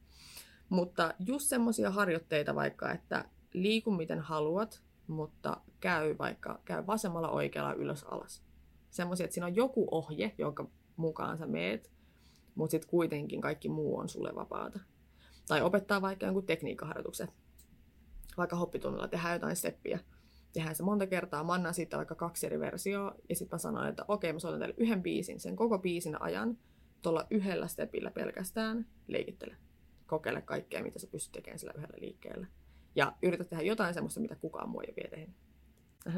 [0.69, 7.73] Mutta just semmoisia harjoitteita vaikka, että liiku miten haluat, mutta käy vaikka käy vasemmalla oikealla
[7.73, 8.43] ylös alas.
[8.89, 11.91] Semmoisia, että siinä on joku ohje, jonka mukaan sä meet,
[12.55, 14.79] mutta sitten kuitenkin kaikki muu on sulle vapaata.
[15.47, 17.27] Tai opettaa vaikka jonkun tekniikkaharjoituksen.
[18.37, 19.99] Vaikka hoppitunnilla tehdään jotain steppiä.
[20.53, 23.87] tehdään se monta kertaa, mä annan siitä vaikka kaksi eri versioa, ja sitten mä sanon,
[23.87, 26.57] että okei, mä soitan teille yhden biisin, sen koko biisin ajan,
[27.01, 29.55] tuolla yhdellä stepillä pelkästään, leikittele.
[30.07, 32.47] Kokeile kaikkea, mitä sä pystyt tekemään sillä yhdellä liikkeellä.
[32.95, 35.35] Ja yritä tehdä jotain semmoista, mitä kukaan muu ei ole vielä tehnyt.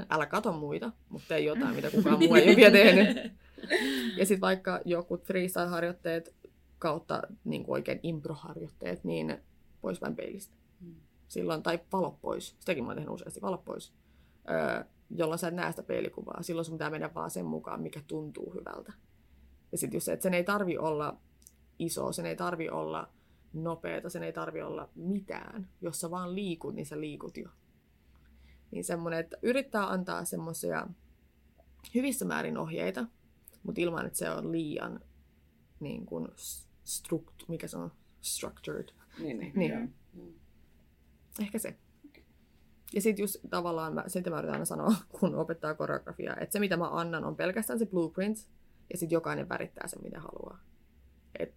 [0.10, 3.32] Älä kato muita, mutta tee jotain, mitä kukaan muu ei ole vielä tehnyt.
[4.18, 6.36] Ja sitten vaikka joku freestyle-harjoitteet
[6.80, 9.38] kautta niin kuin oikein impro-harjoitteet, niin
[9.82, 10.56] pois vain peilistä.
[10.82, 10.96] Mm.
[11.30, 12.56] Silloin, tai valot pois.
[12.60, 13.94] Sitäkin mä oon tehnyt useasti, valot pois.
[14.50, 16.44] Öö, jolloin sä et näe sitä peilikuvaa.
[16.44, 18.94] Silloin sun pitää mennä vaan sen mukaan, mikä tuntuu hyvältä.
[19.72, 21.18] Ja sitten just se, että sen ei tarvi olla
[21.80, 23.10] iso, sen ei tarvi olla
[23.54, 25.70] nopeeta, sen ei tarvi olla mitään.
[25.82, 27.50] Jos sä vaan liikut, niin sä liikut jo.
[28.72, 30.88] Niin semmoinen, että yrittää antaa semmoisia
[31.96, 33.06] hyvissä määrin ohjeita,
[33.64, 35.00] mutta ilman, että se on liian
[35.80, 36.28] niin kuin,
[36.84, 38.90] struct, mikä se on, structured.
[39.20, 39.52] Niin, niin.
[39.56, 39.96] Niin.
[41.40, 41.78] Ehkä se.
[42.94, 46.60] Ja sitten just tavallaan, mä, sitä mä yritän aina sanoa, kun opettaa koreografiaa, että se
[46.60, 48.38] mitä mä annan on pelkästään se blueprint,
[48.90, 50.60] ja sitten jokainen värittää sen mitä haluaa.
[51.40, 51.54] Et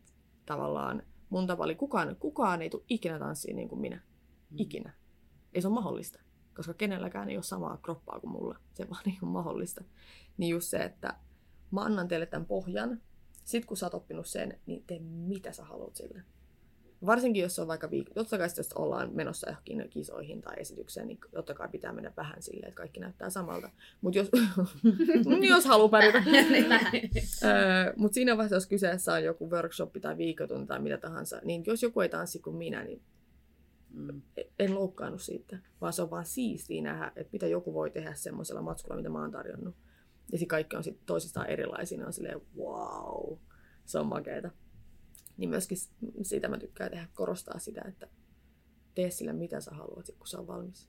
[0.46, 3.96] tavallaan mun tapa oli, kukaan, kukaan ei tule ikinä tanssiin niin kuin minä.
[3.96, 4.56] Mm.
[4.58, 4.92] Ikinä.
[5.54, 6.20] Ei se ole mahdollista.
[6.56, 8.58] Koska kenelläkään ei ole samaa kroppaa kuin mulla.
[8.74, 9.84] Se vaan ei ole mahdollista.
[10.36, 11.16] Niin just se, että
[11.70, 13.00] mä annan teille tämän pohjan.
[13.44, 16.22] Sitten kun sä oot oppinut sen, niin tee mitä sä haluat sille.
[17.06, 21.08] Varsinkin jos on vaikka viikko, totta kai sit, jos ollaan menossa johonkin kisoihin tai esitykseen,
[21.08, 23.70] niin totta kai pitää mennä vähän silleen, että kaikki näyttää samalta.
[24.00, 24.30] Mutta jos,
[25.48, 26.22] jos haluaa pärjätä.
[26.30, 26.66] Niin.
[27.96, 31.82] Mutta siinä vaiheessa, jos kyseessä on joku workshop tai viikotunti tai mitä tahansa, niin jos
[31.82, 33.02] joku ei tanssi kuin minä, niin
[33.94, 34.22] Mm.
[34.58, 38.62] en loukkaannut siitä, vaan se on vaan siistiä nähdä, että mitä joku voi tehdä semmoisella
[38.62, 39.74] matskulla, mitä mä oon tarjonnut.
[40.32, 43.38] Ja sitten kaikki on sitten toisistaan erilaisia, ne on silleen, wow,
[43.84, 44.50] se on makeeta.
[45.36, 45.78] Niin myöskin
[46.22, 48.08] siitä mä tykkään tehdä, korostaa sitä, että
[48.94, 50.88] tee sille mitä sä haluat, kun se on valmis.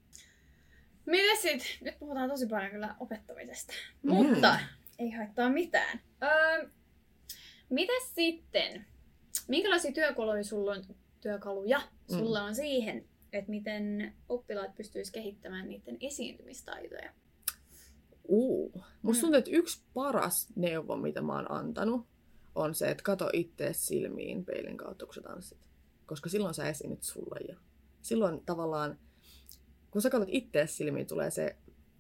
[1.06, 1.62] Miten sit?
[1.82, 3.74] Nyt puhutaan tosi paljon kyllä opettamisesta.
[4.04, 4.14] Mm.
[4.14, 4.60] Mutta
[5.00, 6.00] ei haittaa mitään.
[6.24, 6.70] Öö,
[7.70, 8.86] mites sitten?
[9.48, 10.84] Minkälaisia työkaluja sulla on,
[11.22, 11.80] työkaluja
[12.12, 12.18] Mm.
[12.18, 17.14] sulla on siihen, että miten oppilaat pystyis kehittämään niiden esiintymistaitoja?
[18.28, 18.84] Uu.
[19.02, 19.22] Musta Mm.
[19.22, 22.08] tuntuu, että yksi paras neuvo, mitä mä oon antanut,
[22.56, 25.70] on se, että kato itse silmiin peilin kautta, kun sä tanssit.
[26.06, 27.56] Koska silloin sä esiinnyt sulle jo.
[28.02, 29.00] Silloin tavallaan,
[29.92, 31.56] kun sä katsot itse silmiin, tulee se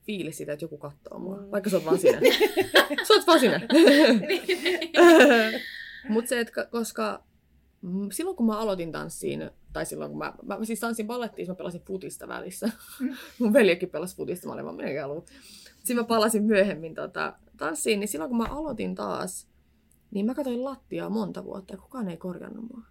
[0.06, 1.38] fiilis siitä, että joku katsoo mua.
[1.38, 1.52] Mm.
[1.52, 2.20] Vaikka sä oot vaan sinä.
[3.08, 3.62] sä oot vaan sinä.
[6.10, 7.24] Mutta se, että ka- koska
[7.82, 11.56] mm, silloin kun mä aloitin tanssiin, tai silloin kun mä, mä siis tanssin ballettiin, mä
[11.56, 12.70] pelasin futista välissä.
[13.40, 15.24] Mun veljekin pelasi futista, mä olin vaan haluan.
[15.78, 19.48] Sitten mä palasin myöhemmin tota, tanssiin, niin silloin kun mä aloitin taas,
[20.14, 22.84] niin mä katsoin lattiaa monta vuotta ja kukaan ei korjannut mua.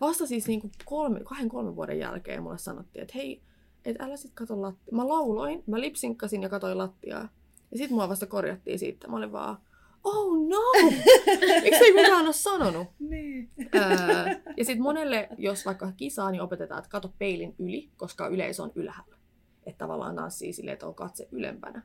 [0.00, 3.42] Vasta siis niin kuin kolme, kahden kolmen vuoden jälkeen mulle sanottiin, että hei,
[3.84, 4.96] et älä sit kato lattiaa.
[4.96, 7.28] Mä lauloin, mä lipsinkkasin ja katsoin lattiaa.
[7.70, 9.08] Ja sit mua vasta korjattiin siitä.
[9.08, 9.58] Mä olin vaan,
[10.04, 10.90] oh no!
[11.62, 12.86] Miksi ei kukaan ole sanonut?
[12.98, 13.50] Niin.
[13.74, 13.82] Öö,
[14.56, 18.72] ja sitten monelle, jos vaikka kisaa, niin opetetaan, että kato peilin yli, koska yleisö on
[18.74, 19.16] ylhäällä.
[19.66, 21.82] Että tavallaan tanssii silleen, että on katse ylempänä.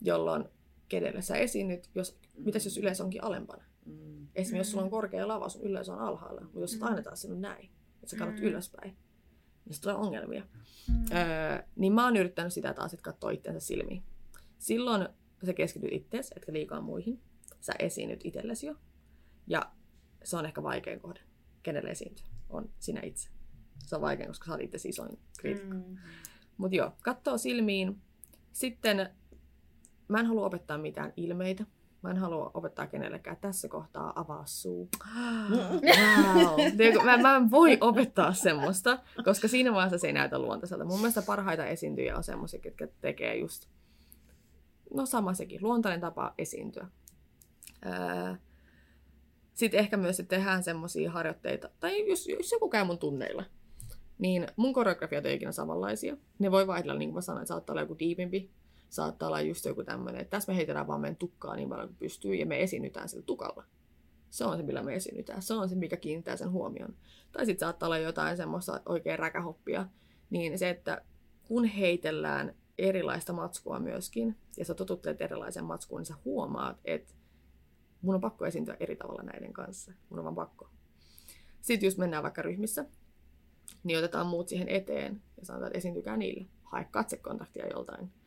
[0.00, 0.44] Jolloin
[0.92, 3.64] kenelle sä esiinnyt, jos, mitäs jos yleisö onkin alempana?
[3.86, 4.26] Mm.
[4.34, 6.40] Esimerkiksi jos sulla on korkea lava, sun yleisö on alhaalla.
[6.40, 6.82] Mutta jos sä Mm.
[6.82, 8.44] aina tanssinut näin, että sä katsot Mm.
[8.46, 8.96] ylöspäin,
[9.64, 10.42] niin tulee ongelmia.
[10.88, 11.16] Mm.
[11.16, 14.02] Öö, niin mä oon yrittänyt sitä taas, että katsoa itseensä silmiin.
[14.58, 15.08] Silloin
[15.46, 17.20] sä keskityt itseesi, etkä liikaa muihin.
[17.60, 18.74] Sä esiinnyt itsellesi jo.
[19.46, 19.72] Ja
[20.24, 21.20] se on ehkä vaikein kohde.
[21.62, 22.26] Kenelle esiintyä?
[22.50, 23.28] On sinä itse.
[23.86, 25.74] Se on vaikein, koska sä oot itse isoin kriitikko.
[25.74, 25.96] Mm.
[26.56, 28.00] Mutta joo, katsoo silmiin.
[28.52, 29.10] Sitten
[30.12, 31.64] mä en halua opettaa mitään ilmeitä.
[32.02, 34.88] Mä en halua opettaa kenellekään tässä kohtaa avaa suu.
[35.16, 37.04] Wow.
[37.04, 40.84] Mä, mä en voi opettaa semmoista, koska siinä vaiheessa se ei näytä luontaiselta.
[40.84, 43.68] Mun mielestä parhaita esiintyjiä on semmoisia, jotka tekee just,
[44.94, 46.86] no sama sekin, luontainen tapa esiintyä.
[47.86, 48.34] Öö,
[49.54, 53.44] sitten ehkä myös että tehdään semmoisia harjoitteita, tai jos, jos joku käy mun tunneilla,
[54.18, 56.16] niin mun koreografiat ei ikinä samanlaisia.
[56.38, 58.50] Ne voi vaihdella, niin kuin mä sanoin, että saattaa olla joku diipimpi,
[58.92, 61.96] saattaa olla just joku tämmöinen, että tässä me heitetään vaan meidän tukkaa niin paljon kuin
[61.96, 63.64] pystyy, ja me esiinnytään sillä tukalla.
[64.30, 65.42] Se on se, millä me esiinnytään.
[65.42, 66.96] Se on se, mikä kiinnittää sen huomion.
[67.32, 69.86] Tai sitten saattaa olla jotain semmoista oikein räkähoppia.
[70.30, 71.02] Niin se, että
[71.44, 77.14] kun heitellään erilaista matskua myöskin, ja sä totuttelet erilaisen matskuun, niin sä huomaat, että
[78.02, 79.92] mun on pakko esiintyä eri tavalla näiden kanssa.
[80.08, 80.68] Mun on vaan pakko.
[81.60, 82.84] Sitten just mennään vaikka ryhmissä,
[83.84, 86.46] niin otetaan muut siihen eteen ja sanotaan, että esiintykää niille.
[86.64, 88.21] Hae katsekontaktia joltain.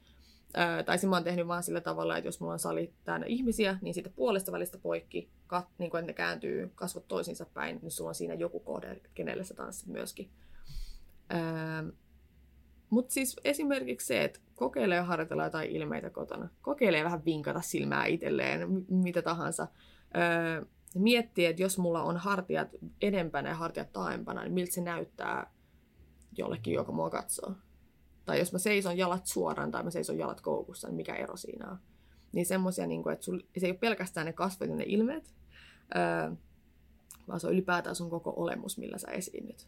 [0.58, 3.28] Öö, tai sitten mä oon tehnyt vaan sillä tavalla, että jos mulla on sali täynnä
[3.28, 7.92] ihmisiä, niin sitten puolesta välistä poikki, kat, niin kun ne kääntyy kasvot toisinsa päin, niin
[7.92, 10.30] sulla on siinä joku kohde, kenelle sä tanssit myöskin.
[12.90, 16.50] Mutta siis esimerkiksi se, että kokeilee harjoitella jotain ilmeitä kotona.
[16.62, 19.68] Kokeilee vähän vinkata silmää itselleen, m- mitä tahansa.
[20.18, 20.66] Öö,
[20.96, 22.68] miettii, että jos mulla on hartiat
[23.02, 25.52] edempänä ja hartiat taaempana, niin miltä se näyttää
[26.38, 27.54] jollekin, joka mua katsoo.
[28.26, 31.70] Tai jos mä seison jalat suoraan tai mä seison jalat koukussa, niin mikä ero siinä
[31.72, 31.78] on.
[32.32, 35.34] Niin semmoisia, niin että sul, se ei ole pelkästään ne kasvot ja ne ilmeet,
[35.96, 36.32] öö,
[37.28, 39.68] vaan se on ylipäätään sun koko olemus, millä sä esiinnyt.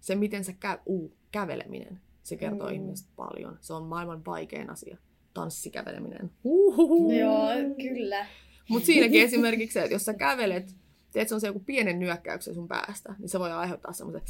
[0.00, 2.74] Se, miten sä kä- uu, käveleminen, se kertoo mm.
[2.74, 3.58] ihmisestä paljon.
[3.60, 4.96] Se on maailman vaikein asia.
[5.34, 6.30] Tanssikäveleminen.
[6.44, 7.12] Uhuhu.
[7.12, 7.48] Joo,
[7.82, 8.26] kyllä.
[8.68, 10.76] Mutta siinäkin esimerkiksi se, että jos sä kävelet,
[11.12, 14.22] teet se on se joku pienen nyökkäyksen sun päästä, niin se voi aiheuttaa semmoisen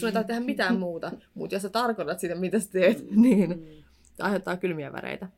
[0.00, 3.66] Sun ei tarvitse tehdä mitään muuta, mutta jos sä tarkoitat sitä, mitä sä teet, niin
[4.14, 5.28] se aiheuttaa kylmiä väreitä.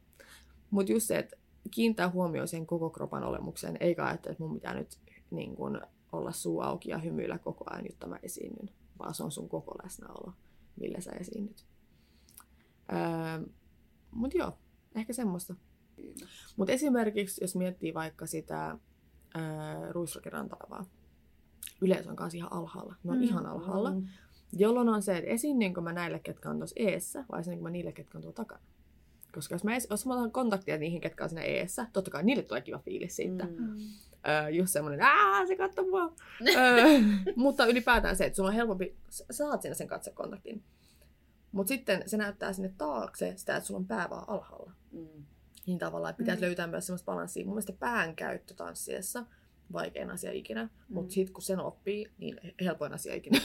[0.71, 1.37] Mutta just se, että
[1.71, 4.99] kiinnittää huomioon sen koko kropan olemukseen, eikä ajattele, että mun pitää nyt
[5.31, 5.81] niin kun,
[6.13, 9.75] olla suu auki ja hymyillä koko ajan, jotta mä esiinnyn, vaan se on sun koko
[9.85, 10.33] läsnäolo,
[10.81, 11.65] millä sä esiinnyt.
[12.93, 13.49] Öö,
[14.11, 14.59] Mutta joo,
[14.95, 15.55] ehkä semmoista.
[16.57, 18.79] Mutta esimerkiksi, jos miettii vaikka sitä
[19.37, 20.87] öö, Ruisrokin rantalavaa,
[21.81, 22.95] yleensä on kanssa ihan alhaalla.
[23.05, 23.23] Ne on mm.
[23.23, 23.91] ihan alhaalla.
[23.91, 24.07] Mm.
[24.53, 27.93] Jolloin on se, että esiinnynkö mä näille, ketkä on tuossa eessä, vai esiinnynkö mä niille,
[27.93, 28.61] ketkä on tuolla takana.
[29.35, 32.23] Koska jos mä, es, jos mä otan kontaktia niihin, ketkä on siinä eessä, totta kai
[32.23, 33.45] niille tulee kiva fiilis siitä.
[33.45, 33.77] Mm.
[34.29, 36.05] Öö, just semmoinen, aah, se katsoo mua.
[36.57, 36.85] öö,
[37.37, 40.63] mutta ylipäätään se, että sulla on helpompi, sä saat sinne sen katsekontaktin.
[41.53, 44.73] Mutta sitten se näyttää sinne taakse sitä, että sulla on pää vaan alhaalla.
[44.93, 45.25] Mm.
[45.67, 46.41] Niin tavallaan, että pitää mm.
[46.41, 47.45] löytää myös semmoista balanssia.
[47.45, 49.25] Mun mielestä pään käyttö tanssiessa
[49.73, 50.95] vaikein asia ikinä, mm.
[50.95, 53.41] mutta sitten kun sen oppii, niin helpoin asia ikinä.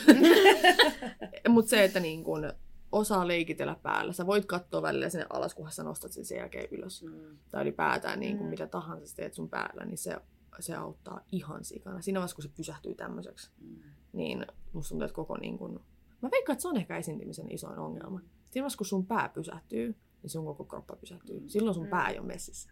[1.50, 2.54] mutta se, että niin kun
[2.92, 6.68] osaa leikitellä päällä, sä voit katsoa välillä sinne alas, kunhan sä nostat sen sen jälkeen
[6.72, 7.04] ylös.
[7.04, 7.38] Mm.
[7.52, 8.50] Tai ylipäätään niin kun mm.
[8.50, 10.18] mitä tahansa sä teet sun päällä, niin se,
[10.60, 12.02] se auttaa ihan sikana.
[12.02, 13.76] Siinä vaiheessa, kun se pysähtyy tämmöiseksi, mm.
[14.14, 15.82] niin musta tuntuu, että koko niin kun...
[16.22, 18.20] Mä veikkaan, että se on ehkä esiintymisen isoin ongelma.
[18.20, 21.40] Siinä vaiheessa, kun sun pää pysähtyy, niin sun koko kroppa pysähtyy.
[21.40, 21.48] Mm.
[21.48, 21.90] Silloin sun mm.
[21.90, 22.72] pää ei ole messissä.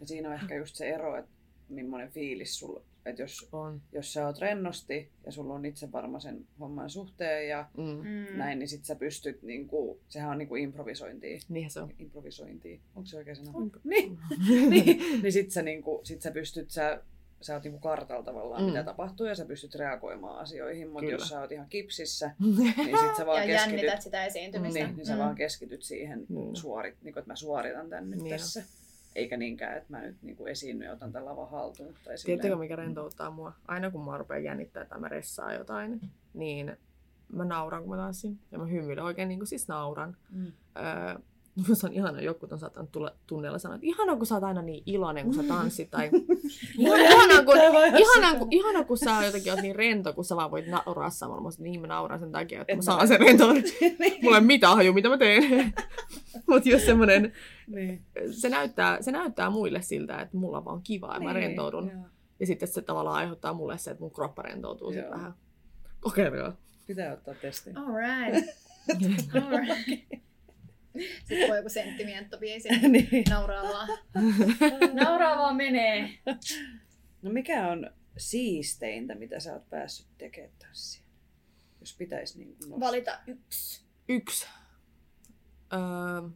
[0.00, 1.30] Ja siinä on ehkä just se ero, että
[1.68, 3.82] millainen fiilis sulla että jos, on.
[3.92, 7.84] jos sä oot rennosti ja sulla on itse varma sen homman suhteen ja mm.
[7.84, 8.38] mm.
[8.38, 11.38] näin, niin sit sä pystyt, niinku, sehän on niinku improvisointia.
[11.48, 11.92] Niinhän se on.
[11.98, 12.78] Improvisointia.
[12.94, 13.50] Onko se oikein sana?
[13.54, 13.72] On.
[13.84, 14.18] Niin.
[14.70, 17.02] niin, niin sit sä, niinku, sit sä pystyt, sä,
[17.40, 18.68] sä oot niinku kartalla tavallaan, mm.
[18.68, 22.34] mitä tapahtuu ja sä pystyt reagoimaan asioihin, mutta jos sä oot ihan kipsissä,
[22.76, 24.02] niin sit sä vaan ja keskityt.
[24.02, 24.78] sitä esiintymistä.
[24.78, 25.18] Niin, niin sä mm.
[25.18, 26.54] vaan keskityt siihen, mm.
[26.54, 28.62] suorit, niin kuin, että mä suoritan tän nyt niin tässä.
[29.14, 31.94] Eikä niinkään, että mä nyt niin kuin esiinnyn ja otan tämän lavan haltuun.
[32.04, 33.52] Tai Tiedättekö, mikä rentouttaa mua?
[33.68, 36.00] Aina kun mä rupean jännittää tai mä ressaan jotain,
[36.34, 36.76] niin
[37.32, 38.38] mä nauran, kun mä tanssin.
[38.52, 40.16] Ja mä hymyilen oikein niin kuin siis nauran.
[40.30, 40.52] Mm.
[40.76, 41.18] Öö,
[41.68, 44.62] Musta on ihana, joku on saattanut tulla tunneilla sanoa, että ihana kun sä oot aina
[44.62, 45.90] niin iloinen, kun sä tanssit.
[45.90, 46.10] Tai
[46.78, 47.56] ihana, kun,
[47.98, 51.42] ihana, kun, ihana, kun sä jotenkin oot niin rento, kun sä vaan voit nauraa samalla.
[51.42, 53.56] Mä niin mä nauran sen takia, että Et mä saan sen rentoon.
[54.22, 55.72] Mulla ei mitään haju, mitä mä teen.
[56.46, 57.32] Mutta jos semmonen,
[57.66, 58.02] niin.
[58.30, 61.90] se, näyttää, se näyttää muille siltä, että mulla on vaan kiva ja niin, mä rentoudun.
[61.92, 62.02] Joo.
[62.40, 65.34] Ja sitten se tavallaan aiheuttaa mulle se, että mun kroppa rentoutuu sitten vähän.
[66.00, 66.56] Kokeilkaa.
[66.86, 67.70] Pitää ottaa testi.
[67.76, 68.48] All right.
[69.34, 70.20] All right.
[70.98, 73.24] Sitten voi joku senttimenttopiesi niin.
[73.30, 73.88] nauraa vaan.
[75.04, 76.10] nauraa vaan menee.
[77.22, 81.04] No mikä on siisteintä, mitä sä oot päässyt tekemään tanssia?
[81.80, 82.80] Jos pitäisi niin nostaa.
[82.80, 83.84] Valita yksi.
[84.08, 84.46] Yksi.
[85.72, 86.28] Öö,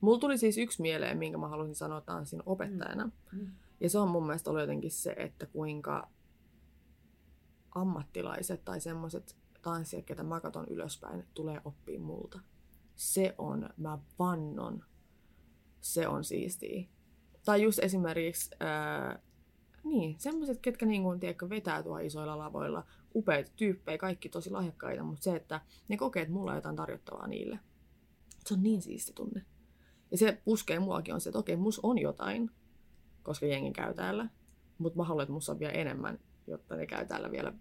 [0.00, 3.04] mulla tuli siis yksi mieleen, minkä mä halusin sanoa tanssin opettajana.
[3.04, 3.38] Mm.
[3.38, 3.52] Mm.
[3.80, 6.10] Ja se on mun mielestä ollut jotenkin se, että kuinka
[7.74, 12.40] ammattilaiset tai semmoiset tanssijat, ketä mä katson ylöspäin, tulee oppia multa
[13.02, 14.84] se on, mä vannon,
[15.80, 16.88] se on siistiä.
[17.44, 19.18] Tai just esimerkiksi, ää,
[19.84, 25.02] niin, semmoiset, ketkä niin kuin, tiedätkö, vetää tuo isoilla lavoilla, upeita tyyppejä, kaikki tosi lahjakkaita,
[25.02, 27.58] mutta se, että ne kokee, että mulla on jotain tarjottavaa niille.
[28.46, 29.44] Se on niin siisti tunne.
[30.10, 32.50] Ja se puskee muakin on se, että okei, mus on jotain,
[33.22, 34.28] koska jengi käy täällä,
[34.78, 37.52] mutta mä haluan, että musta on vielä enemmän, jotta ne käy täällä vielä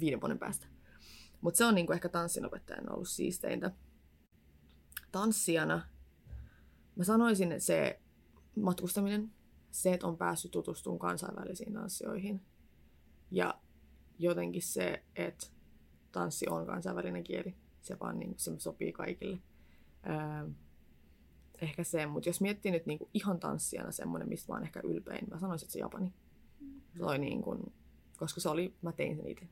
[0.00, 0.66] viiden vuoden päästä.
[1.40, 3.72] Mutta se on niinku ehkä tanssinopettajana ollut siisteintä
[5.16, 5.82] tanssijana
[6.96, 8.00] mä sanoisin, että se
[8.56, 9.32] matkustaminen,
[9.70, 12.42] se, että on päässyt tutustumaan kansainvälisiin tanssioihin
[13.30, 13.60] ja
[14.18, 15.46] jotenkin se, että
[16.12, 19.38] tanssi on kansainvälinen kieli, se vaan niin, se sopii kaikille.
[20.06, 20.50] Öö,
[21.60, 24.80] ehkä se, mutta jos miettii nyt niin kuin ihan tanssijana semmoinen, mistä mä oon ehkä
[24.84, 26.12] ylpein, mä sanoisin, että se Japani.
[26.98, 27.72] Se oli niin kuin,
[28.16, 29.48] koska se oli, mä tein sen itse.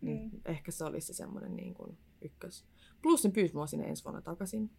[0.00, 0.40] Niin mm.
[0.44, 2.64] Ehkä se olisi se semmoinen niin kuin ykkös.
[3.04, 4.70] Plus ne pyysi mua sinne ensi vuonna takaisin.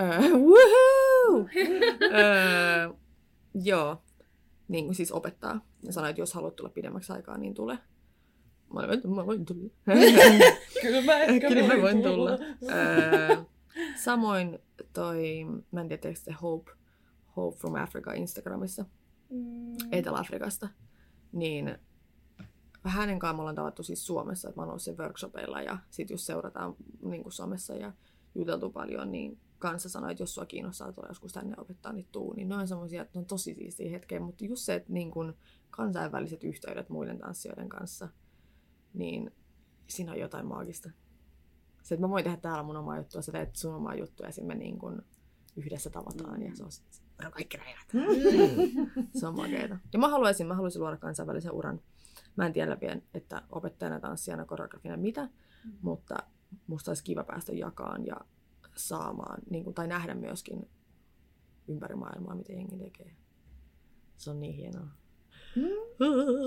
[0.00, 0.18] Öö,
[0.48, 1.48] woohoo!
[2.18, 2.92] öö,
[3.54, 4.02] joo,
[4.68, 5.66] niin kuin siis opettaa.
[5.82, 7.78] Ja sanoi, että jos haluat tulla pidemmäksi aikaa, niin tule.
[8.74, 9.70] Mä olin, että mä voin tulla.
[10.82, 12.36] Kyllä mä ehkä Kyllä mä voin voin tulla.
[12.36, 12.74] tulla.
[12.74, 13.36] Öö,
[13.96, 14.58] samoin
[14.92, 16.70] toi, mä en tiedä, se Hope,
[17.36, 18.84] Hope from Africa Instagramissa,
[19.30, 19.76] Mm.
[19.92, 20.68] Etelä-Afrikasta,
[21.32, 21.78] niin
[22.90, 26.10] hänen kanssaan me ollaan tavattu siis Suomessa, että mä oon ollut sen workshopeilla ja sit
[26.10, 27.92] just seurataan niin kuin somessa ja
[28.34, 32.32] juteltu paljon, niin kanssa sanoi, että jos sua kiinnostaa tulla joskus tänne opettaa, niin tuu.
[32.32, 35.10] Niin ne on semmoisia, että ne on tosi siistiä hetkeä, mutta just se, että niin
[35.10, 35.32] kuin
[35.70, 38.08] kansainväliset yhteydet muiden tanssijoiden kanssa,
[38.94, 39.30] niin
[39.88, 40.90] siinä on jotain maagista.
[41.82, 44.32] Se, että mä voin tehdä täällä mun omaa juttua, sä teet sun omaa juttua ja
[44.32, 45.02] sitten me niin kuin
[45.56, 47.88] yhdessä tavataan ja se on, sit- se on kaikki rajat.
[49.20, 49.78] Se on makeeta.
[49.92, 51.80] Ja mä haluaisin, mä haluaisin luoda kansainvälisen uran.
[52.36, 55.28] Mä en tiedä vielä, että opettajana, tanssijana, koreografina mitä,
[55.82, 56.16] mutta
[56.66, 58.16] musta olisi kiva päästä jakaan ja
[58.76, 60.68] saamaan, niin kuin, tai nähdä myöskin
[61.68, 63.16] ympäri maailmaa, mitä jengi tekee.
[64.16, 64.86] Se on niin hienoa.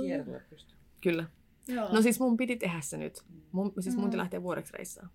[0.05, 0.77] Kiertellä pystyy.
[1.01, 1.25] Kyllä.
[1.67, 1.93] Joo.
[1.93, 3.21] No siis mun piti tehdä se nyt.
[3.51, 4.09] Mun, siis mun Mm.
[4.09, 5.09] piti lähteä vuodeksi reissaan.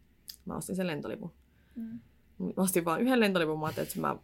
[0.44, 1.32] Mä ostin sen lentolipun.
[1.76, 2.00] Mm.
[2.38, 4.16] Mä ostin vaan yhden lentolipun, mä ajattelin, että mä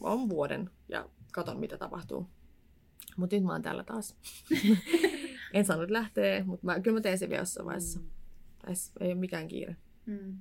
[0.00, 2.26] oon vuoden ja katon mitä tapahtuu.
[3.16, 4.16] Mutta nyt mä oon täällä taas.
[5.54, 8.00] en saanut lähteä, mutta mä, kyllä mä teen sen vielä jossain vaiheessa.
[8.00, 8.06] Mm.
[8.66, 9.76] Tässä ei ole mikään kiire.
[10.06, 10.38] Mm.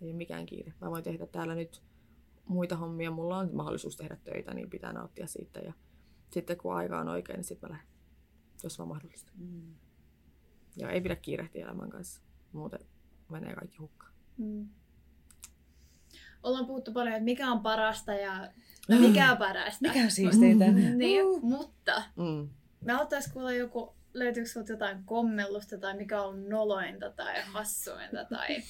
[0.00, 0.72] Ei ole mikään kiire.
[0.80, 1.82] Mä voin tehdä täällä nyt
[2.46, 3.10] muita hommia.
[3.10, 5.60] Mulla on mahdollisuus tehdä töitä, niin pitää nauttia siitä.
[5.60, 5.72] Ja
[6.30, 7.88] sitten kun aika on oikein, niin sitten mä lähden.
[8.62, 9.32] Jos vaan mahdollista.
[9.38, 9.74] Mm.
[10.76, 12.22] Ja ei pidä kiirehtiä elämän kanssa.
[12.52, 12.80] Muuten
[13.30, 14.12] menee kaikki hukkaan.
[14.38, 14.68] Mm.
[16.42, 18.48] Ollaan puhuttu paljon, että mikä on parasta ja
[19.00, 19.78] mikä on parasta.
[19.88, 20.64] Mikä on siisteintä?
[20.96, 21.42] Niin, Uh.
[21.42, 22.48] mutta Mm.
[22.84, 28.62] me haluttaisiin kuulla joku, löytyykö sinulta jotain kommellusta tai mikä on nolointa tai hassuinta tai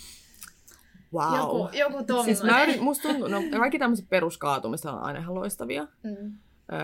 [1.14, 1.36] Wow.
[1.36, 2.36] joku, joku tommonen.
[2.36, 5.89] Siis mä yrit, musta tuntuu, no kaikki tämmöiset peruskaatumista on aina ihan loistavia.
[6.02, 6.32] Mm.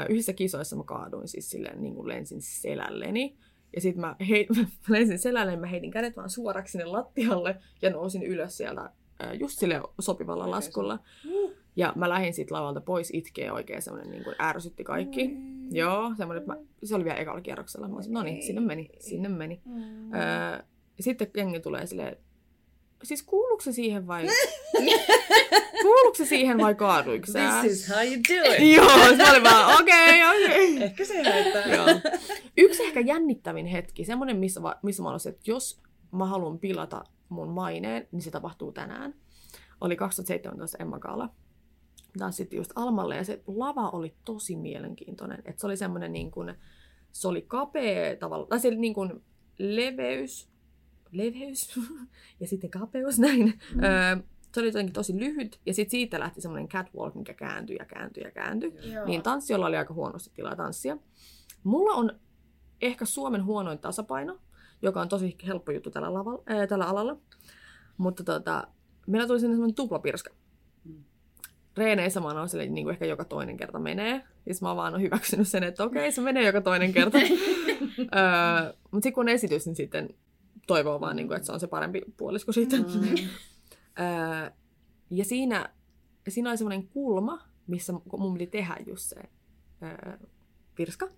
[0.08, 3.36] Yhdessä kisoissa mä kaaduin siis silleen niin kuin lensin selälleni.
[3.74, 4.64] Ja sitten mä, hei, mä
[4.98, 8.90] lensin selälle, mä heitin kädet vaan suoraksi sinne lattialle ja nousin ylös sieltä
[9.40, 10.98] just sille sopivalla laskulla.
[11.78, 15.30] Ja mä lähdin sit lavalta pois itkee oikein semmonen niin kuin ärsytti kaikki.
[15.70, 17.88] Joo, semmoinen, että mä, se oli vielä ekalla kierroksella.
[17.88, 19.60] Mä olisin, no niin, sinne meni, sinne meni.
[19.64, 20.12] Mm.
[20.14, 20.62] Öö,
[21.00, 22.16] sitten jengi tulee silleen,
[23.02, 24.26] siis kuuluuko se siihen vai...
[25.82, 27.60] kuuluuko se siihen vai kaaduiko sä?
[27.60, 28.72] This is how you do it.
[28.76, 30.72] Joo, mä olin vaan, okei, okay, okei.
[30.72, 30.84] Okay.
[30.84, 31.74] Ehkä se haittaa.
[31.74, 31.86] Joo.
[32.56, 35.80] Yksi ehkä jännittävin hetki, semmoinen, missä, va- missä mä olisin, että jos
[36.12, 39.14] mä haluan pilata mun maineen, niin se tapahtuu tänään.
[39.80, 41.28] Oli 2017 Emma Kaala.
[42.18, 45.42] Tanssittiin just Almalle ja se lava oli tosi mielenkiintoinen.
[45.44, 46.54] Et se oli semmoinen niin kuin,
[47.12, 49.22] se oli kapea tavalla, tai se oli niin kuin
[49.58, 50.48] leveys,
[51.12, 51.80] leveys
[52.40, 53.60] ja sitten kapeus näin.
[53.74, 53.82] Mm.
[53.84, 54.16] Öö,
[54.54, 58.22] se oli jotenkin tosi lyhyt ja sitten siitä lähti semmoinen catwalk, mikä kääntyi ja kääntyi
[58.22, 58.92] ja kääntyi.
[58.92, 59.06] Joo.
[59.06, 60.96] Niin tanssijoilla oli aika huonosti tilaa tanssia.
[61.64, 62.20] Mulla on
[62.80, 64.38] ehkä Suomen huonoin tasapaino,
[64.82, 67.16] joka on tosi helppo juttu tällä, lavalla, ää, tällä alalla.
[67.96, 68.68] Mutta tota,
[69.06, 70.30] meillä tuli sinne semmoinen tuplapirska.
[71.78, 71.84] Mm.
[71.84, 74.24] Reeneissä mä oon silleen, niin kuin ehkä joka toinen kerta menee.
[74.44, 77.18] Siis mä oon vaan hyväksynyt sen, että okei, se menee joka toinen kerta.
[77.98, 80.14] öö, mutta sitten kun on esitys, niin sitten
[80.66, 82.80] toivoo vaan, niin kuin, että se on se parempi puolisko sitten.
[82.82, 83.28] Mm.
[84.00, 84.50] Öö,
[85.10, 85.68] ja siinä,
[86.28, 89.16] siinä oli semmoinen kulma, missä mun piti tehdä just se
[89.82, 90.18] öö,
[90.78, 91.08] virska.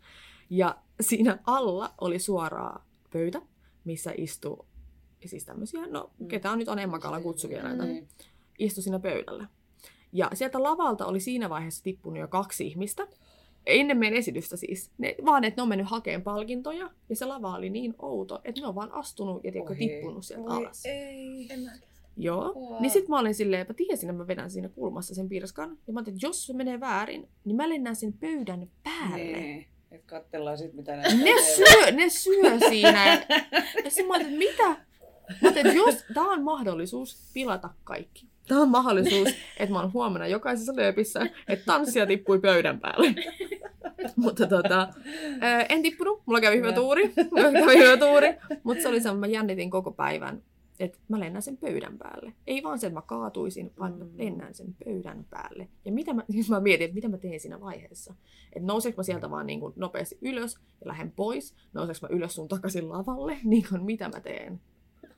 [0.51, 3.43] Ja siinä alla oli suoraa pöytä,
[3.85, 4.66] missä istui
[5.27, 6.28] siis tämmöisiä, no Mm.
[6.28, 8.09] ketä on nyt on Emma Kalan kutsuvia näitä, Niin.
[8.59, 9.47] istui siinä pöydällä.
[10.12, 13.07] Ja sieltä lavalta oli siinä vaiheessa tippunut jo kaksi ihmistä.
[13.66, 14.91] Ennen meidän esitystä siis.
[14.99, 16.91] Ne, vaan että ne on mennyt hakemaan palkintoja.
[17.09, 20.51] Ja se lava oli niin outo, että ne on vaan astunut ja tiedätkö, tippunut sieltä
[20.51, 20.82] Oi alas.
[20.85, 21.47] ei.
[21.51, 21.70] En mä...
[22.16, 22.55] Joo.
[22.55, 22.82] Wow.
[22.82, 25.78] Niin sit mä olin silleen, että mä tiesin, että mä vedän siinä kulmassa sen pirskan.
[25.87, 29.41] Ja mä ajattelin, että jos se menee väärin, niin mä lennän sen pöydän päälle.
[29.41, 29.66] Niin.
[29.91, 33.07] Et katsellaan sit mitä ne Ne syö, ne syö siinä.
[33.07, 33.37] Ja,
[33.85, 34.69] ja sit mä ajattelin, että mitä?
[34.69, 38.30] Mä ajattelin, että jos tää on mahdollisuus pilata kaikki.
[38.49, 39.29] Tää on mahdollisuus,
[39.61, 43.15] että mä oon huomenna jokaisessa lööpissä, että tanssia tippui pöydän päälle.
[44.17, 44.89] Mutta tota,
[45.69, 47.09] en tippunut, mulla kävi hyvä tuuri,
[47.53, 48.29] kävi hyvä tuuri,
[48.62, 50.43] mutta se oli se, mä jännitin koko päivän,
[50.81, 52.33] että mä lennän sen pöydän päälle.
[52.47, 54.11] Ei vaan se, että mä kaatuisin, vaan mä Mm.
[54.17, 55.69] lennän sen pöydän päälle.
[55.85, 58.15] Ja mitä mä, siis mä mietin, että mitä mä teen siinä vaiheessa.
[58.53, 62.35] Että nouseeko mä sieltä vaan niin kuin nopeasti ylös ja lähden pois, nouseeko mä ylös
[62.35, 64.61] sun takaisin lavalle, niin kuin mitä mä teen.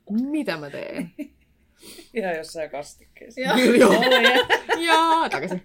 [0.09, 1.11] Mitä mä teen?
[2.13, 3.41] Ihan jossain kastikkeessa.
[3.79, 3.93] Joo.
[4.79, 5.29] Joo.
[5.29, 5.61] Takaisin.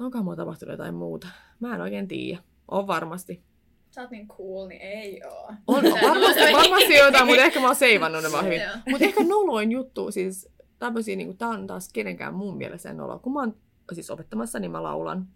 [0.00, 1.28] Onkohan mulla tapahtunut jotain muuta?
[1.60, 2.42] Mä en oikein tiedä.
[2.68, 3.42] On varmasti.
[3.90, 5.52] Sä oot niin cool, niin ei oo.
[5.66, 8.60] On, on varmasti, varmasti jotain, mutta ehkä mä oon seivannut ne vaan hyvin.
[8.90, 10.48] Mutta ehkä noloin juttu, siis
[10.78, 13.18] tämmöisiä, niin tää on taas kenenkään mun mielestä nolo.
[13.18, 13.56] Kun mä oon
[13.92, 15.28] siis opettamassa, niin mä laulan.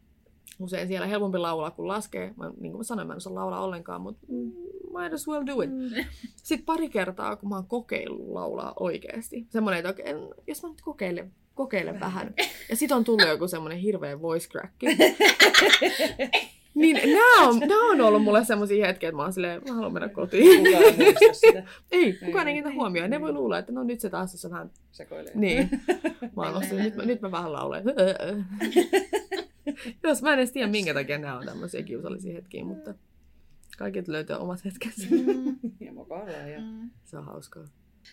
[0.58, 2.34] Usein siellä helpompi laulaa kuin laskee.
[2.36, 4.52] Mä, niin kuin mä sanoin, mä en osaa laulaa ollenkaan, mutta mm,
[4.96, 5.70] might as well do it.
[5.70, 6.04] Mm.
[6.36, 9.46] Sitten pari kertaa, kun mä oon kokeillut laulaa oikeasti.
[9.50, 12.34] Semmoinen, että okei, okay, jos mä nyt kokeilen, kokeilen vähän.
[12.68, 14.72] Ja sit on tullut joku semmoinen hirveä voice crack.
[16.74, 19.92] niin nämä on, nämä on ollut mulle semmoisia hetkiä, että mä oon silleen, mä haluan
[19.92, 20.64] mennä kotiin.
[20.64, 21.62] Kukaan ei sitä.
[21.92, 23.10] Ei, kukaan ei kiinnitä huomioon.
[23.10, 24.70] Ne voi luulla, että no nyt se taas on vähän...
[24.92, 25.32] Sekoilee.
[25.34, 25.70] Niin.
[26.36, 27.82] Mä oon silleen, nyt, mä, nyt mä vähän laulan.
[30.02, 32.94] Jos mä en edes tiedä, minkä takia nämä on tämmöisiä kiusallisia hetkiä, mutta
[33.76, 35.06] kaikilta löytyy omat hetkensä.
[35.10, 35.56] Mm.
[35.86, 36.60] Ja mokaillaan ja...
[36.60, 36.90] Mm.
[37.04, 37.64] Se on hauskaa.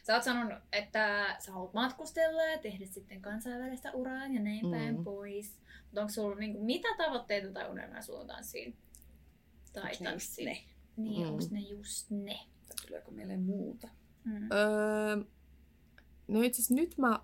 [0.04, 4.98] Sä oot sanonut, että sä haluat matkustella ja tehdä sitten kansainvälistä uraa ja näin päin
[4.98, 5.04] Mm.
[5.04, 5.60] pois.
[5.86, 8.78] Mutta onko sulla niinku, mitä tavoitteita tai unelmia sulla on tanssiin?
[9.74, 10.46] Tai Onks ne just tanssiin?
[10.46, 10.58] ne?
[10.98, 11.34] Niin, Mm.
[11.34, 12.34] onko ne just ne?
[12.68, 13.88] Tai tuleeko mieleen muuta?
[14.24, 14.50] Mm.
[14.52, 15.16] Öö,
[16.28, 17.20] no itse asiassa nyt mä,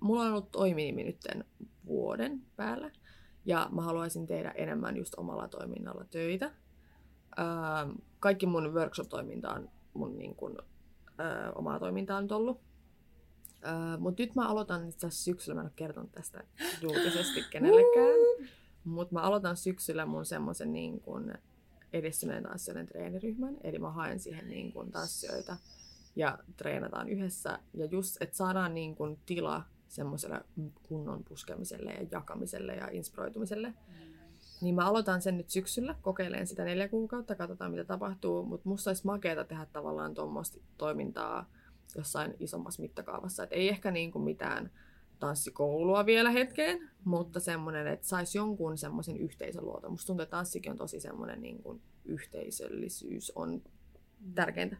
[0.00, 1.44] mulla on ollut toiminimi nytten
[1.86, 2.90] vuoden päällä.
[3.44, 6.50] Ja mä haluaisin tehdä enemmän just omalla toiminnalla töitä.
[8.20, 10.58] Kaikki mun workshop-toiminta on mun niin kun,
[11.20, 12.60] öö, omaa toimintaa nyt ollut.
[13.66, 16.44] Öö, Mutta nyt mä aloitan itse asiassa syksyllä, mä en ole kertonut tästä
[16.82, 18.48] julkisesti kenellekään.
[18.84, 21.32] Mutta mä aloitan syksyllä mun semmoisen niin kun
[21.92, 23.56] edistyneen tanssijoiden treeniryhmän.
[23.64, 25.56] Eli mä haen siihen niin kun tanssijoita
[26.16, 27.58] ja treenataan yhdessä.
[27.74, 30.40] Ja just, että saadaan niin kun tila semmoiselle
[30.82, 33.74] kunnon puskemiselle ja jakamiselle ja inspiroitumiselle.
[34.62, 38.90] Niin mä aloitan sen nyt syksyllä, kokeilen sitä neljä kuukautta, katsotaan mitä tapahtuu, mutta musta
[38.90, 41.50] olisi makeata tehdä tavallaan tuommoista toimintaa
[41.96, 43.42] jossain isommassa mittakaavassa.
[43.44, 44.70] Et ei ehkä niin kuin mitään
[45.18, 49.88] tanssikoulua vielä hetkeen, mutta semmoinen, että saisi jonkun semmoisen yhteisön luota.
[49.88, 53.62] Musta tuntuu, että tanssikin on tosi semmoinen niin kuin yhteisöllisyys on
[54.34, 54.76] tärkeintä.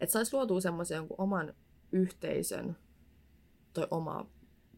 [0.00, 1.54] Että saisi luotua semmoisen jonkun oman
[1.92, 2.76] yhteisön,
[3.72, 4.26] toi oma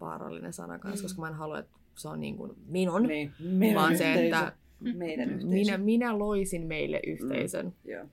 [0.00, 1.04] vaarallinen sana kanssa, Mm.
[1.04, 4.24] koska mä en halua, että se on niin kuin minun, Niin, meidän vaan se, yhteisö.
[4.26, 5.48] että Meidän yhteisö.
[5.48, 7.66] minä, minä loisin meille yhteisön.
[7.66, 7.90] Mm.
[7.90, 8.04] Joo.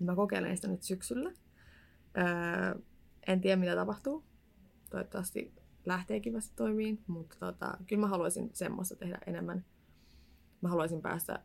[0.00, 1.32] Mä kokeilen sitä nyt syksyllä.
[2.18, 2.80] Öö,
[3.26, 4.24] en tiedä, mitä tapahtuu.
[4.90, 5.52] Toivottavasti
[5.86, 9.64] lähtee kivasti toimiin, mutta tota, kyllä mä haluaisin semmoista tehdä enemmän.
[10.60, 11.40] Mä haluaisin päästä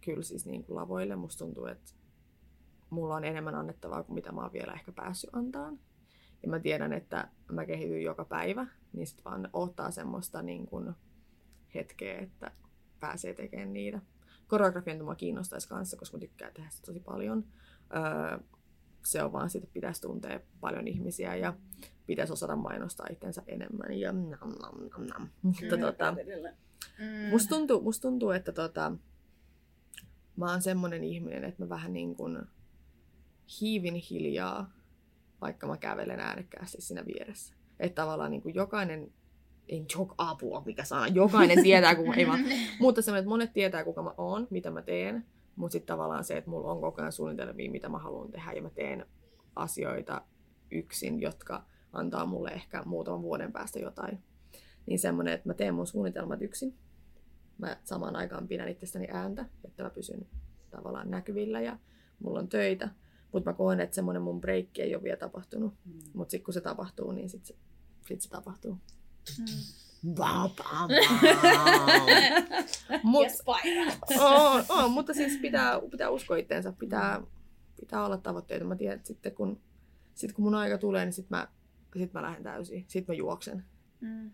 [0.00, 1.16] kyllä siis niin kuin lavoille.
[1.16, 1.92] Musta tuntuu, että
[2.90, 5.78] mulla on enemmän annettavaa kuin mitä mä oon vielä ehkä päässyt antaan.
[6.42, 10.94] Ja mä tiedän, että mä kehityn joka päivä, niin sit vaan ottaa semmoista niin kuin
[11.74, 12.50] hetkeä, että
[13.00, 14.00] pääsee tekemään niitä.
[14.46, 17.44] Koreografian mua kiinnostaisi kanssa, koska mä tykkään tehdä sitä tosi paljon.
[17.96, 18.38] Öö,
[19.04, 21.54] se on vaan, että pitäisi tuntea paljon ihmisiä ja
[22.06, 23.92] pitäisi osata mainostaa itsensä enemmän.
[23.92, 25.28] Ja nam, nam, nam, nam.
[25.42, 26.16] Mutta tota.
[26.98, 27.30] Mm.
[27.30, 28.92] musta, tuntuu, musta tuntuu, että tota,
[30.36, 32.38] mä oon semmonen ihminen, että mä vähän niin kuin
[33.60, 34.72] hiivin hiljaa,
[35.40, 37.54] vaikka mä kävelen äänekkäästi siinä vieressä.
[37.80, 39.12] Että tavallaan niin kuin jokainen,
[39.68, 42.40] ei jok apua, mikä sana, jokainen tietää, kuka ei vaan,
[42.80, 45.24] mutta semmoinen, että monet tietää, kuka mä oon, mitä mä teen,
[45.56, 48.62] mutta sitten tavallaan se, että mulla on koko ajan suunnitelmia, mitä mä haluan tehdä, ja
[48.62, 49.06] mä teen
[49.56, 50.22] asioita
[50.70, 54.22] yksin, jotka antaa mulle ehkä muutaman vuoden päästä jotain.
[54.86, 56.78] Niin semmoinen, että mä teen mun suunnitelmat yksin.
[57.58, 60.26] Mä samaan aikaan pidän itsestäni ääntä, että mä pysyn
[60.70, 61.78] tavallaan näkyvillä ja
[62.18, 62.88] mulla on töitä.
[63.32, 65.74] Mutta mä koen, että semmoinen mun breikki ei ole vielä tapahtunut.
[65.84, 65.92] Mm.
[66.14, 67.56] Mutta sitten kun se tapahtuu, niin sitten
[68.20, 68.78] se tapahtuu.
[69.38, 69.44] Mm.
[73.02, 73.92] Mut, Ja Spira.
[74.20, 77.22] on, on, mutta siis pitää, pitää uskoa itteensä, pitää,
[77.80, 78.64] pitää olla tavoitteita.
[78.64, 79.60] Mä tiedän, että sitten kun,
[80.14, 81.48] sit kun mun aika tulee, niin sitten mä,
[81.96, 82.84] sit mä lähden täysin.
[82.88, 83.64] Sitten mä juoksen.
[84.00, 84.30] Mm.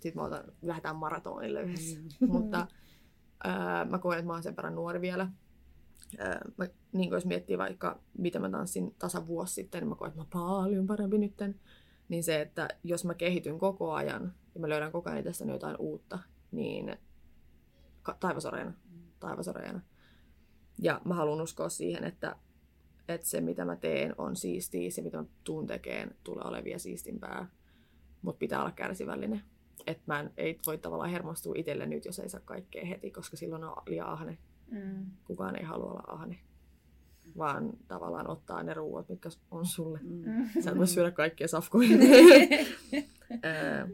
[0.00, 1.98] Sitten mä otan, lähdetään maratonille yhdessä.
[1.98, 2.08] Mm.
[2.32, 2.66] mutta
[3.44, 5.28] ää, mä koen, että mä oon sen verran nuori vielä.
[6.18, 9.94] Ää, mä, niin kuin jos miettii vaikka, mitä mä tanssin tasan vuosi sitten, niin mä
[9.94, 11.60] koen, että mä oon paljon parempi nytten.
[12.08, 15.76] Niin se, että jos mä kehityn koko ajan ja mä löydän koko ajan itsestäni jotain
[15.78, 16.18] uutta,
[16.52, 16.96] niin
[18.20, 18.72] taivasoreena,
[19.20, 19.80] taivasoreena.
[20.78, 22.36] Ja mä haluan uskoa siihen, että,
[23.08, 27.48] että se mitä mä teen on siistiä, se mitä mä tuun tekemään tulee olevia siistimpää,
[28.22, 29.42] mutta pitää olla kärsivällinen.
[29.86, 33.36] Että mä en, ei voi tavallaan hermostua itselle nyt, jos ei saa kaikkea heti, koska
[33.36, 34.38] silloin on liian ahne.
[34.70, 35.06] Mm.
[35.24, 36.38] Kukaan ei halua olla ahne,
[37.38, 39.98] vaan tavallaan ottaa ne ruuat, mitkä on sulle.
[40.02, 40.48] Mm.
[40.64, 41.88] Sä et voi syödä kaikkia safkoja.
[43.44, 43.86] Öö,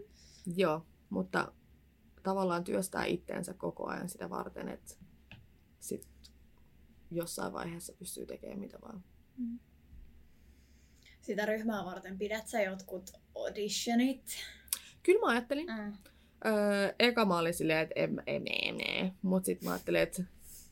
[0.56, 1.52] joo, mutta
[2.22, 4.94] tavallaan työstää itteensä koko ajan sitä varten, että
[5.80, 6.08] sit
[7.10, 9.04] jossain vaiheessa pystyy tekemään mitä vaan.
[11.20, 14.24] Sitä ryhmää varten pidät sä jotkut auditionit?
[15.02, 15.66] Kyllä mä ajattelin.
[15.66, 15.92] Mm.
[16.46, 19.12] Öö, eka mä olin silleen, että en, en, en, en.
[19.22, 20.22] Mut sit mä ajattelin, että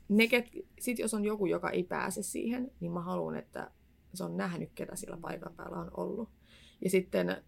[0.08, 0.46] ne, ket,
[0.80, 3.70] sit jos on joku, joka ei pääse siihen, niin mä haluan, että
[4.14, 6.28] se on nähnyt, ketä sillä paikan päällä on ollut.
[6.84, 7.42] Ja sitten,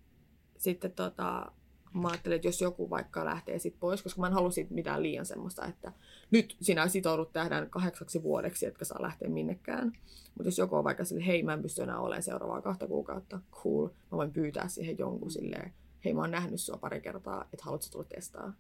[0.59, 1.53] sitten tota,
[1.95, 5.27] mä ajattelin, että jos joku vaikka lähtee sit pois, koska mä en halua mitään liian
[5.27, 5.93] semmoista, että
[6.31, 9.93] nyt sinä sitoudut tähän kahdeksaksi vuodeksi, etkä saa lähteä minnekään.
[10.35, 13.41] Mutta jos joku on vaikka sille, hei mä en pysty enää olemaan seuraavaa kahta kuukautta,
[13.53, 15.73] cool, mä voin pyytää siihen jonkun silleen,
[16.05, 18.53] hei mä oon nähnyt sua pari kertaa, että haluatko tulla testaa.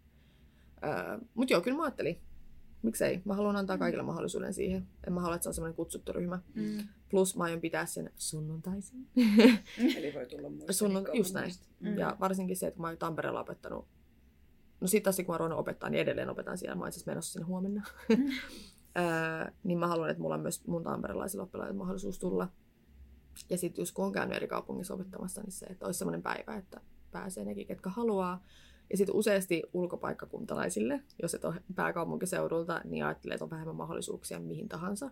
[0.84, 2.20] Öö, Mutta joo, kyllä mä ajattelin,
[2.82, 3.22] miksei.
[3.24, 4.86] Mä haluan antaa kaikille mahdollisuuden siihen.
[5.06, 6.38] En mä halua, että se on semmoinen kutsuttu ryhmä.
[6.54, 6.88] Mm.
[7.10, 9.06] Plus mä aion pitää sen sunnuntaisin.
[9.96, 10.72] Eli voi tulla muista.
[10.72, 11.52] Sunnun, just näin.
[11.80, 11.98] Mm.
[11.98, 13.88] Ja varsinkin se, että kun mä oon Tampereella opettanut,
[14.80, 16.74] no sit taas kun mä oon opettaa, niin edelleen opetan siellä.
[16.74, 17.86] Mä oon itse asiassa menossa sinne huomenna.
[18.98, 22.48] Öö, niin mä haluan, että mulla on myös mun tamperelaisilla oppilailla mahdollisuus tulla.
[23.50, 26.56] Ja sitten just kun on käynyt eri kaupungissa opettamassa, niin se, että olisi semmoinen päivä,
[26.56, 26.80] että
[27.10, 28.44] pääsee nekin, ketkä haluaa.
[28.90, 34.68] Ja sitten useasti ulkopaikkakuntalaisille, jos et ole pääkaupunkiseudulta, niin ajattelee, että on vähemmän mahdollisuuksia mihin
[34.68, 35.10] tahansa.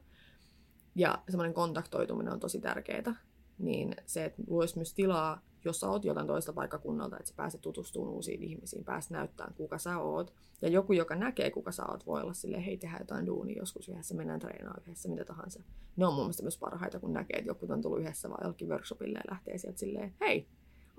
[0.95, 3.15] Ja semmoinen kontaktoituminen on tosi tärkeää.
[3.59, 7.61] Niin se, että luoisi myös tilaa, jos sä oot jotain toista paikkakunnalta, että sä pääset
[7.61, 10.35] tutustumaan uusiin ihmisiin, pääset näyttämään, kuka sä oot.
[10.63, 13.89] Ja joku, joka näkee, kuka sä oot, voi olla silleen, hei, tehdään jotain duunia joskus
[13.89, 15.63] yhdessä, mennään treenaamaan yhdessä, mitä tahansa.
[15.97, 18.69] Ne on mun mielestä myös parhaita, kun näkee, että joku on tullut yhdessä vaan jollekin
[18.69, 20.49] workshopille ja lähtee sieltä silleen, hei,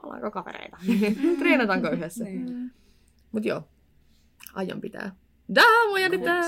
[0.03, 0.77] ollaanko kavereita?
[1.39, 2.23] Treenataanko yhdessä?
[2.25, 2.71] Niin.
[3.31, 3.67] Mut joo,
[4.53, 5.15] aion pitää.
[5.55, 6.41] Daa, mua jännittää!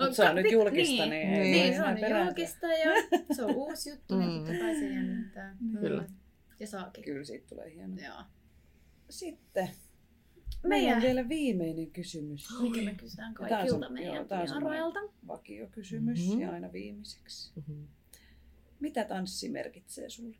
[0.00, 1.30] Mut se on nyt julkista, niin Niin.
[1.38, 2.24] voi Niin, se on perätä.
[2.24, 2.90] julkista ja
[3.36, 4.46] se on uusi juttu, niin Mm.
[4.46, 5.56] totta kai se jännittää.
[5.80, 6.04] Kyllä.
[6.60, 7.04] Ja saakin.
[7.04, 7.96] Kyllä siitä tulee hieno.
[8.04, 8.22] Joo.
[9.10, 9.68] Sitten
[10.62, 12.48] meillä Meidän, on vielä viimeinen kysymys.
[12.62, 15.00] mikä me kysytään on kaikilta se- meidän on semmoinen- vierailta.
[15.26, 16.40] Vakiokysymys Mhm.
[16.40, 17.52] ja aina viimeiseksi.
[17.56, 17.82] Mhm.
[18.80, 20.36] Mitä tanssi merkitsee sulle?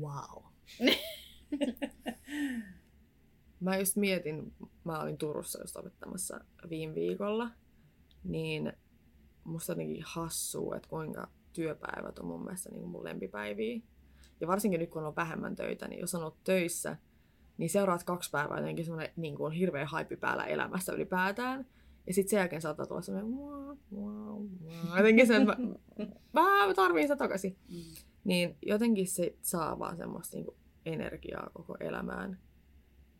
[0.00, 0.42] Wow.
[3.60, 4.52] mä just mietin,
[4.84, 6.40] mä olin Turussa just opettamassa
[6.70, 7.50] viime viikolla,
[8.24, 8.72] niin
[9.44, 13.80] musta jotenkin hassuu, että kuinka työpäivät on mun mielestä niin mun lempipäiviä.
[14.40, 16.96] Ja varsinkin nyt, kun on vähemmän töitä, niin jos on ollut töissä,
[17.58, 21.66] niin seuraat kaksi päivää jotenkin semmoinen niin kuin hirveä haippi päällä elämässä ylipäätään.
[22.06, 24.96] Ja sitten sen jälkeen saattaa tulla semmoinen wow, wow, wow.
[24.96, 25.56] Jotenkin sen, mä,
[26.66, 27.56] mä tarviin sitä takaisin.
[27.68, 28.11] Mm.
[28.24, 32.38] Niin jotenkin se saa vaan semmoista niinku energiaa koko elämään.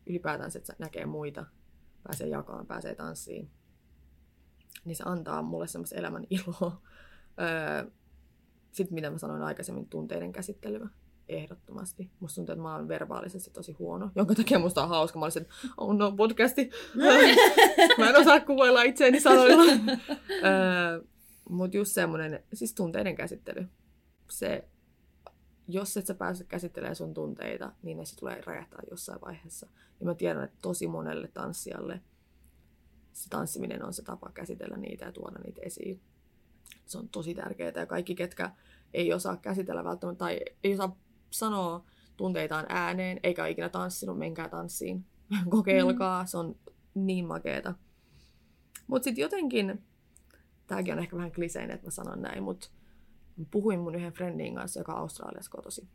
[0.06, 1.46] Ylipäätään se, että näkee muita,
[2.02, 3.50] pääsee jakamaan, pääsee tanssiin.
[4.84, 6.82] Niin se antaa mulle semmoista elämän iloa.
[7.40, 7.90] Öö,
[8.72, 10.88] Sitten mitä mä sanoin aikaisemmin, tunteiden käsittelyä.
[11.28, 12.10] Ehdottomasti.
[12.20, 15.18] Musta tuntuu, että mä oon verbaalisesti tosi huono, jonka takia musta on hauska.
[15.18, 15.46] Mä olisin,
[15.76, 16.70] oh no, podcasti.
[17.98, 19.72] mä en osaa kuvailla itseäni sanoilla.
[20.30, 21.02] öö,
[21.48, 23.68] Mutta just semmoinen, siis tunteiden käsittely.
[24.30, 24.68] Se,
[25.68, 29.66] jos et sä pääse käsittelemään sun tunteita, niin ne se tulee räjähtää jossain vaiheessa.
[30.01, 32.01] Ja mä tiedän, että tosi monelle tanssijalle
[33.12, 36.01] se tanssiminen on se tapa käsitellä niitä ja tuoda niitä esiin.
[36.86, 38.51] Se on tosi tärkeää ja kaikki, ketkä
[38.94, 40.97] ei osaa käsitellä välttämättä tai ei osaa
[41.30, 41.84] sanoa
[42.16, 45.05] tunteitaan ääneen, eikä ole ikinä tanssinut, menkää tanssiin.
[45.51, 46.56] Kokeilkaa, se on
[46.94, 47.74] niin makeeta.
[48.86, 49.84] Mutta sitten jotenkin,
[50.66, 52.68] tämäkin on ehkä vähän kliseinen, että mä sanon näin, mutta
[53.50, 55.88] puhuin mun yhden friendin kanssa, joka on Australiassa kotosi.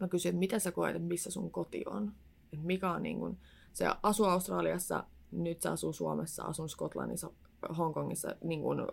[0.00, 2.12] Mä kysyin, että mitä sä koet, että missä sun koti on?
[2.52, 3.38] Et mikä on niin kun,
[3.72, 7.30] se asuu Australiassa, nyt se asuu Suomessa, asun Skotlannissa,
[7.78, 8.86] Hongkongissa, niin kun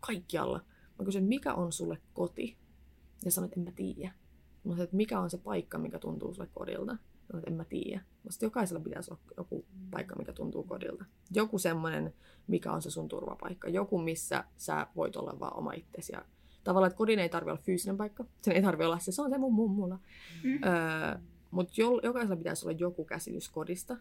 [0.00, 0.60] kaikkialla.
[0.98, 2.56] Mä kysyin, mikä on sulle koti?
[3.24, 4.12] Ja sanoin, että en mä tiedä.
[4.64, 6.96] Mä sanoin, että mikä on se paikka, mikä tuntuu sulle kodilta?
[7.26, 8.04] Sanoin, että en mä tiedä.
[8.24, 11.04] Että jokaisella pitäisi olla joku paikka, mikä tuntuu kodilta.
[11.34, 12.14] Joku semmoinen,
[12.46, 13.68] mikä on se sun turvapaikka.
[13.68, 16.12] Joku, missä sä voit olla vaan oma itsesi.
[16.12, 16.24] Ja
[16.64, 18.24] tavallaan, että kodin ei tarvi olla fyysinen paikka.
[18.42, 19.98] Sen ei tarvi olla se, se on se mun mummulla.
[20.44, 20.54] Mm.
[20.54, 21.18] Öö,
[21.50, 21.72] Mutta
[22.02, 23.96] jokaisella pitäisi olla joku käsitys kodista.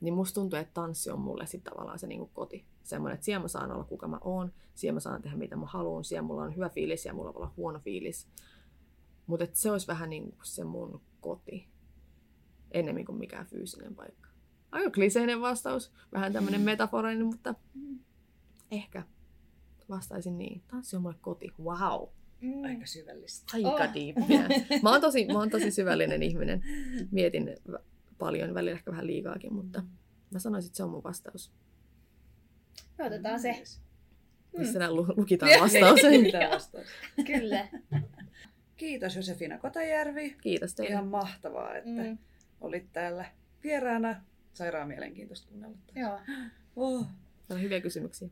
[0.00, 2.64] Niin musta tuntuu, että tanssi on mulle sitten tavallaan se niinku koti.
[2.82, 5.66] Semmoinen, että siellä mä saan olla kuka mä oon, siellä mä saan tehdä mitä mä
[5.66, 8.28] haluan, siellä mulla on hyvä fiilis ja mulla voi olla huono fiilis.
[9.26, 11.68] Mutta se olisi vähän niin kuin se mun koti,
[12.72, 14.28] ennemmin kuin mikään fyysinen paikka.
[14.72, 17.54] Aika kliseinen vastaus, vähän tämmöinen metaforinen, mutta
[18.70, 19.02] ehkä
[19.90, 20.62] vastaisin niin.
[20.68, 21.52] Tanssi on mulle koti.
[21.62, 22.08] Wow.
[22.40, 22.64] Mm.
[22.64, 23.50] Aika syvällistä.
[23.54, 23.94] Aika Oh.
[23.94, 24.48] diippiä.
[24.82, 26.62] Mä oon, tosi, mä oon tosi syvällinen ihminen.
[27.10, 27.56] Mietin
[28.18, 29.82] paljon, välillä ehkä vähän liikaakin, mutta
[30.30, 31.52] mä sanoisin, että se on mun vastaus.
[32.98, 33.62] Me Otetaan se.
[34.58, 34.94] Missä mm.
[34.96, 36.00] lu- lukitaan vastaus.
[37.26, 37.68] Kyllä.
[38.76, 40.36] Kiitos Josefina Kotajärvi.
[40.42, 40.92] Kiitos teille.
[40.92, 42.18] Ihan mahtavaa, että Mm.
[42.60, 43.24] olit täällä
[43.64, 44.22] vieraana.
[44.54, 45.76] Sairaan mielenkiintoista kuunnella.
[45.94, 46.18] Joo.
[46.76, 47.06] Oh.
[47.50, 48.28] On hyviä kysymyksiä.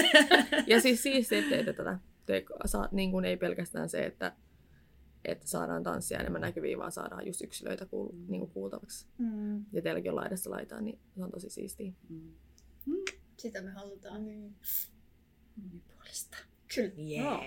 [0.66, 1.98] ja siis siistiä, että teette tätä.
[2.26, 4.32] Te, saa, niin kuin ei pelkästään se, että,
[5.24, 9.06] että saadaan tanssia enemmän näkyviä, vaan saadaan just yksilöitä kuul, niin kuin kuultavaksi.
[9.18, 9.64] Mm.
[9.72, 11.92] Ja teilläkin on laidasta laitaan, niin se on tosi siistiä.
[12.08, 12.34] Mm.
[13.36, 14.22] Sitä me halutaan.
[15.56, 16.36] Monipuolista.
[16.74, 16.92] Kyllä.
[16.96, 17.44] Joo.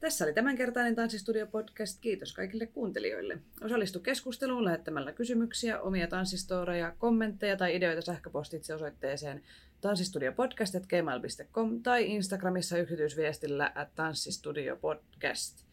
[0.00, 1.98] Tässä oli tämänkertainen Tanssistudio-podcast.
[2.00, 3.38] Kiitos kaikille kuuntelijoille.
[3.62, 9.42] Osallistu keskusteluun lähettämällä kysymyksiä, omia tanssistoreja, kommentteja tai ideoita sähköpostitse osoitteeseen
[9.80, 15.66] tanssistudiopodcast.gmail.com tai Instagramissa yksityisviestillä at tanssistudiopodcast.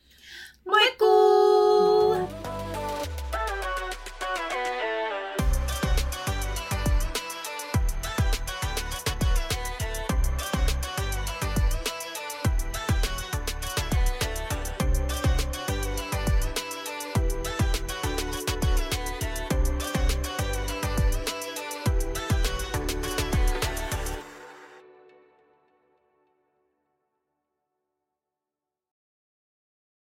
[0.65, 2.29] Moikkuu!